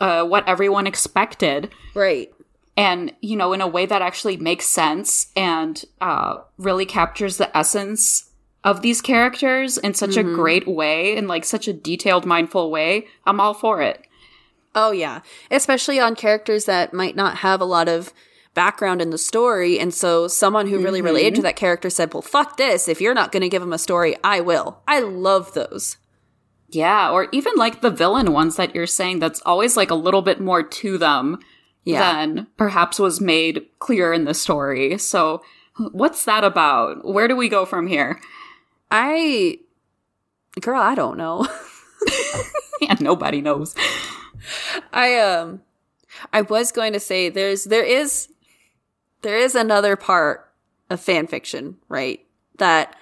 uh, 0.01 0.23
what 0.25 0.47
everyone 0.47 0.87
expected? 0.87 1.69
Right. 1.93 2.29
and 2.77 3.13
you 3.21 3.35
know 3.37 3.53
in 3.53 3.61
a 3.61 3.67
way 3.67 3.85
that 3.85 4.01
actually 4.01 4.37
makes 4.37 4.65
sense 4.67 5.31
and 5.35 5.83
uh, 6.01 6.37
really 6.57 6.85
captures 6.85 7.37
the 7.37 7.55
essence 7.55 8.31
of 8.63 8.81
these 8.81 8.99
characters 9.01 9.77
in 9.77 9.93
such 9.93 10.17
a 10.17 10.23
great 10.23 10.67
way 10.67 11.15
in 11.15 11.27
like 11.27 11.45
such 11.45 11.67
a 11.67 11.73
detailed 11.89 12.25
mindful 12.25 12.71
way 12.71 13.05
i'm 13.27 13.39
all 13.39 13.53
for 13.53 13.81
it 13.81 13.97
Oh 14.75 14.91
yeah, 14.91 15.21
especially 15.49 15.99
on 15.99 16.15
characters 16.15 16.65
that 16.65 16.93
might 16.93 17.15
not 17.15 17.37
have 17.37 17.61
a 17.61 17.65
lot 17.65 17.87
of 17.87 18.13
background 18.53 19.01
in 19.01 19.09
the 19.09 19.17
story, 19.17 19.79
and 19.79 19.93
so 19.93 20.27
someone 20.27 20.67
who 20.67 20.79
really 20.79 21.01
related 21.01 21.35
to 21.35 21.39
mm-hmm. 21.39 21.45
that 21.45 21.55
character 21.55 21.89
said, 21.89 22.13
"Well, 22.13 22.21
fuck 22.21 22.57
this. 22.57 22.87
If 22.87 22.99
you're 23.01 23.13
not 23.13 23.31
going 23.31 23.41
to 23.41 23.49
give 23.49 23.61
him 23.63 23.73
a 23.73 23.77
story, 23.77 24.15
I 24.23 24.41
will." 24.41 24.81
I 24.87 24.99
love 24.99 25.53
those. 25.53 25.97
yeah 26.69 27.09
or 27.11 27.27
even 27.31 27.53
like 27.55 27.81
the 27.81 27.89
villain 27.91 28.33
ones 28.33 28.55
that 28.57 28.73
you're 28.75 28.87
saying 28.87 29.19
that's 29.19 29.41
always 29.45 29.77
like 29.77 29.91
a 29.91 29.95
little 29.95 30.21
bit 30.23 30.39
more 30.41 30.63
to 30.63 30.97
them 30.97 31.37
Yeah. 31.85 31.99
than 32.01 32.47
perhaps 32.57 32.97
was 32.99 33.21
made 33.21 33.67
clear 33.79 34.11
in 34.11 34.25
the 34.25 34.33
story 34.33 34.97
so 34.97 35.41
what's 35.91 36.25
that 36.25 36.43
about 36.43 37.05
where 37.05 37.27
do 37.27 37.35
we 37.35 37.47
go 37.49 37.65
from 37.65 37.85
here 37.87 38.19
I, 38.91 39.59
girl, 40.59 40.81
I 40.81 40.95
don't 40.95 41.17
know. 41.17 41.47
yeah 42.81 42.95
nobody 42.99 43.41
knows 43.41 43.75
I 44.93 45.17
um, 45.19 45.61
I 46.33 46.41
was 46.41 46.71
going 46.71 46.93
to 46.93 46.99
say 46.99 47.29
there's 47.29 47.65
there 47.65 47.83
is 47.83 48.29
there 49.21 49.37
is 49.37 49.55
another 49.55 49.95
part 49.95 50.49
of 50.89 51.01
fan 51.01 51.27
fiction, 51.27 51.77
right? 51.89 52.19
That 52.57 52.95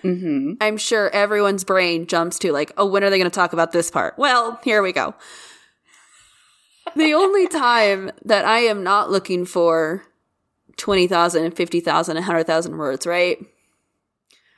I'm 0.62 0.78
sure 0.78 1.10
everyone's 1.12 1.64
brain 1.64 2.08
jumps 2.08 2.40
to 2.40 2.52
like, 2.52 2.72
oh, 2.78 2.88
when 2.88 3.04
are 3.04 3.10
they 3.10 3.18
going 3.18 3.30
to 3.30 3.36
talk 3.36 3.54
about 3.54 3.72
this 3.72 3.92
part? 3.92 4.18
Well, 4.18 4.60
here 4.64 4.82
we 4.82 4.92
go. 4.92 5.14
the 6.96 7.14
only 7.14 7.48
time 7.48 8.12
that 8.26 8.46
I 8.46 8.60
am 8.60 8.84
not 8.84 9.12
looking 9.12 9.46
for 9.46 10.04
20,000 10.78 11.44
and 11.44 11.56
50,000 11.56 12.18
and 12.18 12.24
100,000 12.26 12.78
words, 12.78 13.06
right? 13.06 13.38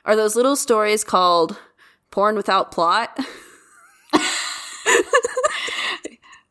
Are 0.06 0.16
those 0.16 0.34
little 0.36 0.56
stories 0.56 1.04
called 1.04 1.58
Porn 2.10 2.36
Without 2.36 2.70
Plot? 2.72 3.18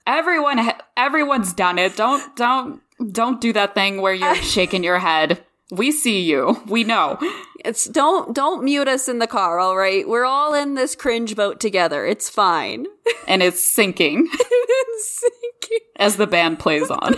everyone 0.08 0.72
everyone's 0.96 1.54
done 1.54 1.78
it 1.78 1.96
don't 1.96 2.36
don't 2.36 2.82
don't 3.12 3.42
do 3.42 3.52
that 3.54 3.74
thing 3.74 4.02
where 4.02 4.14
you're 4.14 4.36
shaking 4.56 4.84
your 4.84 5.00
head 5.00 5.44
we 5.72 5.92
see 5.92 6.22
you 6.22 6.62
we 6.68 6.84
know 6.84 7.18
It's 7.66 7.86
don't 7.86 8.36
don't 8.36 8.64
mute 8.64 8.88
us 8.88 9.10
in 9.10 9.18
the 9.18 9.26
car, 9.26 9.58
all 9.58 9.76
right? 9.76 10.08
We're 10.08 10.24
all 10.26 10.54
in 10.54 10.76
this 10.76 10.96
cringe 10.96 11.36
boat 11.36 11.60
together. 11.60 12.06
It's 12.06 12.30
fine. 12.30 12.86
and 13.28 13.42
it's 13.42 13.64
sinking 13.64 14.30
It's 14.40 15.26
sinking. 15.62 15.88
as 15.96 16.18
the 16.18 16.28
band 16.28 16.60
plays 16.60 16.92
on 16.92 17.16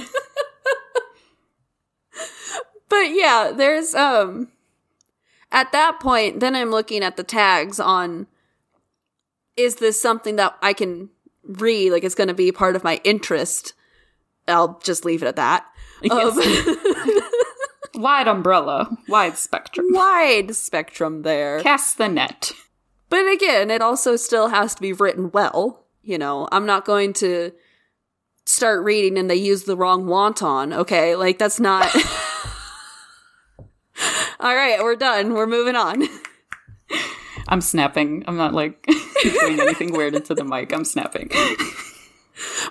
But 2.89 3.11
yeah, 3.11 3.51
there's 3.53 3.93
um 3.93 4.47
at 5.51 5.73
that 5.73 5.99
point, 5.99 6.39
then 6.39 6.55
I'm 6.55 6.71
looking 6.71 7.03
at 7.03 7.17
the 7.17 7.23
tags 7.25 7.79
on 7.81 8.27
is 9.57 9.75
this 9.75 10.01
something 10.01 10.37
that 10.37 10.57
I 10.61 10.71
can 10.71 11.09
read? 11.47 11.91
Like 11.91 12.03
it's 12.03 12.15
gonna 12.15 12.33
be 12.33 12.51
part 12.51 12.75
of 12.75 12.83
my 12.83 12.99
interest. 13.03 13.73
I'll 14.47 14.79
just 14.83 15.05
leave 15.05 15.23
it 15.23 15.27
at 15.27 15.35
that. 15.37 15.65
Of 16.11 16.37
um, 16.37 17.21
wide 17.95 18.27
umbrella 18.27 18.95
wide 19.07 19.35
spectrum 19.35 19.87
wide 19.89 20.55
spectrum 20.55 21.23
there. 21.23 21.59
cast 21.61 21.97
the 21.97 22.07
net 22.07 22.51
But 23.09 23.25
again, 23.31 23.71
it 23.71 23.81
also 23.81 24.15
still 24.15 24.49
has 24.49 24.75
to 24.75 24.81
be 24.81 24.93
written 24.93 25.31
well. 25.31 25.85
You 26.03 26.19
know, 26.19 26.47
I'm 26.51 26.67
not 26.67 26.85
going 26.85 27.13
to 27.13 27.51
start 28.45 28.83
reading 28.83 29.17
and 29.17 29.29
they 29.29 29.35
use 29.35 29.63
the 29.63 29.75
wrong 29.77 30.05
wonton. 30.05 30.73
Okay, 30.73 31.15
like 31.15 31.39
that's 31.39 31.59
not. 31.59 31.89
All 34.39 34.55
right, 34.55 34.79
we're 34.81 34.95
done. 34.95 35.33
We're 35.33 35.47
moving 35.47 35.75
on. 35.75 36.03
I'm 37.47 37.61
snapping. 37.61 38.23
I'm 38.27 38.37
not 38.37 38.53
like 38.53 38.85
doing 39.23 39.59
anything 39.59 39.93
weird 39.93 40.15
into 40.15 40.35
the 40.35 40.43
mic. 40.43 40.73
I'm 40.73 40.85
snapping. 40.85 41.31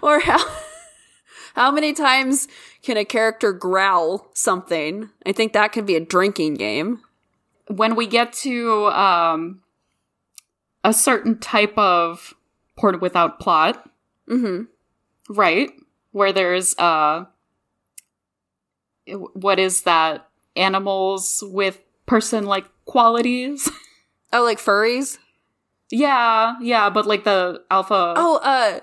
Or 0.01 0.21
how 0.21 0.39
how 1.55 1.73
many 1.73 1.93
times 1.93 2.47
can 2.83 2.97
a 2.97 3.05
character 3.05 3.53
growl 3.53 4.29
something? 4.33 5.11
I 5.25 5.33
think 5.33 5.55
that 5.55 5.73
could 5.73 5.87
be 5.87 5.97
a 5.97 6.01
drinking 6.01 6.55
game. 6.55 7.01
when 7.67 7.97
we 7.97 8.07
get 8.07 8.33
to 8.45 8.87
um 8.87 9.63
a 10.85 10.93
certain 10.93 11.39
type 11.39 11.77
of 11.77 12.35
porn 12.79 13.01
without 13.01 13.41
plot. 13.41 13.91
Mm-hmm. 14.29 14.65
right? 15.35 15.71
Where 16.13 16.33
there's 16.33 16.77
uh 16.79 17.25
what 19.33 19.59
is 19.59 19.83
that? 19.83 20.29
Animals 20.55 21.43
with 21.45 21.81
person 22.07 22.47
like 22.47 22.67
qualities 22.85 23.69
Oh, 24.33 24.43
like 24.45 24.59
furries? 24.59 25.19
yeah 25.91 26.57
yeah 26.61 26.91
but 26.91 27.07
like 27.07 27.23
the 27.25 27.63
alpha 27.71 28.15
Oh, 28.17 28.37
uh, 28.43 28.81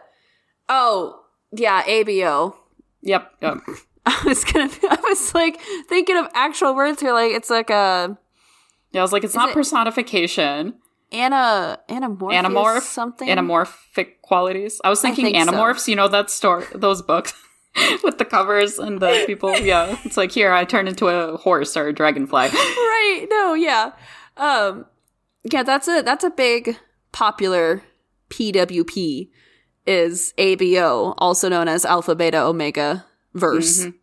oh, 0.70 1.20
yeah, 1.52 1.84
ABO. 1.84 2.56
yep, 3.02 3.32
yep. 3.42 3.58
I 4.06 4.22
was 4.26 4.44
gonna. 4.44 4.70
I 4.90 4.98
was 5.04 5.34
like 5.36 5.60
thinking 5.88 6.18
of 6.18 6.28
actual 6.34 6.74
words 6.76 7.00
here. 7.02 7.14
Like 7.14 7.32
it's 7.32 7.50
like 7.50 7.70
a 7.70 8.18
yeah 8.92 9.02
i 9.02 9.04
was 9.04 9.12
like 9.14 9.24
it's 9.24 9.34
not 9.36 9.50
it- 9.50 9.54
personification 9.54 10.76
ana 11.12 11.80
anamorph 11.90 12.34
anamorph 12.34 12.82
something. 12.82 13.28
anamorphic 13.28 14.22
qualities 14.22 14.80
i 14.84 14.90
was 14.90 15.02
thinking 15.02 15.26
think 15.26 15.38
so. 15.44 15.52
Animorphs 15.52 15.88
you 15.88 15.96
know 15.96 16.08
that 16.08 16.30
store 16.30 16.64
those 16.76 17.02
books 17.02 17.34
with 18.04 18.18
the 18.20 18.26
covers 18.26 18.78
and 18.80 19.00
the 19.00 19.24
people 19.26 19.58
yeah 19.60 19.98
it's 20.04 20.16
like 20.18 20.32
here 20.32 20.52
i 20.54 20.64
turned 20.66 20.88
into 20.88 21.08
a 21.08 21.38
horse 21.38 21.76
or 21.78 21.88
a 21.88 21.94
dragonfly 21.94 22.50
right? 22.50 23.26
No, 23.30 23.54
yeah, 23.56 23.92
um, 24.38 24.86
yeah. 25.44 25.64
That's 25.64 25.88
a 25.88 26.02
that's 26.02 26.24
a 26.24 26.30
big 26.30 26.78
popular 27.12 27.84
PWP 28.30 29.30
is 29.86 30.34
ABO, 30.38 31.14
also 31.18 31.50
known 31.50 31.68
as 31.68 31.86
Alpha 31.86 32.16
Beta 32.16 32.42
Omega 32.42 33.06
verse. 33.34 33.86
Mm-hmm. 33.86 33.98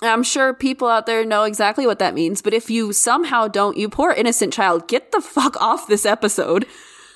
I'm 0.00 0.22
sure 0.22 0.54
people 0.54 0.86
out 0.88 1.06
there 1.06 1.24
know 1.24 1.42
exactly 1.42 1.84
what 1.86 1.98
that 1.98 2.14
means, 2.14 2.40
but 2.40 2.54
if 2.54 2.70
you 2.70 2.92
somehow 2.92 3.48
don't, 3.48 3.76
you 3.76 3.88
poor 3.88 4.12
innocent 4.12 4.52
child, 4.52 4.86
get 4.86 5.10
the 5.10 5.20
fuck 5.20 5.60
off 5.60 5.88
this 5.88 6.06
episode. 6.06 6.66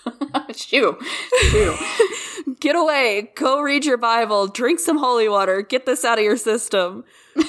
Shoo. 0.55 0.99
Shoo. 1.43 1.77
Get 2.61 2.75
away. 2.75 3.31
Go 3.37 3.61
read 3.61 3.85
your 3.85 3.99
Bible. 3.99 4.49
Drink 4.49 4.81
some 4.81 4.99
holy 4.99 5.29
water. 5.29 5.63
Get 5.63 5.87
this 5.87 6.05
out 6.05 6.19
of 6.19 6.25
your 6.25 6.37
system. 6.37 7.05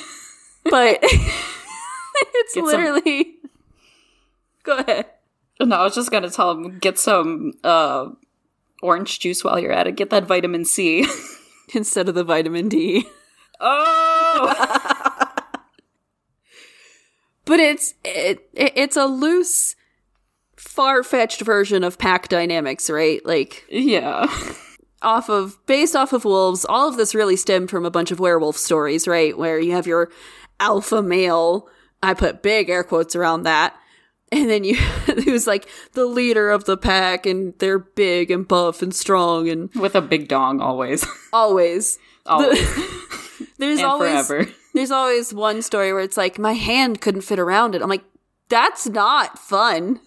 But 0.65 0.99
it's 1.01 2.53
Get 2.53 2.53
some- 2.53 2.65
literally. 2.65 3.33
Go 4.63 4.77
ahead. 4.77 5.07
No, 5.61 5.75
I 5.77 5.83
was 5.83 5.95
just 5.95 6.11
gonna 6.11 6.29
tell 6.29 6.51
him 6.51 6.79
get 6.79 6.97
some 6.99 7.53
uh 7.63 8.07
orange 8.81 9.19
juice 9.19 9.43
while 9.43 9.59
you're 9.59 9.71
at 9.71 9.87
it. 9.87 9.95
Get 9.95 10.09
that 10.09 10.25
vitamin 10.25 10.65
C. 10.65 11.05
Instead 11.73 12.09
of 12.09 12.15
the 12.15 12.23
vitamin 12.23 12.69
D. 12.69 13.05
oh 13.59 14.53
But 17.45 17.59
it's 17.59 17.93
it, 18.05 18.47
it 18.53 18.73
it's 18.75 18.95
a 18.97 19.05
loose, 19.05 19.75
far 20.55 21.03
fetched 21.03 21.41
version 21.41 21.83
of 21.83 21.97
pack 21.97 22.29
dynamics, 22.29 22.89
right? 22.89 23.23
Like 23.25 23.65
Yeah. 23.69 24.27
off 25.01 25.29
of 25.29 25.57
based 25.65 25.95
off 25.95 26.13
of 26.13 26.23
wolves. 26.25 26.65
All 26.69 26.87
of 26.87 26.95
this 26.95 27.13
really 27.13 27.35
stemmed 27.35 27.69
from 27.69 27.85
a 27.85 27.91
bunch 27.91 28.11
of 28.11 28.19
werewolf 28.19 28.55
stories, 28.57 29.07
right? 29.07 29.37
Where 29.37 29.59
you 29.59 29.73
have 29.73 29.87
your 29.87 30.09
alpha 30.61 31.01
male. 31.01 31.67
I 32.01 32.13
put 32.13 32.41
big 32.43 32.69
air 32.69 32.83
quotes 32.83 33.15
around 33.15 33.43
that. 33.43 33.75
And 34.33 34.49
then 34.49 34.63
you, 34.63 34.75
who's 35.25 35.45
like 35.45 35.69
the 35.91 36.05
leader 36.07 36.49
of 36.49 36.65
the 36.65 36.75
pack, 36.75 37.27
and 37.27 37.53
they're 37.59 37.77
big 37.77 38.31
and 38.31 38.47
buff 38.47 38.81
and 38.81 38.93
strong, 38.93 39.47
and 39.47 39.71
With 39.75 39.93
a 39.93 40.01
big 40.01 40.27
dong 40.27 40.59
always. 40.59 41.05
always, 41.33 41.99
always. 42.25 42.59
there's 43.59 43.77
and 43.77 43.87
always 43.87 44.25
forever. 44.27 44.49
there's 44.73 44.89
always 44.89 45.35
one 45.35 45.61
story 45.61 45.93
where 45.93 46.01
it's 46.01 46.17
like 46.17 46.39
my 46.39 46.53
hand 46.53 46.99
couldn't 46.99 47.21
fit 47.21 47.37
around 47.37 47.75
it. 47.75 47.83
I'm 47.83 47.89
like, 47.89 48.03
that's 48.49 48.87
not 48.87 49.37
fun. 49.37 49.99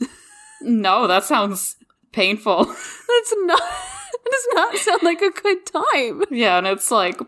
No, 0.61 1.07
that 1.07 1.23
sounds 1.23 1.77
painful. 2.11 2.65
That's 2.65 3.35
not. 3.37 3.61
That 3.61 4.31
does 4.33 4.47
not 4.55 4.77
sound 4.77 5.03
like 5.05 5.23
a 5.23 5.31
good 5.31 5.67
time. 5.67 6.23
Yeah, 6.33 6.59
and 6.59 6.67
it's 6.67 6.91
like 6.91 7.21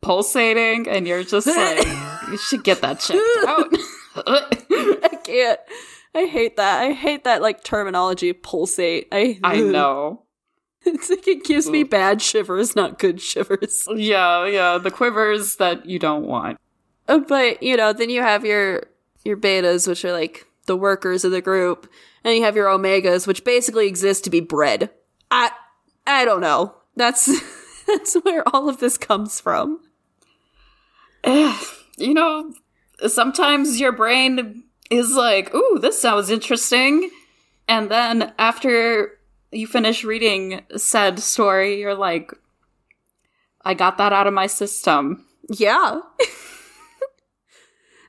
pulsating, 0.00 0.88
and 0.88 1.06
you're 1.06 1.22
just 1.22 1.46
like, 1.46 1.86
you 2.30 2.38
should 2.38 2.64
get 2.64 2.80
that 2.80 3.00
checked 3.00 3.20
out. 3.46 3.68
I 4.16 5.18
can't. 5.22 5.60
I 6.14 6.26
hate 6.26 6.56
that. 6.56 6.80
I 6.82 6.92
hate 6.92 7.24
that 7.24 7.42
like 7.42 7.62
terminology 7.64 8.32
pulsate. 8.32 9.08
I 9.12 9.38
I 9.44 9.60
know. 9.60 10.24
It's 10.82 11.10
like 11.10 11.28
it 11.28 11.44
gives 11.44 11.68
me 11.68 11.82
bad 11.82 12.22
shivers, 12.22 12.74
not 12.74 12.98
good 12.98 13.20
shivers. 13.20 13.86
Yeah, 13.94 14.46
yeah, 14.46 14.78
the 14.78 14.90
quivers 14.90 15.56
that 15.56 15.84
you 15.84 15.98
don't 15.98 16.26
want. 16.26 16.58
Uh, 17.06 17.18
But 17.18 17.62
you 17.62 17.76
know, 17.76 17.92
then 17.92 18.08
you 18.10 18.22
have 18.22 18.44
your 18.44 18.84
your 19.24 19.36
betas, 19.36 19.86
which 19.86 20.04
are 20.04 20.12
like 20.12 20.46
the 20.66 20.76
workers 20.76 21.24
of 21.24 21.32
the 21.32 21.42
group, 21.42 21.90
and 22.24 22.34
you 22.34 22.42
have 22.44 22.56
your 22.56 22.66
omegas, 22.68 23.26
which 23.26 23.44
basically 23.44 23.86
exist 23.88 24.24
to 24.24 24.30
be 24.30 24.40
bred. 24.40 24.90
I 25.30 25.50
I 26.06 26.24
don't 26.24 26.40
know. 26.40 26.74
That's 26.96 27.26
that's 27.86 28.14
where 28.22 28.42
all 28.48 28.68
of 28.68 28.78
this 28.78 28.96
comes 28.96 29.38
from. 29.38 29.80
You 31.24 32.14
know, 32.14 32.54
sometimes 33.06 33.78
your 33.78 33.92
brain 33.92 34.64
is 34.90 35.12
like, 35.12 35.54
ooh, 35.54 35.78
this 35.80 36.00
sounds 36.00 36.30
interesting. 36.30 37.10
And 37.68 37.90
then 37.90 38.32
after 38.38 39.18
you 39.52 39.66
finish 39.66 40.04
reading 40.04 40.62
said 40.76 41.20
story, 41.20 41.80
you're 41.80 41.94
like, 41.94 42.32
I 43.64 43.74
got 43.74 43.98
that 43.98 44.12
out 44.12 44.26
of 44.26 44.34
my 44.34 44.46
system. 44.46 45.24
Yeah. 45.48 46.00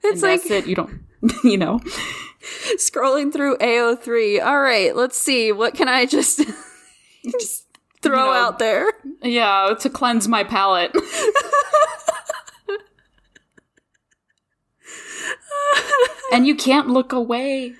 It's 0.03 0.23
like 0.23 0.49
it. 0.49 0.67
You 0.67 0.75
don't, 0.75 1.01
you 1.43 1.57
know. 1.57 1.79
scrolling 2.77 3.31
through 3.31 3.57
AO3. 3.57 4.43
All 4.43 4.59
right, 4.59 4.95
let's 4.95 5.17
see. 5.17 5.51
What 5.51 5.75
can 5.75 5.87
I 5.87 6.05
just 6.05 6.41
Just, 7.39 7.67
throw 8.01 8.25
you 8.25 8.25
know, 8.25 8.31
out 8.31 8.59
there? 8.59 8.91
Yeah, 9.21 9.75
to 9.79 9.89
cleanse 9.89 10.27
my 10.27 10.43
palate. 10.43 10.91
And 16.31 16.47
you 16.47 16.55
can't 16.55 16.87
look 16.89 17.11
away. 17.11 17.73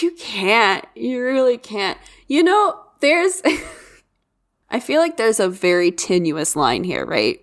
You 0.00 0.12
can't. 0.12 0.84
You 0.94 1.22
really 1.22 1.58
can't. 1.58 1.98
You 2.28 2.42
know, 2.42 2.78
there's. 3.00 3.42
I 4.70 4.78
feel 4.78 5.00
like 5.00 5.16
there's 5.16 5.40
a 5.40 5.48
very 5.48 5.90
tenuous 5.90 6.54
line 6.54 6.84
here, 6.84 7.04
right? 7.04 7.40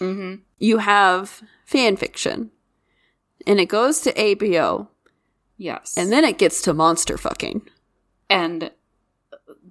Mm-hmm. 0.00 0.42
You 0.58 0.78
have 0.78 1.42
fan 1.64 1.96
fiction, 1.96 2.50
and 3.46 3.60
it 3.60 3.66
goes 3.66 4.00
to 4.00 4.12
ABO, 4.14 4.88
Yes. 5.56 5.96
and 5.96 6.10
then 6.10 6.24
it 6.24 6.38
gets 6.38 6.62
to 6.62 6.74
monster 6.74 7.16
fucking. 7.16 7.62
and 8.28 8.70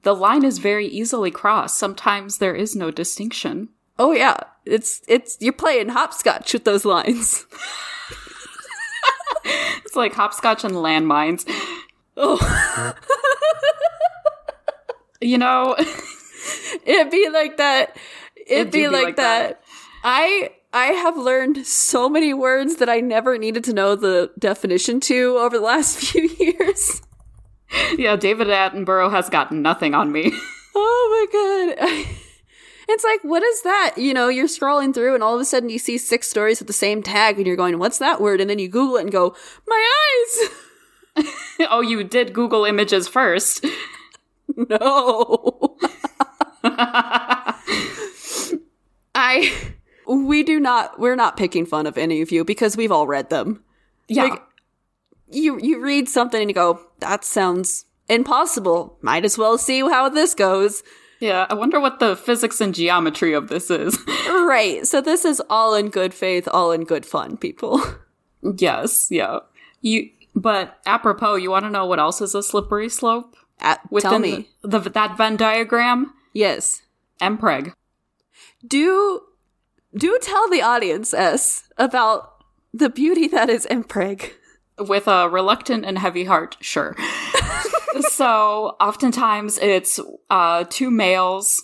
the 0.04 0.14
line 0.16 0.44
is 0.44 0.58
very 0.60 0.86
easily 0.88 1.32
crossed. 1.32 1.78
Sometimes 1.78 2.38
there 2.38 2.54
is 2.56 2.76
no 2.76 2.92
distinction. 2.92 3.70
Oh 3.98 4.12
yeah, 4.12 4.36
it's 4.66 5.02
it's 5.08 5.38
you're 5.40 5.54
playing 5.54 5.90
hopscotch 5.90 6.52
with 6.54 6.64
those 6.66 6.84
lines. 6.86 7.46
It's 9.94 9.96
like 9.96 10.16
hopscotch 10.16 10.64
and 10.64 10.74
landmines. 10.74 11.48
Oh, 12.18 12.40
You 15.22 15.38
know, 15.38 15.76
it'd 16.84 17.12
be 17.12 17.30
like 17.30 17.58
that. 17.58 17.96
It'd, 18.36 18.70
It 18.70 18.72
be, 18.72 18.88
like, 18.88 19.04
like 19.04 19.16
that. 19.18 19.62
that. 19.62 19.64
I 20.04 20.50
I 20.74 20.86
have 20.88 21.16
learned 21.16 21.68
so 21.68 22.10
many 22.10 22.34
words 22.34 22.78
that 22.78 22.90
I 22.90 23.02
never 23.02 23.38
needed 23.38 23.64
to 23.66 23.74
know 23.74 23.96
the 23.96 24.32
definition 24.40 25.00
to 25.02 25.38
over 25.38 25.58
the 25.60 25.64
last 25.64 25.98
few 26.00 26.24
years. 26.40 27.04
yeah, 27.96 28.16
David 28.16 28.48
Attenborough 28.48 29.12
has 29.12 29.30
got 29.30 29.52
nothing 29.52 29.94
on 29.94 30.12
me. 30.12 30.34
Oh 30.74 31.28
my 31.30 31.76
god. 31.78 32.16
It's 32.88 33.04
like, 33.04 33.24
what 33.24 33.44
is 33.44 33.62
that? 33.62 33.94
You 33.98 34.14
know, 34.14 34.30
you're 34.30 34.48
scrolling 34.48 34.94
through 34.94 35.14
and 35.14 35.24
all 35.24 35.36
of 35.36 35.42
a 35.42 35.46
sudden 35.46 35.70
you 35.70 35.80
see 35.80 35.98
six 35.98 36.28
stories 36.28 36.60
with 36.60 36.68
the 36.68 36.74
same 36.74 37.02
tag 37.02 37.38
and 37.38 37.48
you're 37.48 37.56
going, 37.56 37.80
what's 37.80 38.00
that 38.00 38.22
word? 38.22 38.42
And 38.42 38.50
then 38.50 38.60
you 38.60 38.68
Google 38.68 38.98
it 38.98 39.02
and 39.02 39.12
go, 39.12 39.36
my 39.68 39.90
eyes! 40.02 40.50
oh, 41.70 41.82
you 41.82 42.04
did 42.04 42.34
Google 42.34 42.66
images 42.66 43.08
first. 43.08 43.66
No. 44.56 45.78
I, 49.16 49.54
we 50.08 50.44
do 50.44 50.60
not, 50.60 51.00
we're 51.00 51.16
not 51.16 51.38
picking 51.38 51.66
fun 51.66 51.88
of 51.88 51.98
any 51.98 52.22
of 52.22 52.32
you 52.32 52.44
because 52.44 52.78
we've 52.78 52.92
all 52.92 53.08
read 53.08 53.30
them. 53.30 53.64
Yeah. 54.08 54.26
Like, 54.26 54.44
you, 55.32 55.60
you 55.60 55.82
read 55.82 56.08
something 56.08 56.40
and 56.40 56.50
you 56.50 56.54
go, 56.54 56.82
that 57.00 57.24
sounds 57.24 57.86
impossible. 58.10 58.98
Might 59.02 59.26
as 59.26 59.38
well 59.38 59.58
see 59.58 59.80
how 59.80 60.10
this 60.10 60.34
goes. 60.34 60.84
Yeah, 61.24 61.48
I 61.50 61.54
wonder 61.54 61.80
what 61.80 62.00
the 62.00 62.18
physics 62.18 62.60
and 62.60 62.76
geometry 62.76 63.34
of 63.34 63.48
this 63.48 63.72
is. 63.72 63.98
Right. 64.44 64.86
So 64.86 65.02
this 65.02 65.26
is 65.26 65.42
all 65.50 65.74
in 65.74 65.90
good 65.90 66.14
faith, 66.14 66.48
all 66.52 66.72
in 66.72 66.84
good 66.84 67.06
fun, 67.06 67.38
people. 67.38 67.82
yes, 68.58 69.08
yeah. 69.10 69.40
You 69.82 70.10
but 70.36 70.80
apropos, 70.86 71.36
you 71.36 71.50
want 71.50 71.66
to 71.66 71.72
know 71.72 71.86
what 71.86 71.98
else 71.98 72.22
is 72.22 72.36
a 72.36 72.44
slippery 72.44 72.90
slope? 72.90 73.36
Uh, 73.62 73.78
tell 74.00 74.20
me. 74.20 74.50
The, 74.62 74.80
the 74.80 74.90
that 74.92 75.18
Venn 75.18 75.38
diagram? 75.38 76.14
Yes. 76.34 76.84
Mpreg. 77.22 77.74
Do 78.68 79.22
do 79.96 80.20
tell 80.22 80.50
the 80.50 80.62
audience, 80.62 81.14
S, 81.14 81.64
about 81.78 82.44
the 82.74 82.90
beauty 82.90 83.28
that 83.30 83.50
is 83.50 83.66
Mpreg. 83.72 84.34
With 84.80 85.08
a 85.08 85.30
reluctant 85.30 85.86
and 85.86 85.98
heavy 85.98 86.26
heart, 86.26 86.58
sure. 86.62 86.96
so 88.10 88.76
oftentimes 88.80 89.58
it's 89.60 90.00
uh, 90.30 90.66
two 90.70 90.92
males, 90.92 91.64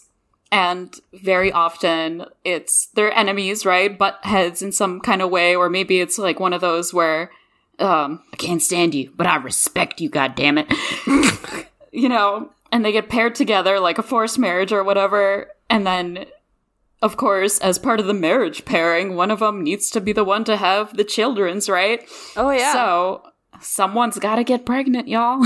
and 0.51 0.99
very 1.13 1.51
often 1.51 2.25
it's 2.43 2.87
their 2.87 3.11
enemies, 3.13 3.65
right? 3.65 3.97
Butt 3.97 4.19
heads 4.23 4.61
in 4.61 4.71
some 4.71 4.99
kind 4.99 5.21
of 5.21 5.29
way, 5.29 5.55
or 5.55 5.69
maybe 5.69 5.99
it's 5.99 6.17
like 6.17 6.39
one 6.39 6.53
of 6.53 6.61
those 6.61 6.93
where 6.93 7.31
um, 7.79 8.21
I 8.33 8.37
can't 8.37 8.61
stand 8.61 8.93
you, 8.95 9.11
but 9.15 9.27
I 9.27 9.37
respect 9.37 10.01
you, 10.01 10.09
God 10.09 10.35
damn 10.35 10.57
it. 10.57 10.67
you 11.91 12.09
know, 12.09 12.51
and 12.71 12.83
they 12.83 12.91
get 12.91 13.09
paired 13.09 13.35
together 13.35 13.79
like 13.79 13.97
a 13.97 14.03
forced 14.03 14.39
marriage 14.39 14.71
or 14.71 14.83
whatever, 14.83 15.51
and 15.69 15.85
then. 15.85 16.25
Of 17.01 17.15
course, 17.15 17.59
as 17.59 17.79
part 17.79 17.99
of 17.99 18.07
the 18.07 18.13
marriage 18.13 18.65
pairing, 18.65 19.15
one 19.15 19.31
of 19.31 19.39
them 19.39 19.63
needs 19.63 19.89
to 19.91 20.01
be 20.01 20.11
the 20.11 20.25
one 20.25 20.43
to 20.45 20.57
have 20.57 20.97
the 20.97 21.05
children's, 21.05 21.69
right? 21.69 22.03
Oh 22.35 22.49
yeah. 22.51 22.73
So 22.73 23.23
someone's 23.61 24.19
got 24.19 24.35
to 24.35 24.43
get 24.43 24.65
pregnant, 24.65 25.07
y'all. 25.07 25.45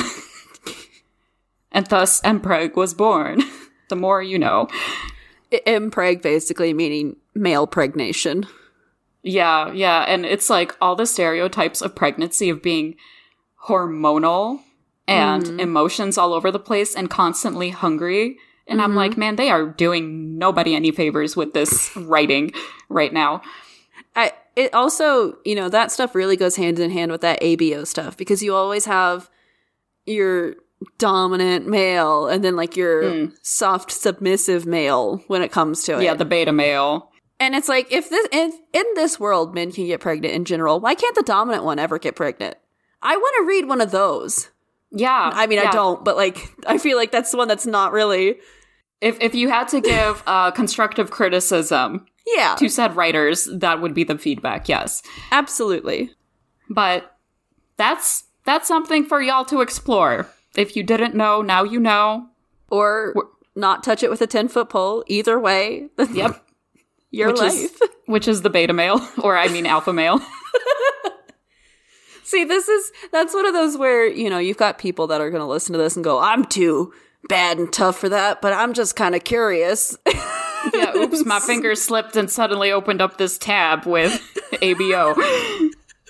and 1.71 1.85
thus 1.87 2.21
Mpreg 2.21 2.75
was 2.75 2.93
born. 2.93 3.43
the 3.89 3.95
more 3.95 4.21
you 4.21 4.39
know. 4.39 4.67
I- 5.51 5.61
Mpreg 5.67 6.21
basically 6.23 6.73
meaning 6.73 7.17
male 7.35 7.67
pregnation. 7.67 8.47
Yeah, 9.21 9.71
yeah, 9.71 10.01
and 10.01 10.25
it's 10.25 10.49
like 10.49 10.75
all 10.81 10.95
the 10.95 11.05
stereotypes 11.05 11.81
of 11.81 11.95
pregnancy 11.95 12.49
of 12.49 12.61
being 12.61 12.95
hormonal 13.67 14.59
and 15.07 15.43
mm. 15.43 15.59
emotions 15.59 16.17
all 16.17 16.33
over 16.33 16.51
the 16.51 16.59
place 16.59 16.95
and 16.95 17.09
constantly 17.09 17.69
hungry. 17.69 18.37
And 18.67 18.81
I'm 18.81 18.95
like, 18.95 19.17
man, 19.17 19.35
they 19.35 19.49
are 19.49 19.65
doing 19.65 20.37
nobody 20.37 20.73
any 20.75 20.91
favors 20.91 21.35
with 21.35 21.53
this 21.53 21.93
writing 21.95 22.51
right 22.89 23.11
now. 23.13 23.41
I 24.15 24.31
it 24.55 24.73
also, 24.73 25.37
you 25.43 25.55
know, 25.55 25.67
that 25.69 25.91
stuff 25.91 26.13
really 26.15 26.37
goes 26.37 26.55
hand 26.55 26.79
in 26.79 26.91
hand 26.91 27.11
with 27.11 27.21
that 27.21 27.41
ABO 27.41 27.85
stuff 27.87 28.15
because 28.15 28.43
you 28.43 28.53
always 28.55 28.85
have 28.85 29.29
your 30.05 30.55
dominant 30.97 31.65
male 31.67 32.27
and 32.27 32.43
then 32.43 32.55
like 32.55 32.75
your 32.75 33.03
Mm. 33.03 33.33
soft 33.41 33.91
submissive 33.91 34.65
male 34.65 35.23
when 35.27 35.41
it 35.41 35.51
comes 35.51 35.83
to 35.83 35.97
it. 35.97 36.03
Yeah, 36.03 36.13
the 36.13 36.25
beta 36.25 36.51
male. 36.51 37.09
and 37.39 37.55
it's 37.55 37.67
like 37.69 37.91
if 37.91 38.09
this 38.09 38.27
if 38.31 38.53
in 38.73 38.85
this 38.95 39.19
world 39.19 39.53
men 39.55 39.71
can 39.71 39.87
get 39.87 39.99
pregnant 40.01 40.33
in 40.35 40.45
general, 40.45 40.79
why 40.79 40.93
can't 40.95 41.15
the 41.15 41.23
dominant 41.23 41.63
one 41.63 41.79
ever 41.79 41.97
get 41.99 42.15
pregnant? 42.15 42.55
I 43.01 43.17
want 43.17 43.35
to 43.39 43.47
read 43.47 43.67
one 43.67 43.81
of 43.81 43.91
those. 43.91 44.49
Yeah. 44.93 45.31
I 45.33 45.47
mean, 45.47 45.59
I 45.59 45.71
don't, 45.71 46.03
but 46.05 46.15
like 46.15 46.37
I 46.67 46.77
feel 46.77 46.97
like 46.97 47.11
that's 47.11 47.31
the 47.31 47.37
one 47.37 47.47
that's 47.47 47.65
not 47.65 47.91
really 47.91 48.37
If 49.01 49.17
if 49.21 49.33
you 49.35 49.49
had 49.49 49.67
to 49.69 49.81
give 49.81 50.21
uh, 50.27 50.51
constructive 50.51 51.09
criticism 51.11 52.05
Yeah. 52.27 52.55
to 52.59 52.69
said 52.69 52.95
writers, 52.95 53.49
that 53.51 53.81
would 53.81 53.93
be 53.93 54.03
the 54.03 54.17
feedback. 54.17 54.69
Yes, 54.69 55.01
Absolutely. 55.31 56.11
but 56.69 57.17
that's 57.77 58.23
that's 58.45 58.67
something 58.67 59.05
for 59.05 59.21
y'all 59.21 59.45
to 59.45 59.61
explore. 59.61 60.27
If 60.55 60.75
you 60.75 60.83
didn't 60.83 61.15
know, 61.15 61.41
now 61.41 61.63
you 61.63 61.79
know. 61.79 62.27
Or 62.69 63.13
not 63.55 63.83
touch 63.83 64.01
it 64.03 64.09
with 64.09 64.21
a 64.21 64.27
10 64.27 64.47
foot 64.47 64.69
pole. 64.69 65.03
Either 65.07 65.39
way, 65.39 65.89
Yep. 66.13 66.43
your 67.11 67.29
Which 67.31 67.39
life. 67.39 67.53
is 67.53 67.81
which 68.05 68.27
is 68.27 68.41
the 68.41 68.49
beta 68.49 68.73
male, 68.73 68.99
or 69.21 69.37
I 69.37 69.47
mean 69.47 69.65
alpha 69.65 69.93
male. 69.93 70.19
See, 72.33 72.45
this 72.45 72.67
is 72.67 72.91
that's 73.11 73.31
one 73.35 73.45
of 73.45 73.53
those 73.53 73.77
where, 73.77 74.07
you 74.07 74.27
know, 74.27 74.39
you've 74.39 74.57
got 74.57 74.79
people 74.79 75.05
that 75.05 75.21
are 75.21 75.29
going 75.29 75.43
to 75.43 75.45
listen 75.45 75.73
to 75.73 75.77
this 75.77 75.95
and 75.95 76.03
go, 76.03 76.17
"I'm 76.17 76.43
too 76.45 76.91
bad 77.29 77.59
and 77.59 77.71
tough 77.71 77.95
for 77.95 78.09
that, 78.09 78.41
but 78.41 78.53
I'm 78.53 78.73
just 78.73 78.95
kind 78.95 79.13
of 79.13 79.23
curious." 79.23 79.95
yeah. 80.73 80.95
Oops, 80.95 81.23
my 81.25 81.39
finger 81.45 81.75
slipped 81.75 82.15
and 82.15 82.31
suddenly 82.31 82.71
opened 82.71 83.01
up 83.01 83.19
this 83.19 83.37
tab 83.37 83.85
with 83.85 84.13
ABO. 84.53 85.15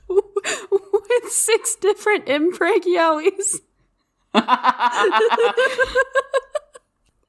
With 0.08 1.30
six 1.30 1.76
different 1.76 2.28
impreg 2.28 2.86
yowies. 2.86 3.60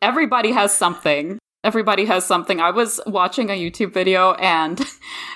everybody 0.01 0.53
has 0.53 0.73
something. 0.73 1.41
Everybody 1.65 2.05
has 2.05 2.25
something. 2.25 2.61
I 2.61 2.71
was 2.71 3.01
watching 3.09 3.51
a 3.51 3.55
YouTube 3.55 3.93
video 3.93 4.35
and 4.35 4.81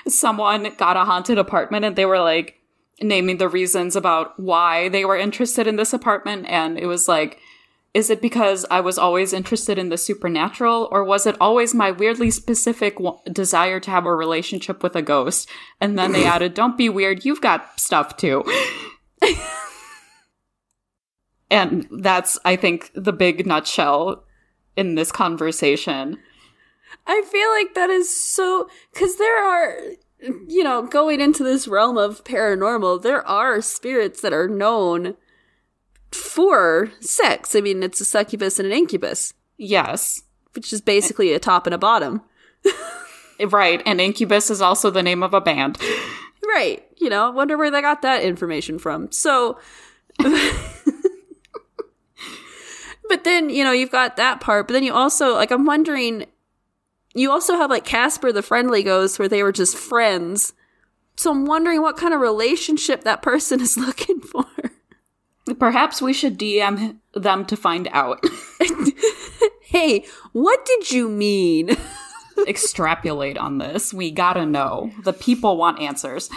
someone 0.07 0.73
got 0.77 0.95
a 0.95 1.03
haunted 1.03 1.37
apartment 1.37 1.83
and 1.83 1.97
they 1.97 2.05
were 2.05 2.19
like 2.19 2.58
naming 3.01 3.37
the 3.37 3.49
reasons 3.49 3.95
about 3.95 4.39
why 4.39 4.89
they 4.89 5.05
were 5.05 5.17
interested 5.17 5.67
in 5.67 5.75
this 5.75 5.93
apartment. 5.93 6.45
And 6.47 6.77
it 6.77 6.85
was 6.85 7.07
like, 7.07 7.39
is 7.93 8.09
it 8.09 8.21
because 8.21 8.65
I 8.69 8.81
was 8.81 8.97
always 8.97 9.33
interested 9.33 9.79
in 9.79 9.89
the 9.89 9.97
supernatural 9.97 10.87
or 10.91 11.03
was 11.03 11.25
it 11.25 11.35
always 11.41 11.73
my 11.73 11.89
weirdly 11.91 12.29
specific 12.29 12.97
w- 12.97 13.17
desire 13.31 13.79
to 13.79 13.91
have 13.91 14.05
a 14.05 14.13
relationship 14.13 14.83
with 14.83 14.95
a 14.95 15.01
ghost? 15.01 15.49
And 15.81 15.97
then 15.97 16.11
they 16.11 16.25
added, 16.25 16.53
don't 16.53 16.77
be 16.77 16.89
weird. 16.89 17.25
You've 17.25 17.41
got 17.41 17.79
stuff 17.79 18.15
too. 18.17 18.43
and 21.49 21.87
that's, 21.89 22.37
I 22.45 22.55
think, 22.55 22.91
the 22.93 23.13
big 23.13 23.47
nutshell 23.47 24.23
in 24.75 24.95
this 24.95 25.11
conversation. 25.11 26.19
I 27.07 27.23
feel 27.23 27.49
like 27.49 27.73
that 27.73 27.89
is 27.89 28.09
so 28.15 28.69
cuz 28.93 29.15
there 29.15 29.43
are 29.43 29.93
you 30.21 30.63
know, 30.63 30.83
going 30.83 31.21
into 31.21 31.43
this 31.43 31.67
realm 31.67 31.97
of 31.97 32.23
paranormal, 32.23 33.01
there 33.01 33.25
are 33.27 33.61
spirits 33.61 34.21
that 34.21 34.33
are 34.33 34.47
known 34.47 35.15
for 36.11 36.91
sex. 36.99 37.55
I 37.55 37.61
mean, 37.61 37.81
it's 37.83 38.01
a 38.01 38.05
succubus 38.05 38.59
and 38.59 38.71
an 38.71 38.77
incubus, 38.77 39.33
Yes. 39.57 40.23
which 40.53 40.73
is 40.73 40.81
basically 40.81 41.33
a 41.33 41.39
top 41.39 41.65
and 41.67 41.73
a 41.73 41.77
bottom. 41.77 42.21
Right. 43.47 43.81
And 43.85 44.01
Incubus 44.01 44.49
is 44.49 44.61
also 44.61 44.89
the 44.89 45.01
name 45.01 45.23
of 45.23 45.33
a 45.33 45.39
band. 45.39 45.77
Right. 46.45 46.85
You 46.97 47.09
know, 47.09 47.31
wonder 47.31 47.57
where 47.57 47.71
they 47.71 47.79
got 47.81 48.01
that 48.01 48.21
information 48.21 48.79
from. 48.79 49.13
So, 49.13 49.57
but 50.17 50.51
then, 53.23 53.49
you 53.49 53.63
know, 53.63 53.71
you've 53.71 53.91
got 53.91 54.17
that 54.17 54.41
part, 54.41 54.67
but 54.67 54.73
then 54.73 54.83
you 54.83 54.93
also, 54.93 55.35
like, 55.35 55.51
I'm 55.51 55.65
wondering, 55.65 56.25
you 57.13 57.31
also 57.31 57.55
have, 57.55 57.69
like, 57.69 57.85
Casper 57.85 58.31
the 58.31 58.41
Friendly 58.41 58.83
Ghost 58.83 59.19
where 59.19 59.27
they 59.27 59.43
were 59.43 59.51
just 59.51 59.77
friends. 59.77 60.53
So 61.15 61.31
I'm 61.31 61.45
wondering 61.45 61.81
what 61.81 61.97
kind 61.97 62.13
of 62.13 62.21
relationship 62.21 63.03
that 63.03 63.21
person 63.21 63.59
is 63.61 63.77
looking 63.77 64.21
for. 64.21 64.45
Perhaps 65.57 66.01
we 66.01 66.13
should 66.13 66.37
DM 66.37 66.97
them 67.13 67.45
to 67.45 67.57
find 67.57 67.87
out. 67.91 68.23
hey, 69.63 70.05
what 70.31 70.63
did 70.65 70.91
you 70.91 71.09
mean? 71.09 71.75
Extrapolate 72.47 73.37
on 73.37 73.57
this. 73.57 73.93
We 73.93 74.11
gotta 74.11 74.45
know. 74.45 74.91
The 75.03 75.11
people 75.11 75.57
want 75.57 75.81
answers. 75.81 76.29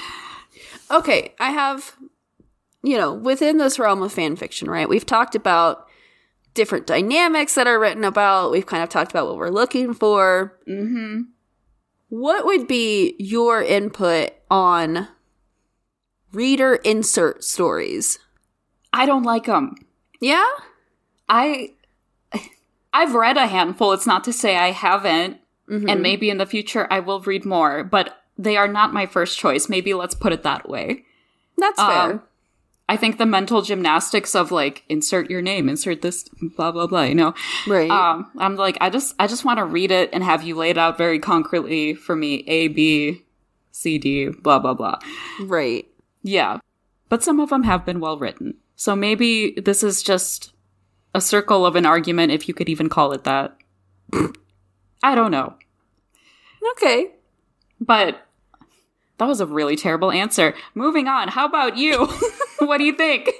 okay, 0.90 1.34
I 1.38 1.50
have, 1.50 1.94
you 2.82 2.96
know, 2.96 3.12
within 3.12 3.58
this 3.58 3.78
realm 3.78 4.02
of 4.02 4.12
fan 4.12 4.34
fiction, 4.36 4.68
right? 4.68 4.88
We've 4.88 5.06
talked 5.06 5.34
about 5.34 5.86
different 6.54 6.86
dynamics 6.86 7.54
that 7.54 7.66
are 7.66 7.78
written 7.78 8.04
about. 8.04 8.50
We've 8.50 8.66
kind 8.66 8.82
of 8.82 8.88
talked 8.88 9.10
about 9.10 9.26
what 9.26 9.36
we're 9.36 9.48
looking 9.50 9.94
for. 9.94 10.58
Mm-hmm. 10.68 11.22
What 12.08 12.44
would 12.44 12.66
be 12.68 13.14
your 13.18 13.62
input 13.62 14.30
on 14.50 15.08
reader 16.32 16.74
insert 16.76 17.42
stories? 17.44 18.18
I 18.92 19.06
don't 19.06 19.22
like 19.22 19.46
them. 19.46 19.76
Yeah? 20.20 20.44
I. 21.28 21.70
I've 22.94 23.14
read 23.14 23.38
a 23.38 23.46
handful. 23.46 23.92
It's 23.92 24.06
not 24.06 24.22
to 24.24 24.32
say 24.34 24.56
I 24.56 24.70
haven't. 24.72 25.38
Mhm. 25.70 25.90
And 25.90 26.02
maybe 26.02 26.28
in 26.28 26.36
the 26.36 26.44
future 26.44 26.86
I 26.90 27.00
will 27.00 27.20
read 27.20 27.46
more, 27.46 27.82
but 27.84 28.22
they 28.36 28.56
are 28.58 28.68
not 28.68 28.92
my 28.92 29.06
first 29.06 29.38
choice. 29.38 29.68
Maybe 29.70 29.94
let's 29.94 30.14
put 30.14 30.32
it 30.32 30.42
that 30.42 30.68
way. 30.68 31.04
That's 31.56 31.78
Um, 31.78 31.90
fair. 31.90 32.22
I 32.88 32.96
think 32.96 33.16
the 33.16 33.26
mental 33.26 33.62
gymnastics 33.62 34.34
of 34.34 34.50
like 34.52 34.84
insert 34.88 35.30
your 35.30 35.40
name, 35.40 35.68
insert 35.68 36.02
this, 36.02 36.28
blah 36.56 36.72
blah 36.72 36.86
blah. 36.86 37.02
You 37.02 37.14
know, 37.14 37.34
right. 37.66 37.90
um, 37.90 38.30
I'm 38.38 38.56
like, 38.56 38.76
I 38.80 38.90
just, 38.90 39.14
I 39.18 39.26
just 39.26 39.44
want 39.44 39.58
to 39.58 39.64
read 39.64 39.90
it 39.90 40.10
and 40.12 40.22
have 40.22 40.42
you 40.42 40.54
laid 40.56 40.76
out 40.76 40.98
very 40.98 41.18
concretely 41.18 41.94
for 41.94 42.14
me, 42.16 42.44
A, 42.48 42.68
B, 42.68 43.22
C, 43.70 43.98
D, 43.98 44.28
blah 44.28 44.58
blah 44.58 44.74
blah. 44.74 44.98
right. 45.40 45.86
Yeah, 46.22 46.58
but 47.08 47.22
some 47.22 47.40
of 47.40 47.48
them 47.50 47.62
have 47.64 47.84
been 47.86 47.98
well 48.00 48.18
written, 48.18 48.54
so 48.76 48.94
maybe 48.94 49.52
this 49.52 49.82
is 49.82 50.02
just 50.02 50.52
a 51.14 51.20
circle 51.20 51.64
of 51.66 51.76
an 51.76 51.84
argument, 51.86 52.32
if 52.32 52.46
you 52.48 52.54
could 52.54 52.68
even 52.68 52.88
call 52.88 53.12
it 53.12 53.24
that. 53.24 53.56
I 55.02 55.14
don't 55.14 55.30
know, 55.30 55.54
Okay. 56.72 57.10
but 57.80 58.26
that 59.18 59.26
was 59.26 59.40
a 59.40 59.46
really 59.46 59.76
terrible 59.76 60.12
answer. 60.12 60.54
Moving 60.74 61.08
on. 61.08 61.28
How 61.28 61.46
about 61.46 61.76
you? 61.76 62.08
what 62.66 62.78
do 62.78 62.84
you 62.84 62.94
think? 62.94 63.30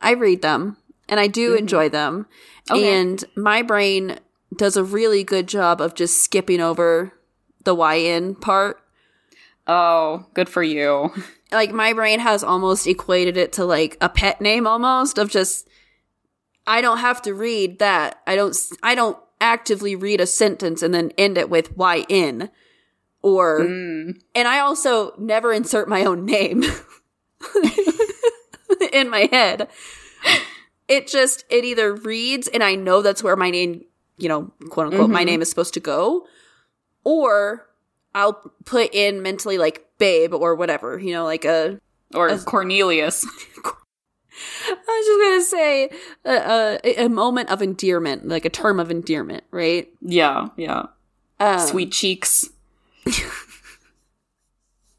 I 0.00 0.12
read 0.12 0.42
them 0.42 0.76
and 1.08 1.18
I 1.18 1.26
do 1.26 1.54
enjoy 1.54 1.88
them. 1.88 2.26
Okay. 2.70 3.00
And 3.00 3.24
my 3.36 3.62
brain 3.62 4.18
does 4.56 4.76
a 4.76 4.84
really 4.84 5.24
good 5.24 5.46
job 5.46 5.80
of 5.80 5.94
just 5.94 6.22
skipping 6.22 6.60
over 6.60 7.12
the 7.64 7.74
YN 7.74 8.34
part. 8.36 8.80
Oh, 9.66 10.26
good 10.34 10.48
for 10.48 10.62
you. 10.62 11.10
Like 11.50 11.72
my 11.72 11.92
brain 11.92 12.20
has 12.20 12.44
almost 12.44 12.86
equated 12.86 13.36
it 13.36 13.52
to 13.54 13.64
like 13.64 13.96
a 14.00 14.08
pet 14.08 14.40
name 14.40 14.66
almost 14.66 15.18
of 15.18 15.30
just 15.30 15.68
I 16.66 16.80
don't 16.80 16.98
have 16.98 17.22
to 17.22 17.32
read 17.34 17.78
that. 17.78 18.20
I 18.26 18.36
don't 18.36 18.56
I 18.82 18.94
don't 18.94 19.16
actively 19.40 19.94
read 19.96 20.20
a 20.20 20.26
sentence 20.26 20.82
and 20.82 20.92
then 20.92 21.12
end 21.16 21.38
it 21.38 21.48
with 21.50 21.72
YN 21.76 22.50
or 23.22 23.60
Mm. 23.60 24.20
and 24.34 24.48
I 24.48 24.58
also 24.60 25.14
never 25.18 25.52
insert 25.52 25.88
my 25.88 26.04
own 26.04 26.24
name 26.24 26.62
in 28.92 29.08
my 29.10 29.28
head. 29.30 29.68
It 30.88 31.06
just 31.06 31.44
it 31.48 31.64
either 31.64 31.94
reads 31.94 32.46
and 32.48 32.62
I 32.62 32.74
know 32.74 33.00
that's 33.02 33.22
where 33.22 33.36
my 33.36 33.50
name, 33.50 33.84
you 34.18 34.28
know, 34.28 34.52
quote 34.70 34.88
unquote, 34.92 35.10
my 35.10 35.22
Mhm. 35.22 35.26
name 35.26 35.42
is 35.42 35.48
supposed 35.48 35.74
to 35.74 35.80
go, 35.80 36.26
or 37.04 37.66
I'll 38.14 38.34
put 38.64 38.94
in 38.94 39.22
mentally 39.22 39.58
like 39.58 39.86
babe 39.98 40.34
or 40.34 40.54
whatever, 40.54 40.98
you 40.98 41.12
know, 41.12 41.24
like 41.24 41.44
a. 41.44 41.80
Or 42.14 42.36
Cornelius. 42.38 43.24
I 44.66 44.76
was 44.86 45.06
just 45.06 45.20
gonna 45.20 45.42
say 45.62 45.90
a, 46.24 46.78
a, 46.84 47.04
a 47.06 47.08
moment 47.08 47.48
of 47.50 47.62
endearment, 47.62 48.28
like 48.28 48.44
a 48.44 48.50
term 48.50 48.78
of 48.78 48.90
endearment, 48.90 49.44
right? 49.50 49.88
Yeah, 50.00 50.48
yeah. 50.56 50.86
Um, 51.40 51.58
Sweet 51.60 51.92
cheeks. 51.92 52.48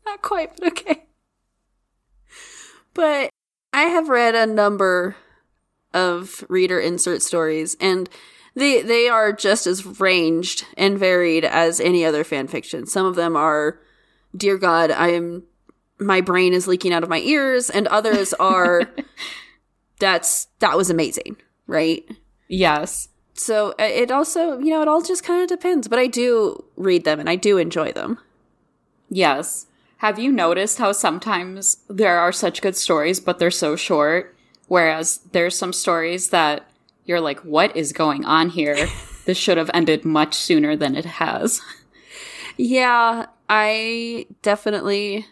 Not 0.05 0.21
quite, 0.21 0.57
but 0.57 0.67
okay. 0.69 1.03
But 2.95 3.29
I 3.71 3.83
have 3.83 4.09
read 4.09 4.33
a 4.33 4.47
number 4.47 5.15
of 5.93 6.43
reader 6.49 6.79
insert 6.79 7.21
stories, 7.21 7.77
and 7.79 8.09
they 8.55 8.81
they 8.81 9.07
are 9.07 9.31
just 9.31 9.67
as 9.67 9.99
ranged 9.99 10.65
and 10.75 10.97
varied 10.97 11.45
as 11.45 11.79
any 11.79 12.03
other 12.03 12.23
fan 12.23 12.47
fiction. 12.47 12.87
Some 12.87 13.05
of 13.05 13.15
them 13.15 13.35
are, 13.35 13.79
dear 14.35 14.57
God, 14.57 14.89
I 14.89 15.09
am 15.09 15.43
my 15.99 16.21
brain 16.21 16.53
is 16.53 16.67
leaking 16.67 16.93
out 16.93 17.03
of 17.03 17.09
my 17.09 17.19
ears, 17.19 17.69
and 17.69 17.87
others 17.87 18.33
are 18.39 18.89
that's 19.99 20.47
that 20.59 20.75
was 20.75 20.89
amazing, 20.89 21.37
right? 21.67 22.03
Yes. 22.47 23.09
So 23.33 23.71
uh, 23.71 23.83
it 23.83 24.11
also, 24.11 24.57
you 24.59 24.69
know, 24.69 24.81
it 24.81 24.87
all 24.87 25.01
just 25.01 25.23
kind 25.23 25.41
of 25.41 25.49
depends. 25.49 25.87
But 25.87 25.99
I 25.99 26.07
do 26.07 26.63
read 26.77 27.03
them 27.03 27.19
and 27.19 27.29
I 27.29 27.35
do 27.35 27.57
enjoy 27.57 27.91
them. 27.91 28.17
Yes. 29.09 29.67
Have 29.97 30.19
you 30.19 30.31
noticed 30.31 30.77
how 30.77 30.91
sometimes 30.91 31.77
there 31.89 32.19
are 32.19 32.31
such 32.31 32.61
good 32.61 32.75
stories, 32.75 33.19
but 33.19 33.39
they're 33.39 33.51
so 33.51 33.75
short? 33.75 34.35
Whereas 34.67 35.19
there's 35.31 35.57
some 35.57 35.73
stories 35.73 36.29
that 36.29 36.69
you're 37.05 37.21
like, 37.21 37.39
what 37.39 37.75
is 37.75 37.93
going 37.93 38.25
on 38.25 38.49
here? 38.49 38.87
this 39.25 39.37
should 39.37 39.57
have 39.57 39.71
ended 39.73 40.03
much 40.05 40.35
sooner 40.35 40.75
than 40.75 40.95
it 40.95 41.05
has. 41.05 41.61
Yeah, 42.57 43.27
I 43.49 44.27
definitely 44.41 45.25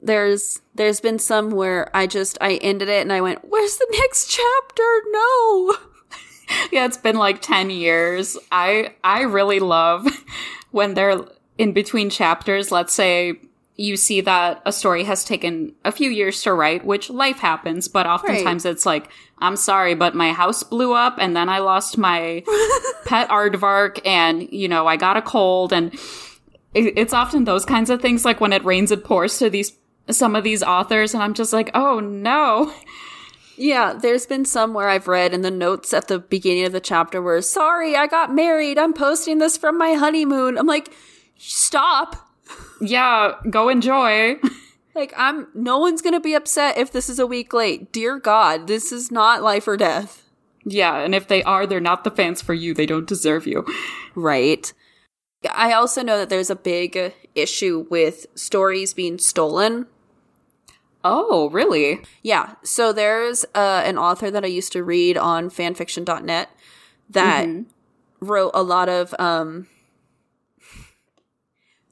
there's 0.00 0.60
there's 0.74 1.00
been 1.00 1.18
some 1.18 1.50
where 1.50 1.94
I 1.96 2.06
just 2.06 2.36
I 2.40 2.54
ended 2.56 2.88
it 2.88 3.00
and 3.00 3.12
I 3.12 3.20
went, 3.20 3.40
"Where's 3.48 3.78
the 3.78 3.86
next 3.90 4.28
chapter?" 4.28 4.82
No. 5.10 5.76
yeah, 6.72 6.84
it's 6.84 6.96
been 6.96 7.16
like 7.16 7.42
10 7.42 7.70
years. 7.70 8.36
I 8.52 8.94
I 9.02 9.22
really 9.22 9.60
love 9.60 10.06
when 10.70 10.94
they're 10.94 11.24
in 11.58 11.72
between 11.72 12.10
chapters, 12.10 12.70
let's 12.70 12.92
say 12.92 13.40
you 13.76 13.96
see 13.96 14.20
that 14.20 14.62
a 14.64 14.72
story 14.72 15.04
has 15.04 15.24
taken 15.24 15.74
a 15.84 15.90
few 15.90 16.10
years 16.10 16.42
to 16.42 16.52
write, 16.52 16.84
which 16.84 17.10
life 17.10 17.38
happens, 17.38 17.88
but 17.88 18.06
oftentimes 18.06 18.64
right. 18.64 18.70
it's 18.70 18.86
like, 18.86 19.08
I'm 19.38 19.56
sorry, 19.56 19.94
but 19.94 20.14
my 20.14 20.32
house 20.32 20.62
blew 20.62 20.92
up 20.94 21.16
and 21.18 21.34
then 21.36 21.48
I 21.48 21.58
lost 21.58 21.98
my 21.98 22.44
pet 23.04 23.28
aardvark 23.30 24.00
and, 24.06 24.48
you 24.52 24.68
know, 24.68 24.86
I 24.86 24.96
got 24.96 25.16
a 25.16 25.22
cold 25.22 25.72
and 25.72 25.92
it's 26.74 27.12
often 27.12 27.44
those 27.44 27.64
kinds 27.64 27.90
of 27.90 28.00
things 28.00 28.24
like 28.24 28.40
when 28.40 28.52
it 28.52 28.64
rains 28.64 28.90
it 28.90 29.04
pours 29.04 29.38
to 29.38 29.48
these 29.48 29.72
some 30.10 30.36
of 30.36 30.44
these 30.44 30.62
authors 30.62 31.14
and 31.14 31.22
I'm 31.22 31.34
just 31.34 31.52
like, 31.52 31.70
"Oh 31.74 32.00
no." 32.00 32.72
Yeah, 33.56 33.92
there's 33.94 34.26
been 34.26 34.44
some 34.44 34.74
where 34.74 34.88
I've 34.88 35.06
read 35.06 35.32
in 35.32 35.42
the 35.42 35.50
notes 35.50 35.94
at 35.94 36.08
the 36.08 36.18
beginning 36.18 36.64
of 36.64 36.72
the 36.72 36.80
chapter 36.80 37.22
where, 37.22 37.40
"Sorry, 37.40 37.96
I 37.96 38.06
got 38.06 38.34
married. 38.34 38.78
I'm 38.78 38.92
posting 38.92 39.38
this 39.38 39.56
from 39.56 39.78
my 39.78 39.94
honeymoon." 39.94 40.58
I'm 40.58 40.66
like, 40.66 40.92
"Stop." 41.38 42.23
Yeah, 42.80 43.34
go 43.50 43.68
enjoy. 43.68 44.36
Like 44.94 45.12
I'm 45.16 45.48
no 45.54 45.78
one's 45.78 46.02
going 46.02 46.14
to 46.14 46.20
be 46.20 46.34
upset 46.34 46.78
if 46.78 46.92
this 46.92 47.08
is 47.08 47.18
a 47.18 47.26
week 47.26 47.52
late. 47.52 47.92
Dear 47.92 48.18
god, 48.18 48.66
this 48.66 48.92
is 48.92 49.10
not 49.10 49.42
life 49.42 49.66
or 49.66 49.76
death. 49.76 50.22
Yeah, 50.64 50.96
and 50.98 51.14
if 51.14 51.28
they 51.28 51.42
are, 51.42 51.66
they're 51.66 51.80
not 51.80 52.04
the 52.04 52.10
fans 52.10 52.40
for 52.40 52.54
you. 52.54 52.72
They 52.72 52.86
don't 52.86 53.06
deserve 53.06 53.46
you. 53.46 53.66
Right. 54.14 54.72
I 55.52 55.72
also 55.72 56.02
know 56.02 56.16
that 56.16 56.30
there's 56.30 56.48
a 56.48 56.56
big 56.56 57.12
issue 57.34 57.86
with 57.90 58.26
stories 58.34 58.94
being 58.94 59.18
stolen. 59.18 59.86
Oh, 61.02 61.50
really? 61.50 62.00
Yeah. 62.22 62.54
So 62.62 62.92
there's 62.94 63.44
uh, 63.54 63.82
an 63.84 63.98
author 63.98 64.30
that 64.30 64.42
I 64.42 64.46
used 64.46 64.72
to 64.72 64.82
read 64.82 65.18
on 65.18 65.50
fanfiction.net 65.50 66.48
that 67.10 67.46
mm-hmm. 67.46 68.24
wrote 68.24 68.52
a 68.54 68.62
lot 68.62 68.88
of. 68.88 69.14
Um, 69.18 69.66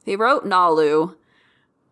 they 0.05 0.16
wrote 0.16 0.44
Nalu, 0.44 1.16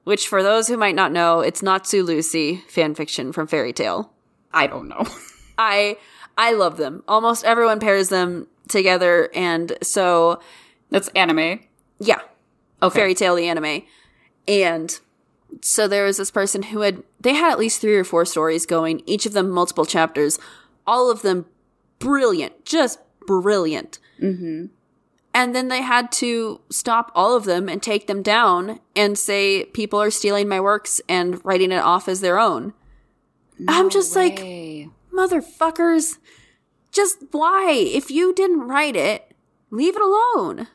which, 0.04 0.28
for 0.28 0.42
those 0.42 0.68
who 0.68 0.76
might 0.76 0.94
not 0.94 1.12
know, 1.12 1.40
it's 1.40 1.62
Natsu 1.62 2.02
Lucy 2.02 2.62
fanfiction 2.68 3.32
from 3.32 3.46
Fairy 3.46 3.72
Tail. 3.72 4.12
I 4.52 4.66
don't 4.66 4.88
know. 4.88 5.06
I 5.58 5.96
I 6.36 6.52
love 6.52 6.76
them. 6.76 7.02
Almost 7.06 7.44
everyone 7.44 7.80
pairs 7.80 8.08
them 8.08 8.46
together, 8.68 9.30
and 9.34 9.76
so 9.82 10.40
that's 10.90 11.08
anime. 11.08 11.61
Yeah. 11.98 12.20
Okay. 12.82 13.00
Fairy 13.00 13.14
Tail 13.14 13.36
the 13.36 13.46
anime. 13.46 13.82
And 14.48 14.98
so 15.61 15.86
there 15.86 16.04
was 16.04 16.16
this 16.16 16.30
person 16.30 16.62
who 16.64 16.80
had 16.80 17.02
they 17.20 17.34
had 17.34 17.52
at 17.52 17.58
least 17.58 17.80
three 17.80 17.96
or 17.96 18.04
four 18.04 18.24
stories 18.24 18.66
going, 18.66 19.02
each 19.06 19.26
of 19.26 19.32
them 19.32 19.50
multiple 19.50 19.84
chapters, 19.84 20.38
all 20.86 21.11
of 21.11 21.22
them 21.22 21.46
brilliant, 21.98 22.64
just 22.64 22.98
brilliant. 23.26 23.98
Mm-hmm. 24.20 24.66
And 25.33 25.55
then 25.55 25.68
they 25.68 25.83
had 25.83 26.11
to 26.12 26.61
stop 26.70 27.12
all 27.14 27.37
of 27.37 27.45
them 27.45 27.68
and 27.68 27.83
take 27.83 28.07
them 28.07 28.22
down 28.22 28.81
and 28.97 29.16
say 29.16 29.64
people 29.66 30.01
are 30.01 30.11
stealing 30.11 30.49
my 30.49 30.61
works 30.61 31.01
and 31.09 31.45
writing 31.45 31.70
it 31.70 31.83
off 31.83 32.09
as 32.09 32.20
their 32.20 32.39
own. 32.39 32.74
No 33.59 33.72
I'm 33.72 33.91
just 33.91 34.16
way. 34.16 34.89
like, 34.91 34.91
motherfuckers, 35.12 36.18
just 36.91 37.18
why? 37.31 37.70
If 37.70 38.11
you 38.11 38.35
didn't 38.35 38.66
write 38.66 38.97
it, 38.97 39.33
leave 39.70 39.95
it 39.95 40.03
alone. 40.03 40.66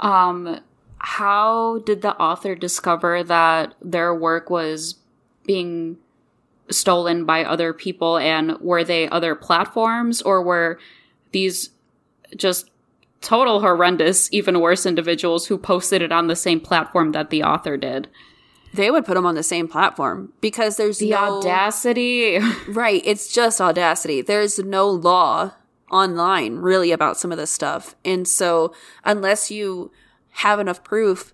Um, 0.00 0.60
how 0.98 1.80
did 1.80 2.00
the 2.00 2.16
author 2.16 2.54
discover 2.54 3.22
that 3.22 3.74
their 3.82 4.14
work 4.14 4.48
was 4.48 4.96
being 5.44 5.98
stolen 6.70 7.26
by 7.26 7.44
other 7.44 7.74
people 7.74 8.16
and 8.16 8.58
were 8.60 8.82
they 8.82 9.08
other 9.10 9.34
platforms 9.34 10.22
or 10.22 10.42
were 10.42 10.78
these 11.32 11.70
just 12.36 12.70
total 13.24 13.60
horrendous 13.60 14.32
even 14.32 14.60
worse 14.60 14.86
individuals 14.86 15.46
who 15.46 15.58
posted 15.58 16.02
it 16.02 16.12
on 16.12 16.26
the 16.26 16.36
same 16.36 16.60
platform 16.60 17.12
that 17.12 17.30
the 17.30 17.42
author 17.42 17.76
did 17.76 18.08
they 18.72 18.90
would 18.90 19.04
put 19.04 19.14
them 19.14 19.26
on 19.26 19.36
the 19.36 19.42
same 19.42 19.68
platform 19.68 20.32
because 20.40 20.76
there's 20.76 20.98
the 20.98 21.10
no, 21.10 21.38
audacity 21.38 22.38
right 22.68 23.02
it's 23.04 23.32
just 23.32 23.60
audacity 23.60 24.20
there's 24.20 24.58
no 24.58 24.88
law 24.88 25.52
online 25.94 26.56
really 26.56 26.90
about 26.90 27.16
some 27.16 27.30
of 27.32 27.38
this 27.38 27.50
stuff. 27.50 27.94
And 28.04 28.26
so 28.26 28.74
unless 29.04 29.50
you 29.50 29.92
have 30.30 30.58
enough 30.58 30.82
proof 30.82 31.32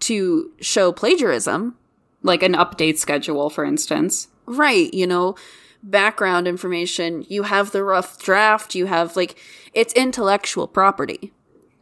to 0.00 0.50
show 0.60 0.92
plagiarism, 0.92 1.76
like 2.22 2.42
an 2.42 2.52
update 2.52 2.98
schedule, 2.98 3.48
for 3.48 3.64
instance. 3.64 4.28
Right, 4.44 4.92
you 4.92 5.06
know, 5.06 5.36
background 5.82 6.46
information, 6.46 7.24
you 7.28 7.44
have 7.44 7.72
the 7.72 7.82
rough 7.82 8.18
draft, 8.22 8.74
you 8.74 8.86
have 8.86 9.16
like 9.16 9.38
it's 9.74 9.92
intellectual 9.94 10.66
property. 10.66 11.32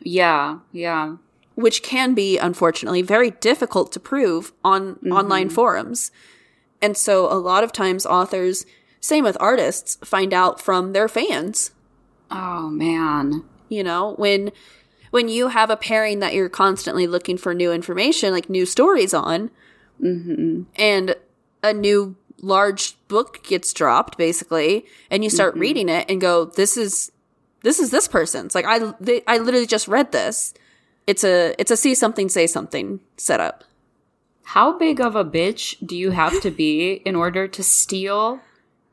Yeah, 0.01 0.61
yeah. 0.73 1.17
Which 1.55 1.83
can 1.83 2.15
be, 2.15 2.39
unfortunately, 2.39 3.03
very 3.03 3.33
difficult 3.33 3.93
to 3.93 4.01
prove 4.01 4.53
on 4.65 4.95
mm-hmm. 4.97 5.13
online 5.13 5.51
forums. 5.51 6.11
And 6.81 6.97
so 6.97 7.31
a 7.31 7.37
lot 7.37 7.65
of 7.65 7.73
times 7.73 8.07
authors, 8.07 8.65
same 9.01 9.25
with 9.25 9.37
artists, 9.41 9.99
find 10.03 10.33
out 10.33 10.61
from 10.61 10.93
their 10.93 11.09
fans. 11.09 11.73
Oh 12.31 12.69
man. 12.69 13.45
You 13.69 13.85
know, 13.85 14.15
when 14.17 14.53
when 15.11 15.29
you 15.29 15.49
have 15.49 15.71
a 15.71 15.77
pairing 15.77 16.21
that 16.21 16.35
you're 16.35 16.49
constantly 16.49 17.07
looking 17.07 17.37
for 17.37 17.53
new 17.53 17.73
information, 17.73 18.33
like 18.33 18.49
new 18.49 18.65
stories 18.65 19.13
on, 19.13 19.51
mm-hmm. 20.01 20.63
and 20.77 21.17
a 21.63 21.75
new 21.75 22.17
large 22.41 22.97
book 23.09 23.43
gets 23.45 23.73
dropped, 23.73 24.17
basically, 24.17 24.87
and 25.11 25.23
you 25.25 25.31
start 25.31 25.55
mm-hmm. 25.55 25.61
reading 25.61 25.89
it 25.89 26.11
and 26.11 26.21
go, 26.21 26.47
"This 26.47 26.77
is 26.77 27.13
this 27.63 27.79
is 27.79 27.91
this 27.91 28.09
person's." 28.09 28.55
Like 28.55 28.67
I, 28.67 28.93
they, 29.01 29.23
I 29.27 29.39
literally 29.39 29.67
just 29.67 29.89
read 29.89 30.13
this. 30.13 30.55
It's 31.07 31.25
a 31.25 31.55
it's 31.59 31.71
a 31.71 31.77
see 31.77 31.95
something 31.95 32.29
say 32.29 32.47
something 32.47 33.01
setup. 33.17 33.65
How 34.45 34.77
big 34.77 35.01
of 35.01 35.15
a 35.15 35.25
bitch 35.25 35.77
do 35.87 35.97
you 35.97 36.11
have 36.11 36.41
to 36.43 36.51
be 36.51 36.95
in 37.05 37.15
order 37.15 37.47
to 37.47 37.63
steal 37.63 38.41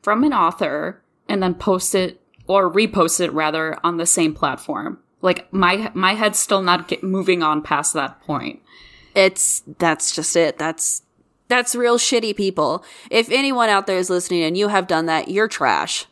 from 0.02 0.24
an 0.24 0.32
author 0.32 1.02
and 1.28 1.42
then 1.42 1.54
post 1.54 1.94
it 1.94 2.20
or 2.46 2.72
repost 2.72 3.20
it 3.20 3.32
rather 3.32 3.78
on 3.84 3.98
the 3.98 4.06
same 4.06 4.34
platform. 4.34 4.98
Like 5.20 5.52
my 5.52 5.92
my 5.94 6.14
head's 6.14 6.38
still 6.38 6.62
not 6.62 6.88
get, 6.88 7.04
moving 7.04 7.42
on 7.42 7.62
past 7.62 7.92
that 7.94 8.20
point. 8.22 8.62
It's 9.14 9.62
that's 9.78 10.14
just 10.14 10.34
it. 10.34 10.58
That's 10.58 11.02
that's 11.48 11.74
real 11.74 11.98
shitty 11.98 12.36
people. 12.36 12.84
If 13.10 13.30
anyone 13.30 13.68
out 13.68 13.86
there 13.86 13.98
is 13.98 14.10
listening 14.10 14.42
and 14.42 14.56
you 14.56 14.68
have 14.68 14.86
done 14.86 15.06
that, 15.06 15.28
you're 15.28 15.48
trash. 15.48 16.06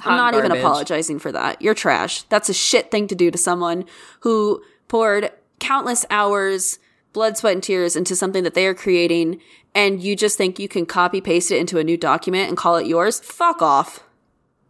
Hot 0.00 0.12
I'm 0.12 0.16
not 0.16 0.32
garbage. 0.32 0.50
even 0.50 0.58
apologizing 0.58 1.18
for 1.18 1.30
that. 1.32 1.60
You're 1.62 1.74
trash. 1.74 2.22
That's 2.24 2.48
a 2.48 2.54
shit 2.54 2.90
thing 2.90 3.06
to 3.08 3.14
do 3.14 3.30
to 3.30 3.38
someone 3.38 3.84
who 4.20 4.62
poured 4.88 5.30
countless 5.60 6.04
hours, 6.10 6.78
blood, 7.12 7.36
sweat, 7.36 7.54
and 7.54 7.62
tears 7.62 7.94
into 7.94 8.16
something 8.16 8.42
that 8.42 8.54
they 8.54 8.66
are 8.66 8.74
creating, 8.74 9.40
and 9.74 10.02
you 10.02 10.16
just 10.16 10.36
think 10.36 10.58
you 10.58 10.68
can 10.68 10.86
copy 10.86 11.20
paste 11.20 11.50
it 11.50 11.58
into 11.58 11.78
a 11.78 11.84
new 11.84 11.96
document 11.96 12.48
and 12.48 12.56
call 12.56 12.76
it 12.76 12.86
yours. 12.86 13.20
Fuck 13.20 13.62
off. 13.62 14.02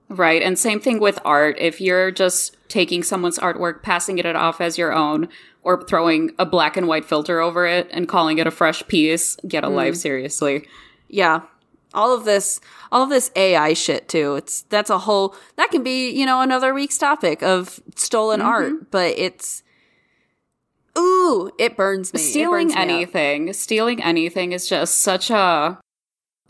Right. 0.09 0.43
And 0.43 0.59
same 0.59 0.81
thing 0.81 1.01
with 1.01 1.19
art. 1.25 1.57
If 1.59 1.81
you're 1.81 2.11
just 2.11 2.57
taking 2.69 3.03
someone's 3.03 3.39
artwork, 3.39 3.83
passing 3.83 4.19
it 4.19 4.27
off 4.27 4.61
as 4.61 4.77
your 4.77 4.93
own, 4.93 5.29
or 5.63 5.83
throwing 5.85 6.31
a 6.39 6.47
black 6.47 6.77
and 6.77 6.89
white 6.89 7.05
filter 7.05 7.41
over 7.41 7.67
it 7.67 7.89
and 7.93 8.09
calling 8.09 8.39
it 8.39 8.47
a 8.47 8.51
fresh 8.51 8.87
piece, 8.89 9.37
get 9.47 9.65
a 9.65 9.69
mm. 9.69 9.75
life 9.75 9.95
seriously. 9.95 10.67
Yeah. 11.09 11.43
All 11.95 12.15
of 12.17 12.25
this, 12.25 12.61
all 12.91 13.03
of 13.03 13.11
this 13.11 13.31
AI 13.37 13.75
shit 13.75 14.09
too. 14.09 14.37
It's, 14.37 14.63
that's 14.63 14.91
a 14.91 14.99
whole, 14.99 15.37
that 15.57 15.71
can 15.71 15.83
be, 15.83 16.11
you 16.11 16.27
know, 16.27 16.41
another 16.41 16.73
week's 16.73 16.99
topic 16.99 17.43
of 17.43 17.81
stolen 17.97 18.41
mm-hmm. 18.41 18.49
art, 18.49 18.91
but 18.91 19.19
it's, 19.19 19.63
ooh, 20.99 21.51
it 21.59 21.77
burns 21.77 22.13
me. 22.13 22.21
Stealing 22.21 22.69
burns 22.69 22.77
anything, 22.77 23.49
up. 23.51 23.55
stealing 23.55 24.03
anything 24.03 24.53
is 24.53 24.69
just 24.69 25.01
such 25.01 25.31
a, 25.31 25.79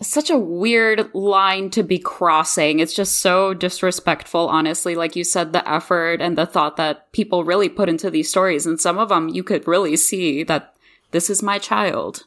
such 0.00 0.30
a 0.30 0.38
weird 0.38 1.14
line 1.14 1.70
to 1.70 1.82
be 1.82 1.98
crossing. 1.98 2.80
It's 2.80 2.94
just 2.94 3.18
so 3.18 3.54
disrespectful, 3.54 4.48
honestly. 4.48 4.94
Like 4.94 5.14
you 5.14 5.24
said, 5.24 5.52
the 5.52 5.68
effort 5.68 6.20
and 6.20 6.36
the 6.36 6.46
thought 6.46 6.76
that 6.76 7.12
people 7.12 7.44
really 7.44 7.68
put 7.68 7.88
into 7.88 8.10
these 8.10 8.28
stories. 8.28 8.66
And 8.66 8.80
some 8.80 8.98
of 8.98 9.10
them 9.10 9.28
you 9.28 9.44
could 9.44 9.66
really 9.68 9.96
see 9.96 10.42
that 10.44 10.74
this 11.12 11.30
is 11.30 11.42
my 11.42 11.58
child. 11.58 12.24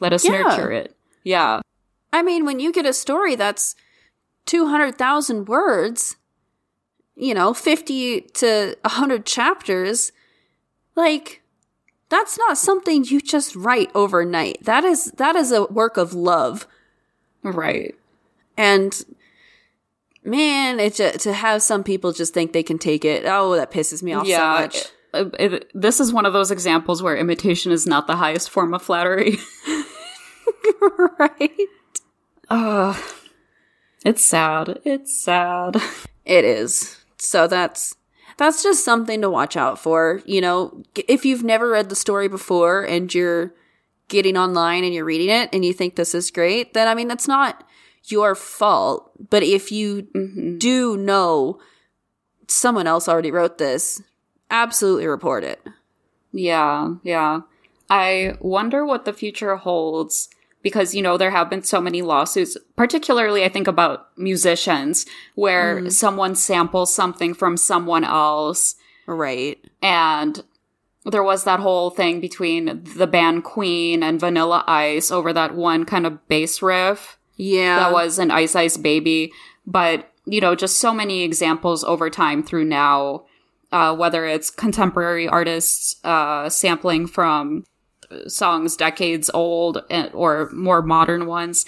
Let 0.00 0.12
us 0.12 0.24
yeah. 0.24 0.42
nurture 0.42 0.72
it. 0.72 0.96
Yeah. 1.22 1.60
I 2.12 2.22
mean, 2.22 2.44
when 2.44 2.60
you 2.60 2.72
get 2.72 2.86
a 2.86 2.92
story 2.92 3.34
that's 3.34 3.76
200,000 4.46 5.46
words, 5.46 6.16
you 7.14 7.34
know, 7.34 7.54
50 7.54 8.20
to 8.20 8.76
100 8.82 9.26
chapters, 9.26 10.12
like, 10.94 11.42
that's 12.08 12.38
not 12.38 12.58
something 12.58 13.04
you 13.04 13.20
just 13.20 13.56
write 13.56 13.90
overnight. 13.94 14.64
That 14.64 14.84
is 14.84 15.06
that 15.16 15.34
is 15.34 15.50
a 15.50 15.64
work 15.64 15.96
of 15.96 16.14
love. 16.14 16.66
Right. 17.42 17.94
And 18.56 19.04
man, 20.24 20.80
it 20.80 20.94
just, 20.94 21.20
to 21.20 21.32
have 21.32 21.62
some 21.62 21.84
people 21.84 22.12
just 22.12 22.34
think 22.34 22.52
they 22.52 22.62
can 22.62 22.78
take 22.78 23.04
it. 23.04 23.24
Oh, 23.26 23.54
that 23.56 23.70
pisses 23.70 24.02
me 24.02 24.12
off 24.12 24.26
so 24.26 24.32
much. 24.62 24.76
it- 25.14 25.34
it- 25.52 25.70
this 25.74 26.00
is 26.00 26.12
one 26.12 26.26
of 26.26 26.32
those 26.32 26.50
examples 26.50 27.02
where 27.02 27.16
imitation 27.16 27.72
is 27.72 27.86
not 27.86 28.06
the 28.06 28.16
highest 28.16 28.50
form 28.50 28.74
of 28.74 28.82
flattery. 28.82 29.38
right? 31.18 31.50
Ugh. 32.50 32.96
It's 34.04 34.24
sad. 34.24 34.80
It's 34.84 35.16
sad. 35.22 35.76
It 36.24 36.44
is. 36.44 36.96
So 37.18 37.46
that's 37.48 37.94
that's 38.36 38.62
just 38.62 38.84
something 38.84 39.20
to 39.22 39.30
watch 39.30 39.56
out 39.56 39.78
for. 39.78 40.20
You 40.26 40.40
know, 40.40 40.82
if 41.08 41.24
you've 41.24 41.42
never 41.42 41.70
read 41.70 41.88
the 41.88 41.96
story 41.96 42.28
before 42.28 42.82
and 42.82 43.12
you're 43.12 43.52
getting 44.08 44.36
online 44.36 44.84
and 44.84 44.94
you're 44.94 45.04
reading 45.04 45.30
it 45.30 45.48
and 45.52 45.64
you 45.64 45.72
think 45.72 45.96
this 45.96 46.14
is 46.14 46.30
great, 46.30 46.74
then 46.74 46.88
I 46.88 46.94
mean 46.94 47.08
that's 47.08 47.28
not 47.28 47.64
your 48.04 48.34
fault. 48.34 49.10
But 49.30 49.42
if 49.42 49.72
you 49.72 50.02
mm-hmm. 50.14 50.58
do 50.58 50.96
know 50.96 51.58
someone 52.48 52.86
else 52.86 53.08
already 53.08 53.30
wrote 53.30 53.58
this, 53.58 54.02
absolutely 54.50 55.06
report 55.06 55.44
it. 55.44 55.60
Yeah, 56.32 56.94
yeah. 57.02 57.40
I 57.88 58.36
wonder 58.40 58.84
what 58.84 59.04
the 59.04 59.12
future 59.12 59.56
holds 59.56 60.28
because, 60.62 60.94
you 60.94 61.02
know, 61.02 61.16
there 61.16 61.30
have 61.30 61.48
been 61.48 61.62
so 61.62 61.80
many 61.80 62.02
lawsuits, 62.02 62.56
particularly 62.76 63.44
I 63.44 63.48
think 63.48 63.68
about 63.68 64.08
musicians, 64.18 65.06
where 65.36 65.80
mm. 65.80 65.92
someone 65.92 66.34
samples 66.34 66.92
something 66.92 67.34
from 67.34 67.56
someone 67.56 68.02
else. 68.02 68.74
Right. 69.06 69.64
And 69.80 70.42
there 71.10 71.22
was 71.22 71.44
that 71.44 71.60
whole 71.60 71.90
thing 71.90 72.20
between 72.20 72.82
the 72.96 73.06
band 73.06 73.44
Queen 73.44 74.02
and 74.02 74.20
Vanilla 74.20 74.64
Ice 74.66 75.10
over 75.10 75.32
that 75.32 75.54
one 75.54 75.84
kind 75.84 76.06
of 76.06 76.26
bass 76.28 76.60
riff 76.62 77.18
Yeah. 77.36 77.78
that 77.78 77.92
was 77.92 78.18
an 78.18 78.30
Ice 78.30 78.56
Ice 78.56 78.76
Baby. 78.76 79.32
But, 79.66 80.10
you 80.24 80.40
know, 80.40 80.54
just 80.54 80.80
so 80.80 80.92
many 80.92 81.22
examples 81.22 81.84
over 81.84 82.10
time 82.10 82.42
through 82.42 82.64
now, 82.64 83.24
uh, 83.72 83.94
whether 83.96 84.26
it's 84.26 84.50
contemporary 84.50 85.28
artists 85.28 85.96
uh, 86.04 86.48
sampling 86.48 87.06
from 87.06 87.64
songs 88.28 88.76
decades 88.76 89.30
old 89.34 89.82
and, 89.90 90.10
or 90.14 90.50
more 90.52 90.82
modern 90.82 91.26
ones. 91.26 91.66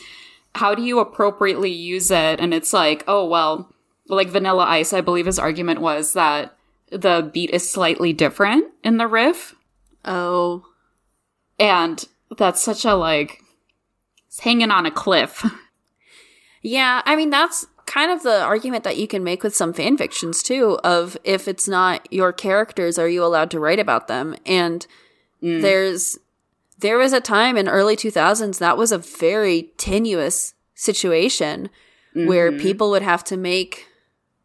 How 0.55 0.75
do 0.75 0.83
you 0.83 0.99
appropriately 0.99 1.71
use 1.71 2.11
it? 2.11 2.41
And 2.41 2.55
it's 2.55 2.73
like, 2.73 3.05
oh, 3.07 3.27
well, 3.27 3.73
like 4.09 4.29
Vanilla 4.29 4.65
Ice, 4.65 4.93
I 4.93 5.01
believe 5.01 5.27
his 5.27 5.39
argument 5.39 5.81
was 5.81 6.13
that 6.15 6.57
the 6.91 7.31
beat 7.33 7.51
is 7.51 7.71
slightly 7.71 8.13
different 8.13 8.67
in 8.83 8.97
the 8.97 9.07
riff. 9.07 9.55
oh. 10.05 10.65
And 11.61 12.05
that's 12.37 12.63
such 12.63 12.85
a 12.85 12.95
like, 12.95 13.43
it's 14.29 14.39
hanging 14.41 14.71
on 14.71 14.87
a 14.87 14.93
cliff. 14.93 15.45
Yeah, 16.63 17.03
I 17.05 17.17
mean 17.17 17.31
that's 17.31 17.67
kind 17.87 18.11
of 18.11 18.23
the 18.23 18.43
argument 18.43 18.85
that 18.85 18.99
you 18.99 19.09
can 19.09 19.25
make 19.25 19.43
with 19.43 19.57
some 19.57 19.73
fan 19.73 19.97
fictions 19.97 20.43
too 20.43 20.79
of 20.85 21.17
if 21.25 21.49
it's 21.49 21.67
not 21.67 22.07
your 22.13 22.35
characters 22.35 22.99
are 22.99 23.09
you 23.09 23.25
allowed 23.25 23.51
to 23.51 23.59
write 23.59 23.79
about 23.79 24.09
them 24.09 24.37
and 24.45 24.87
mm. 25.43 25.63
there's 25.63 26.19
there 26.79 26.99
was 26.99 27.15
a 27.15 27.21
time 27.21 27.57
in 27.57 27.67
early 27.67 27.97
2000s 27.97 28.59
that 28.59 28.77
was 28.77 28.93
a 28.93 28.99
very 28.99 29.71
tenuous 29.79 30.53
situation 30.75 31.71
where 32.13 32.51
mm-hmm. 32.51 32.61
people 32.61 32.91
would 32.91 33.01
have 33.01 33.25
to 33.25 33.39
make 33.39 33.87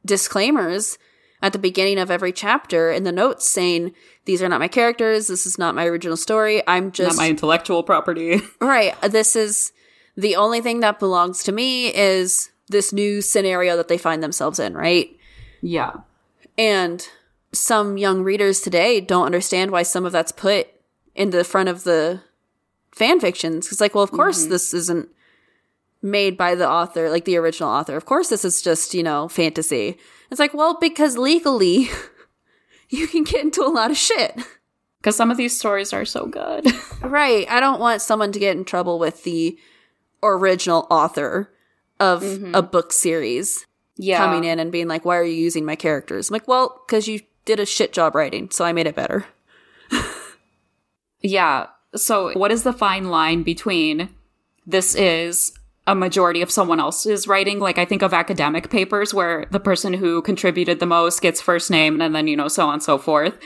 disclaimers 0.05 0.97
at 1.43 1.53
the 1.53 1.59
beginning 1.59 1.99
of 1.99 2.09
every 2.09 2.31
chapter 2.31 2.91
in 2.91 3.03
the 3.03 3.11
notes 3.11 3.47
saying 3.47 3.93
these 4.25 4.41
are 4.41 4.49
not 4.49 4.59
my 4.59 4.67
characters 4.67 5.27
this 5.27 5.45
is 5.45 5.59
not 5.59 5.75
my 5.75 5.85
original 5.85 6.17
story 6.17 6.63
i'm 6.67 6.85
Not 6.85 6.93
just 6.93 7.17
my 7.17 7.29
intellectual 7.29 7.83
property. 7.83 8.41
Right. 8.61 8.99
This 9.01 9.35
is 9.35 9.71
the 10.15 10.35
only 10.35 10.61
thing 10.61 10.79
that 10.79 10.99
belongs 10.99 11.43
to 11.43 11.51
me 11.51 11.93
is 11.93 12.49
this 12.69 12.93
new 12.93 13.21
scenario 13.21 13.75
that 13.77 13.87
they 13.87 13.97
find 13.97 14.23
themselves 14.23 14.57
in, 14.57 14.73
right? 14.73 15.15
yeah. 15.61 15.91
And 16.57 17.07
some 17.51 17.97
young 17.97 18.23
readers 18.23 18.61
today 18.61 19.01
don't 19.01 19.25
understand 19.25 19.71
why 19.71 19.83
some 19.83 20.05
of 20.05 20.11
that's 20.11 20.31
put 20.31 20.67
in 21.15 21.31
the 21.31 21.43
front 21.43 21.69
of 21.69 21.83
the 21.83 22.21
fan 22.91 23.19
fictions. 23.19 23.71
It's 23.71 23.81
like, 23.81 23.95
well, 23.95 24.03
of 24.03 24.09
mm-hmm. 24.09 24.17
course 24.17 24.45
this 24.45 24.73
isn't 24.73 25.09
made 26.01 26.37
by 26.37 26.55
the 26.55 26.69
author, 26.69 27.09
like 27.09 27.25
the 27.25 27.37
original 27.37 27.69
author. 27.69 27.95
Of 27.95 28.05
course 28.05 28.29
this 28.29 28.45
is 28.45 28.61
just, 28.61 28.93
you 28.93 29.03
know, 29.03 29.27
fantasy. 29.27 29.97
It's 30.33 30.39
like, 30.39 30.55
well, 30.55 30.79
because 30.81 31.15
legally 31.15 31.89
you 32.89 33.07
can 33.07 33.23
get 33.23 33.43
into 33.43 33.61
a 33.61 33.69
lot 33.69 33.91
of 33.91 33.97
shit. 33.97 34.35
Because 34.97 35.15
some 35.15 35.29
of 35.29 35.37
these 35.37 35.55
stories 35.55 35.93
are 35.93 36.05
so 36.05 36.25
good. 36.25 36.67
Right. 37.03 37.45
I 37.49 37.59
don't 37.59 37.79
want 37.81 38.01
someone 38.01 38.31
to 38.31 38.39
get 38.39 38.57
in 38.57 38.65
trouble 38.65 38.97
with 38.97 39.23
the 39.25 39.59
original 40.23 40.87
author 40.89 41.53
of 41.99 42.23
mm-hmm. 42.23 42.55
a 42.55 42.63
book 42.63 42.91
series 42.93 43.67
yeah. 43.97 44.17
coming 44.17 44.43
in 44.43 44.57
and 44.57 44.71
being 44.71 44.87
like, 44.87 45.05
why 45.05 45.17
are 45.17 45.23
you 45.23 45.35
using 45.35 45.65
my 45.65 45.75
characters? 45.75 46.29
I'm 46.29 46.33
like, 46.33 46.47
well, 46.47 46.81
because 46.87 47.07
you 47.07 47.19
did 47.45 47.59
a 47.59 47.65
shit 47.67 47.93
job 47.93 48.15
writing, 48.15 48.49
so 48.49 48.65
I 48.65 48.71
made 48.73 48.87
it 48.87 48.95
better. 48.95 49.25
Yeah. 51.23 51.67
So, 51.95 52.33
what 52.33 52.51
is 52.51 52.63
the 52.63 52.73
fine 52.73 53.05
line 53.05 53.43
between 53.43 54.09
this 54.67 54.93
is 54.93 55.57
a 55.85 55.95
majority 55.95 56.41
of 56.41 56.51
someone 56.51 56.79
else's 56.79 57.27
writing? 57.27 57.59
Like, 57.59 57.77
I 57.77 57.85
think 57.85 58.01
of 58.01 58.13
academic 58.13 58.69
papers 58.69 59.13
where 59.13 59.45
the 59.51 59.59
person 59.59 59.93
who 59.93 60.21
contributed 60.21 60.79
the 60.79 60.85
most 60.85 61.21
gets 61.21 61.41
first 61.41 61.69
name 61.69 62.01
and 62.01 62.15
then, 62.15 62.27
you 62.27 62.37
know, 62.37 62.47
so 62.47 62.67
on 62.67 62.75
and 62.75 62.83
so 62.83 62.97
forth. 62.97 63.37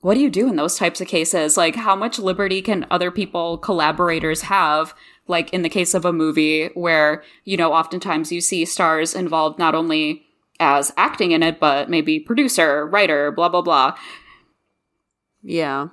What 0.00 0.14
do 0.14 0.20
you 0.20 0.30
do 0.30 0.48
in 0.48 0.56
those 0.56 0.76
types 0.76 1.00
of 1.00 1.08
cases? 1.08 1.56
Like, 1.56 1.74
how 1.74 1.96
much 1.96 2.18
liberty 2.18 2.62
can 2.62 2.86
other 2.90 3.10
people, 3.10 3.58
collaborators 3.58 4.42
have? 4.42 4.94
Like, 5.26 5.52
in 5.52 5.62
the 5.62 5.68
case 5.68 5.94
of 5.94 6.04
a 6.04 6.12
movie 6.12 6.68
where, 6.74 7.24
you 7.44 7.56
know, 7.56 7.72
oftentimes 7.72 8.30
you 8.30 8.40
see 8.40 8.64
stars 8.64 9.14
involved 9.14 9.58
not 9.58 9.74
only 9.74 10.22
as 10.60 10.92
acting 10.96 11.32
in 11.32 11.42
it, 11.42 11.58
but 11.58 11.90
maybe 11.90 12.20
producer, 12.20 12.86
writer, 12.86 13.32
blah, 13.32 13.48
blah, 13.48 13.62
blah. 13.62 13.96
Yeah. 15.42 15.88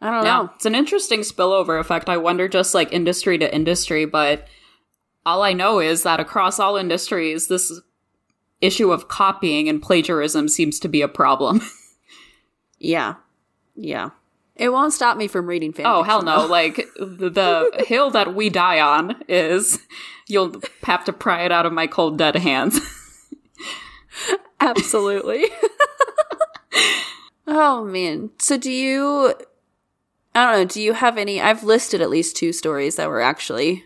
I 0.00 0.10
don't 0.10 0.24
Yeah, 0.24 0.38
know. 0.38 0.50
it's 0.56 0.66
an 0.66 0.74
interesting 0.74 1.20
spillover 1.20 1.78
effect. 1.78 2.08
I 2.08 2.16
wonder 2.16 2.48
just 2.48 2.74
like 2.74 2.92
industry 2.92 3.38
to 3.38 3.54
industry, 3.54 4.04
but 4.04 4.48
all 5.24 5.42
I 5.42 5.52
know 5.52 5.78
is 5.78 6.02
that 6.02 6.20
across 6.20 6.58
all 6.58 6.76
industries, 6.76 7.48
this 7.48 7.80
issue 8.60 8.92
of 8.92 9.08
copying 9.08 9.68
and 9.68 9.82
plagiarism 9.82 10.48
seems 10.48 10.78
to 10.80 10.88
be 10.88 11.02
a 11.02 11.08
problem. 11.08 11.60
Yeah. 12.82 13.14
Yeah. 13.76 14.10
It 14.56 14.70
won't 14.70 14.92
stop 14.92 15.16
me 15.16 15.28
from 15.28 15.46
reading 15.46 15.72
fan 15.72 15.86
oh, 15.86 16.02
hell 16.02 16.22
no. 16.22 16.44
Like, 16.46 16.88
the, 16.98 17.30
the 17.30 17.84
hill 17.86 18.10
that 18.10 18.34
we 18.34 18.50
die 18.50 18.80
on 18.80 19.22
is 19.28 19.78
you'll 20.28 20.60
have 20.82 21.04
to 21.06 21.12
pry 21.12 21.44
it 21.44 21.52
out 21.52 21.64
of 21.64 21.72
my 21.72 21.86
cold, 21.86 22.18
dead 22.18 22.36
hands. 22.36 22.80
Absolutely. 24.60 25.46
oh 27.46 27.84
man. 27.84 28.30
So 28.38 28.58
do 28.58 28.70
you 28.70 29.34
I 30.34 30.46
don't 30.46 30.60
know, 30.60 30.64
do 30.66 30.82
you 30.82 30.92
have 30.92 31.16
any 31.16 31.40
I've 31.40 31.64
listed 31.64 32.00
at 32.02 32.10
least 32.10 32.36
two 32.36 32.52
stories 32.52 32.96
that 32.96 33.08
were 33.08 33.22
actually 33.22 33.84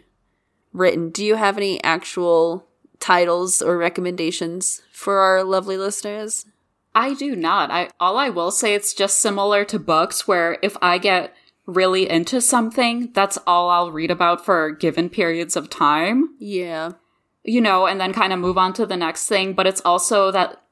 written. 0.76 1.10
Do 1.10 1.24
you 1.24 1.34
have 1.36 1.56
any 1.56 1.82
actual 1.82 2.66
titles 3.00 3.60
or 3.62 3.76
recommendations 3.76 4.82
for 4.92 5.18
our 5.18 5.42
lovely 5.44 5.76
listeners? 5.76 6.46
I 6.94 7.14
do 7.14 7.36
not. 7.36 7.70
I 7.70 7.90
all 8.00 8.16
I 8.16 8.30
will 8.30 8.50
say 8.50 8.74
it's 8.74 8.94
just 8.94 9.18
similar 9.18 9.64
to 9.66 9.78
books 9.78 10.26
where 10.26 10.58
if 10.62 10.76
I 10.80 10.98
get 10.98 11.34
really 11.66 12.08
into 12.08 12.40
something, 12.40 13.10
that's 13.12 13.38
all 13.46 13.68
I'll 13.70 13.90
read 13.90 14.10
about 14.10 14.44
for 14.44 14.70
given 14.70 15.10
periods 15.10 15.56
of 15.56 15.68
time. 15.68 16.34
Yeah. 16.38 16.92
you 17.44 17.60
know, 17.60 17.86
and 17.86 18.00
then 18.00 18.12
kind 18.12 18.32
of 18.32 18.38
move 18.40 18.58
on 18.58 18.72
to 18.74 18.86
the 18.86 18.96
next 18.96 19.26
thing. 19.26 19.52
But 19.52 19.66
it's 19.66 19.80
also 19.84 20.30
that 20.32 20.62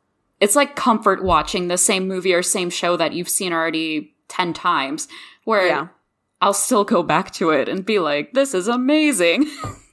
it's 0.41 0.57
like 0.57 0.75
comfort 0.77 1.23
watching 1.23 1.69
the 1.69 1.79
same 1.79 2.09
movie 2.09 2.33
or 2.35 2.43
same 2.43 2.71
show 2.71 2.97
that 2.97 3.13
you've 3.13 3.29
seen 3.29 3.53
already 3.53 4.15
10 4.29 4.53
times, 4.55 5.07
where 5.45 5.67
Yeah. 5.67 5.89
I'll 6.41 6.53
still 6.55 6.85
go 6.85 7.03
back 7.03 7.31
to 7.35 7.51
it 7.51 7.69
and 7.69 7.85
be 7.87 7.99
like, 7.99 8.33
this 8.33 8.55
is 8.55 8.67
amazing. 8.69 9.49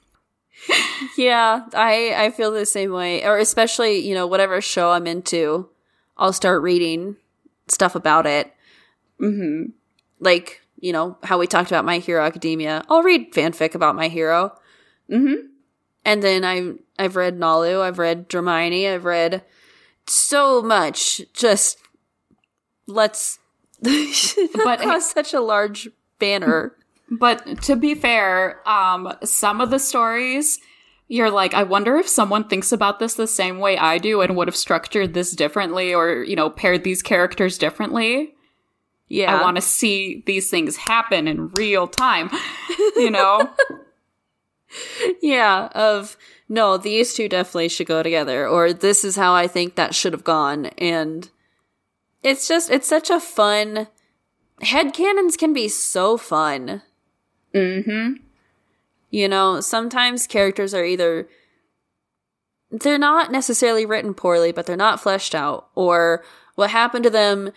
Yeah, 1.17 1.65
I 1.73 2.13
I 2.17 2.31
feel 2.31 2.51
the 2.51 2.65
same 2.65 2.91
way. 2.91 3.25
Or 3.25 3.37
especially, 3.37 3.99
you 3.99 4.13
know, 4.13 4.27
whatever 4.27 4.61
show 4.61 4.91
I'm 4.91 5.07
into, 5.07 5.69
I'll 6.17 6.33
start 6.33 6.61
reading 6.61 7.15
stuff 7.67 7.95
about 7.95 8.25
it. 8.25 8.53
hmm 9.19 9.65
Like, 10.19 10.61
you 10.79 10.93
know, 10.93 11.17
how 11.23 11.37
we 11.39 11.47
talked 11.47 11.71
about 11.71 11.85
My 11.85 11.97
Hero 11.99 12.23
Academia. 12.23 12.83
I'll 12.89 13.03
read 13.03 13.33
fanfic 13.33 13.75
about 13.75 13.95
My 13.95 14.07
Hero. 14.07 14.53
hmm 15.09 15.33
And 16.05 16.21
then 16.23 16.45
I 16.45 16.73
I've 16.99 17.15
read 17.15 17.39
Nalu, 17.39 17.81
I've 17.81 17.99
read 17.99 18.29
Dramione, 18.29 18.93
I've 18.93 19.05
read 19.05 19.43
so 20.07 20.61
much. 20.61 21.21
Just 21.33 21.77
let's 22.87 23.39
But- 23.83 24.81
across 24.81 25.11
such 25.11 25.33
a 25.33 25.41
large 25.41 25.89
banner. 26.19 26.75
But 27.11 27.61
to 27.63 27.75
be 27.75 27.93
fair, 27.93 28.67
um, 28.67 29.13
some 29.23 29.59
of 29.59 29.69
the 29.69 29.79
stories, 29.79 30.59
you're 31.09 31.29
like, 31.29 31.53
I 31.53 31.63
wonder 31.63 31.97
if 31.97 32.07
someone 32.07 32.45
thinks 32.45 32.71
about 32.71 32.99
this 32.99 33.15
the 33.15 33.27
same 33.27 33.59
way 33.59 33.77
I 33.77 33.97
do 33.97 34.21
and 34.21 34.37
would 34.37 34.47
have 34.47 34.55
structured 34.55 35.13
this 35.13 35.35
differently 35.35 35.93
or, 35.93 36.23
you 36.23 36.37
know, 36.37 36.49
paired 36.49 36.85
these 36.85 37.03
characters 37.03 37.57
differently. 37.57 38.33
Yeah. 39.09 39.35
I 39.35 39.41
want 39.41 39.57
to 39.57 39.61
see 39.61 40.23
these 40.25 40.49
things 40.49 40.77
happen 40.77 41.27
in 41.27 41.49
real 41.49 41.85
time, 41.85 42.29
you 42.95 43.11
know? 43.11 43.49
yeah, 45.21 45.67
of 45.75 46.15
no, 46.47 46.77
these 46.77 47.13
two 47.13 47.27
definitely 47.27 47.67
should 47.67 47.87
go 47.87 48.01
together, 48.03 48.47
or 48.47 48.71
this 48.71 49.03
is 49.03 49.17
how 49.17 49.33
I 49.33 49.47
think 49.47 49.75
that 49.75 49.93
should 49.93 50.13
have 50.13 50.23
gone. 50.23 50.67
And 50.77 51.29
it's 52.23 52.47
just, 52.47 52.69
it's 52.69 52.87
such 52.87 53.09
a 53.09 53.19
fun. 53.19 53.87
Headcanons 54.61 55.37
can 55.37 55.51
be 55.51 55.67
so 55.67 56.15
fun. 56.15 56.83
Mm 57.53 57.85
hmm. 57.85 58.13
You 59.09 59.27
know, 59.27 59.59
sometimes 59.59 60.27
characters 60.27 60.73
are 60.73 60.85
either. 60.85 61.27
They're 62.69 62.97
not 62.97 63.31
necessarily 63.31 63.85
written 63.85 64.13
poorly, 64.13 64.53
but 64.53 64.65
they're 64.65 64.77
not 64.77 65.01
fleshed 65.01 65.35
out, 65.35 65.67
or 65.75 66.23
what 66.55 66.69
happened 66.69 67.03
to 67.03 67.09
them 67.09 67.51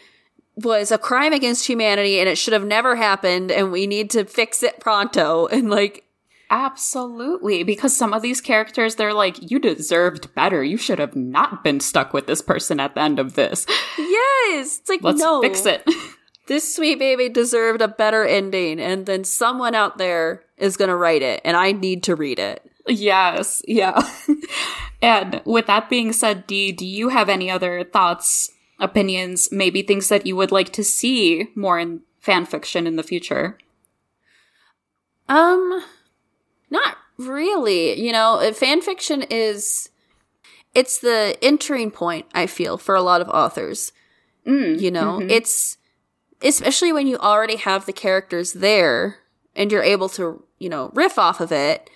was 0.56 0.90
a 0.90 0.98
crime 0.98 1.32
against 1.32 1.66
humanity 1.66 2.20
and 2.20 2.28
it 2.28 2.38
should 2.38 2.52
have 2.52 2.64
never 2.64 2.94
happened 2.96 3.50
and 3.50 3.72
we 3.72 3.86
need 3.86 4.08
to 4.08 4.24
fix 4.24 4.62
it 4.62 4.78
pronto 4.80 5.46
and 5.52 5.70
like 5.70 6.04
Absolutely. 6.50 7.64
Because 7.64 7.96
some 7.96 8.12
of 8.12 8.22
these 8.22 8.40
characters, 8.40 8.94
they're 8.94 9.14
like, 9.14 9.50
you 9.50 9.58
deserved 9.58 10.32
better. 10.34 10.62
You 10.62 10.76
should 10.76 10.98
have 11.00 11.16
not 11.16 11.64
been 11.64 11.80
stuck 11.80 12.12
with 12.12 12.28
this 12.28 12.42
person 12.42 12.78
at 12.78 12.94
the 12.94 13.00
end 13.00 13.18
of 13.18 13.34
this. 13.34 13.66
yes 13.98 14.78
it's 14.78 14.88
like 14.88 15.02
Let's 15.02 15.18
no 15.18 15.40
fix 15.40 15.66
it. 15.66 15.82
this 16.46 16.74
sweet 16.74 16.98
baby 16.98 17.28
deserved 17.28 17.80
a 17.80 17.88
better 17.88 18.24
ending 18.24 18.80
and 18.80 19.06
then 19.06 19.24
someone 19.24 19.74
out 19.74 19.98
there 19.98 20.42
is 20.56 20.76
going 20.76 20.88
to 20.88 20.96
write 20.96 21.22
it 21.22 21.40
and 21.44 21.56
i 21.56 21.72
need 21.72 22.02
to 22.02 22.14
read 22.14 22.38
it 22.38 22.70
yes. 22.86 23.62
Yeah. 23.66 24.00
and 25.02 25.40
with 25.44 25.66
that 25.66 25.88
being 25.88 26.12
said, 26.12 26.46
Dee, 26.46 26.72
do 26.72 26.86
you 26.86 27.08
have 27.08 27.28
any 27.28 27.50
other 27.50 27.84
thoughts, 27.84 28.50
opinions, 28.78 29.50
maybe 29.50 29.82
things 29.82 30.08
that 30.08 30.26
you 30.26 30.36
would 30.36 30.52
like 30.52 30.72
to 30.74 30.84
see 30.84 31.48
more 31.54 31.78
in 31.78 32.02
fan 32.20 32.46
fiction 32.46 32.86
in 32.86 32.96
the 32.96 33.02
future? 33.02 33.58
um 35.26 35.82
not 36.68 36.98
really 37.16 37.98
you 37.98 38.12
know 38.12 38.34
uh, 38.40 38.52
fan 38.52 38.82
fiction 38.82 39.22
is 39.30 39.88
it's 40.74 40.98
the 40.98 41.34
entering 41.40 41.90
point 41.90 42.26
i 42.34 42.46
feel 42.46 42.76
for 42.76 42.94
a 42.94 43.00
lot 43.00 43.22
of 43.22 43.28
authors 43.30 43.90
Mm, 44.46 44.78
you 44.78 44.90
know 44.90 45.20
it's 45.30 45.78
especially 46.44 46.92
when 46.92 47.06
you 47.06 47.16
already 47.18 47.56
have 47.56 47.86
the 47.86 47.92
characters 47.92 48.52
there 48.52 49.18
and 49.56 49.72
you're 49.72 49.82
able 49.82 50.08
to 50.10 50.44
you 50.58 50.68
know 50.68 50.90
riff 50.94 51.18
off 51.18 51.40
of 51.40 51.50
it 51.50 51.90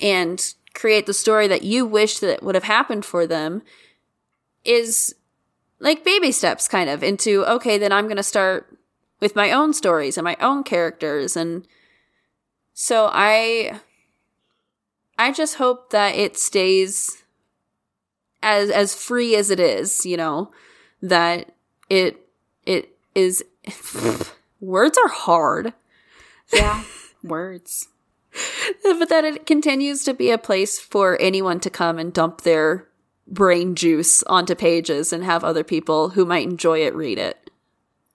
and 0.00 0.54
create 0.74 1.06
the 1.06 1.14
story 1.14 1.46
that 1.46 1.62
you 1.62 1.86
wish 1.86 2.18
that 2.18 2.42
would 2.42 2.56
have 2.56 2.64
happened 2.64 3.04
for 3.04 3.26
them 3.26 3.62
is 4.64 5.14
like 5.78 6.04
baby 6.04 6.32
steps 6.32 6.66
kind 6.66 6.90
of 6.90 7.02
into 7.02 7.44
okay 7.44 7.78
then 7.78 7.92
i'm 7.92 8.06
going 8.06 8.16
to 8.16 8.22
start 8.22 8.74
with 9.24 9.34
my 9.34 9.52
own 9.52 9.72
stories 9.72 10.18
and 10.18 10.24
my 10.24 10.36
own 10.38 10.62
characters. 10.62 11.34
And 11.34 11.66
so 12.74 13.08
i 13.12 13.80
i 15.16 15.30
just 15.32 15.54
hope 15.54 15.90
that 15.90 16.14
it 16.14 16.36
stays 16.36 17.22
as 18.42 18.68
as 18.68 18.94
free 18.94 19.36
as 19.36 19.48
it 19.48 19.60
is 19.60 20.04
you 20.04 20.16
know 20.16 20.50
that 21.00 21.54
it 21.88 22.28
it 22.66 22.98
is 23.14 23.44
words 24.60 24.98
are 24.98 25.08
hard 25.08 25.72
Yeah. 26.52 26.84
Words. 27.22 27.88
but 28.82 29.08
that 29.08 29.24
it 29.24 29.46
continues 29.46 30.04
to 30.04 30.12
be 30.12 30.30
a 30.30 30.36
place 30.38 30.78
for 30.78 31.16
anyone 31.20 31.58
to 31.60 31.70
come 31.70 31.98
and 31.98 32.12
dump 32.12 32.42
their 32.42 32.86
brain 33.26 33.74
juice 33.74 34.22
onto 34.24 34.54
pages 34.54 35.12
and 35.12 35.24
have 35.24 35.42
other 35.44 35.64
people 35.64 36.10
who 36.10 36.26
might 36.26 36.46
enjoy 36.46 36.80
it 36.84 36.94
read 36.94 37.18
it 37.18 37.50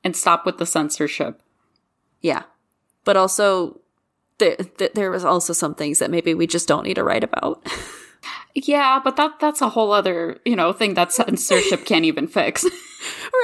And 0.04 0.16
stop 0.16 0.46
with 0.46 0.58
the 0.60 0.66
censorship. 0.68 1.42
yeah 2.22 2.44
but 3.06 3.18
also 3.18 3.80
there, 4.38 4.56
th- 4.58 4.92
there 4.94 5.10
was 5.10 5.26
also 5.26 5.52
some 5.54 5.74
things 5.74 5.98
that 6.00 6.12
maybe 6.12 6.34
we 6.36 6.46
just 6.46 6.68
don't 6.68 6.84
need 6.84 6.94
to 6.96 7.04
write 7.04 7.24
about 7.24 7.66
Yeah, 8.54 9.00
but 9.04 9.16
that 9.16 9.40
that's 9.40 9.62
a 9.62 9.70
whole 9.70 9.92
other, 9.94 10.40
you 10.46 10.56
know, 10.56 10.74
thing 10.74 10.96
that 10.96 11.14
censorship 11.14 11.86
can't 11.86 12.06
even 12.06 12.28
fix. 12.28 12.66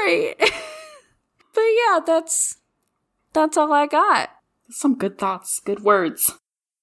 right 0.06 0.36
but 1.56 1.62
yeah 1.62 1.99
that's 2.06 2.58
that's 3.34 3.58
all 3.58 3.74
i 3.74 3.88
got 3.88 4.30
Some 4.70 4.95
good 4.95 5.18
thoughts, 5.18 5.60
good 5.60 5.80
words. 5.82 6.34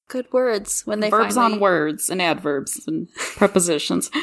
good 0.09 0.27
words 0.33 0.83
when 0.87 1.01
they 1.01 1.11
Verbs 1.11 1.35
finally- 1.37 1.55
on 1.55 1.61
words 1.61 2.11
and 2.11 2.21
adverbs 2.23 2.81
and 2.87 3.09
prepositions. 3.15 4.11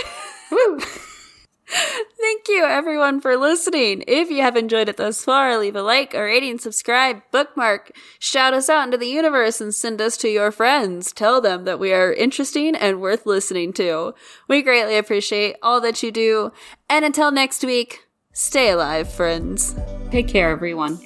Thank 2.46 2.58
you, 2.58 2.64
everyone, 2.64 3.20
for 3.20 3.36
listening. 3.36 4.04
If 4.06 4.30
you 4.30 4.40
have 4.40 4.56
enjoyed 4.56 4.88
it 4.88 4.98
thus 4.98 5.24
far, 5.24 5.58
leave 5.58 5.74
a 5.74 5.82
like, 5.82 6.14
a 6.14 6.22
rating, 6.22 6.60
subscribe, 6.60 7.22
bookmark, 7.32 7.90
shout 8.20 8.54
us 8.54 8.68
out 8.68 8.84
into 8.84 8.96
the 8.96 9.08
universe, 9.08 9.60
and 9.60 9.74
send 9.74 10.00
us 10.00 10.16
to 10.18 10.28
your 10.28 10.52
friends. 10.52 11.12
Tell 11.12 11.40
them 11.40 11.64
that 11.64 11.80
we 11.80 11.92
are 11.92 12.12
interesting 12.12 12.76
and 12.76 13.00
worth 13.00 13.26
listening 13.26 13.72
to. 13.72 14.14
We 14.46 14.62
greatly 14.62 14.96
appreciate 14.96 15.56
all 15.60 15.80
that 15.80 16.04
you 16.04 16.12
do. 16.12 16.52
And 16.88 17.04
until 17.04 17.32
next 17.32 17.64
week, 17.64 18.06
stay 18.32 18.70
alive, 18.70 19.12
friends. 19.12 19.74
Take 20.12 20.28
care, 20.28 20.50
everyone. 20.50 21.00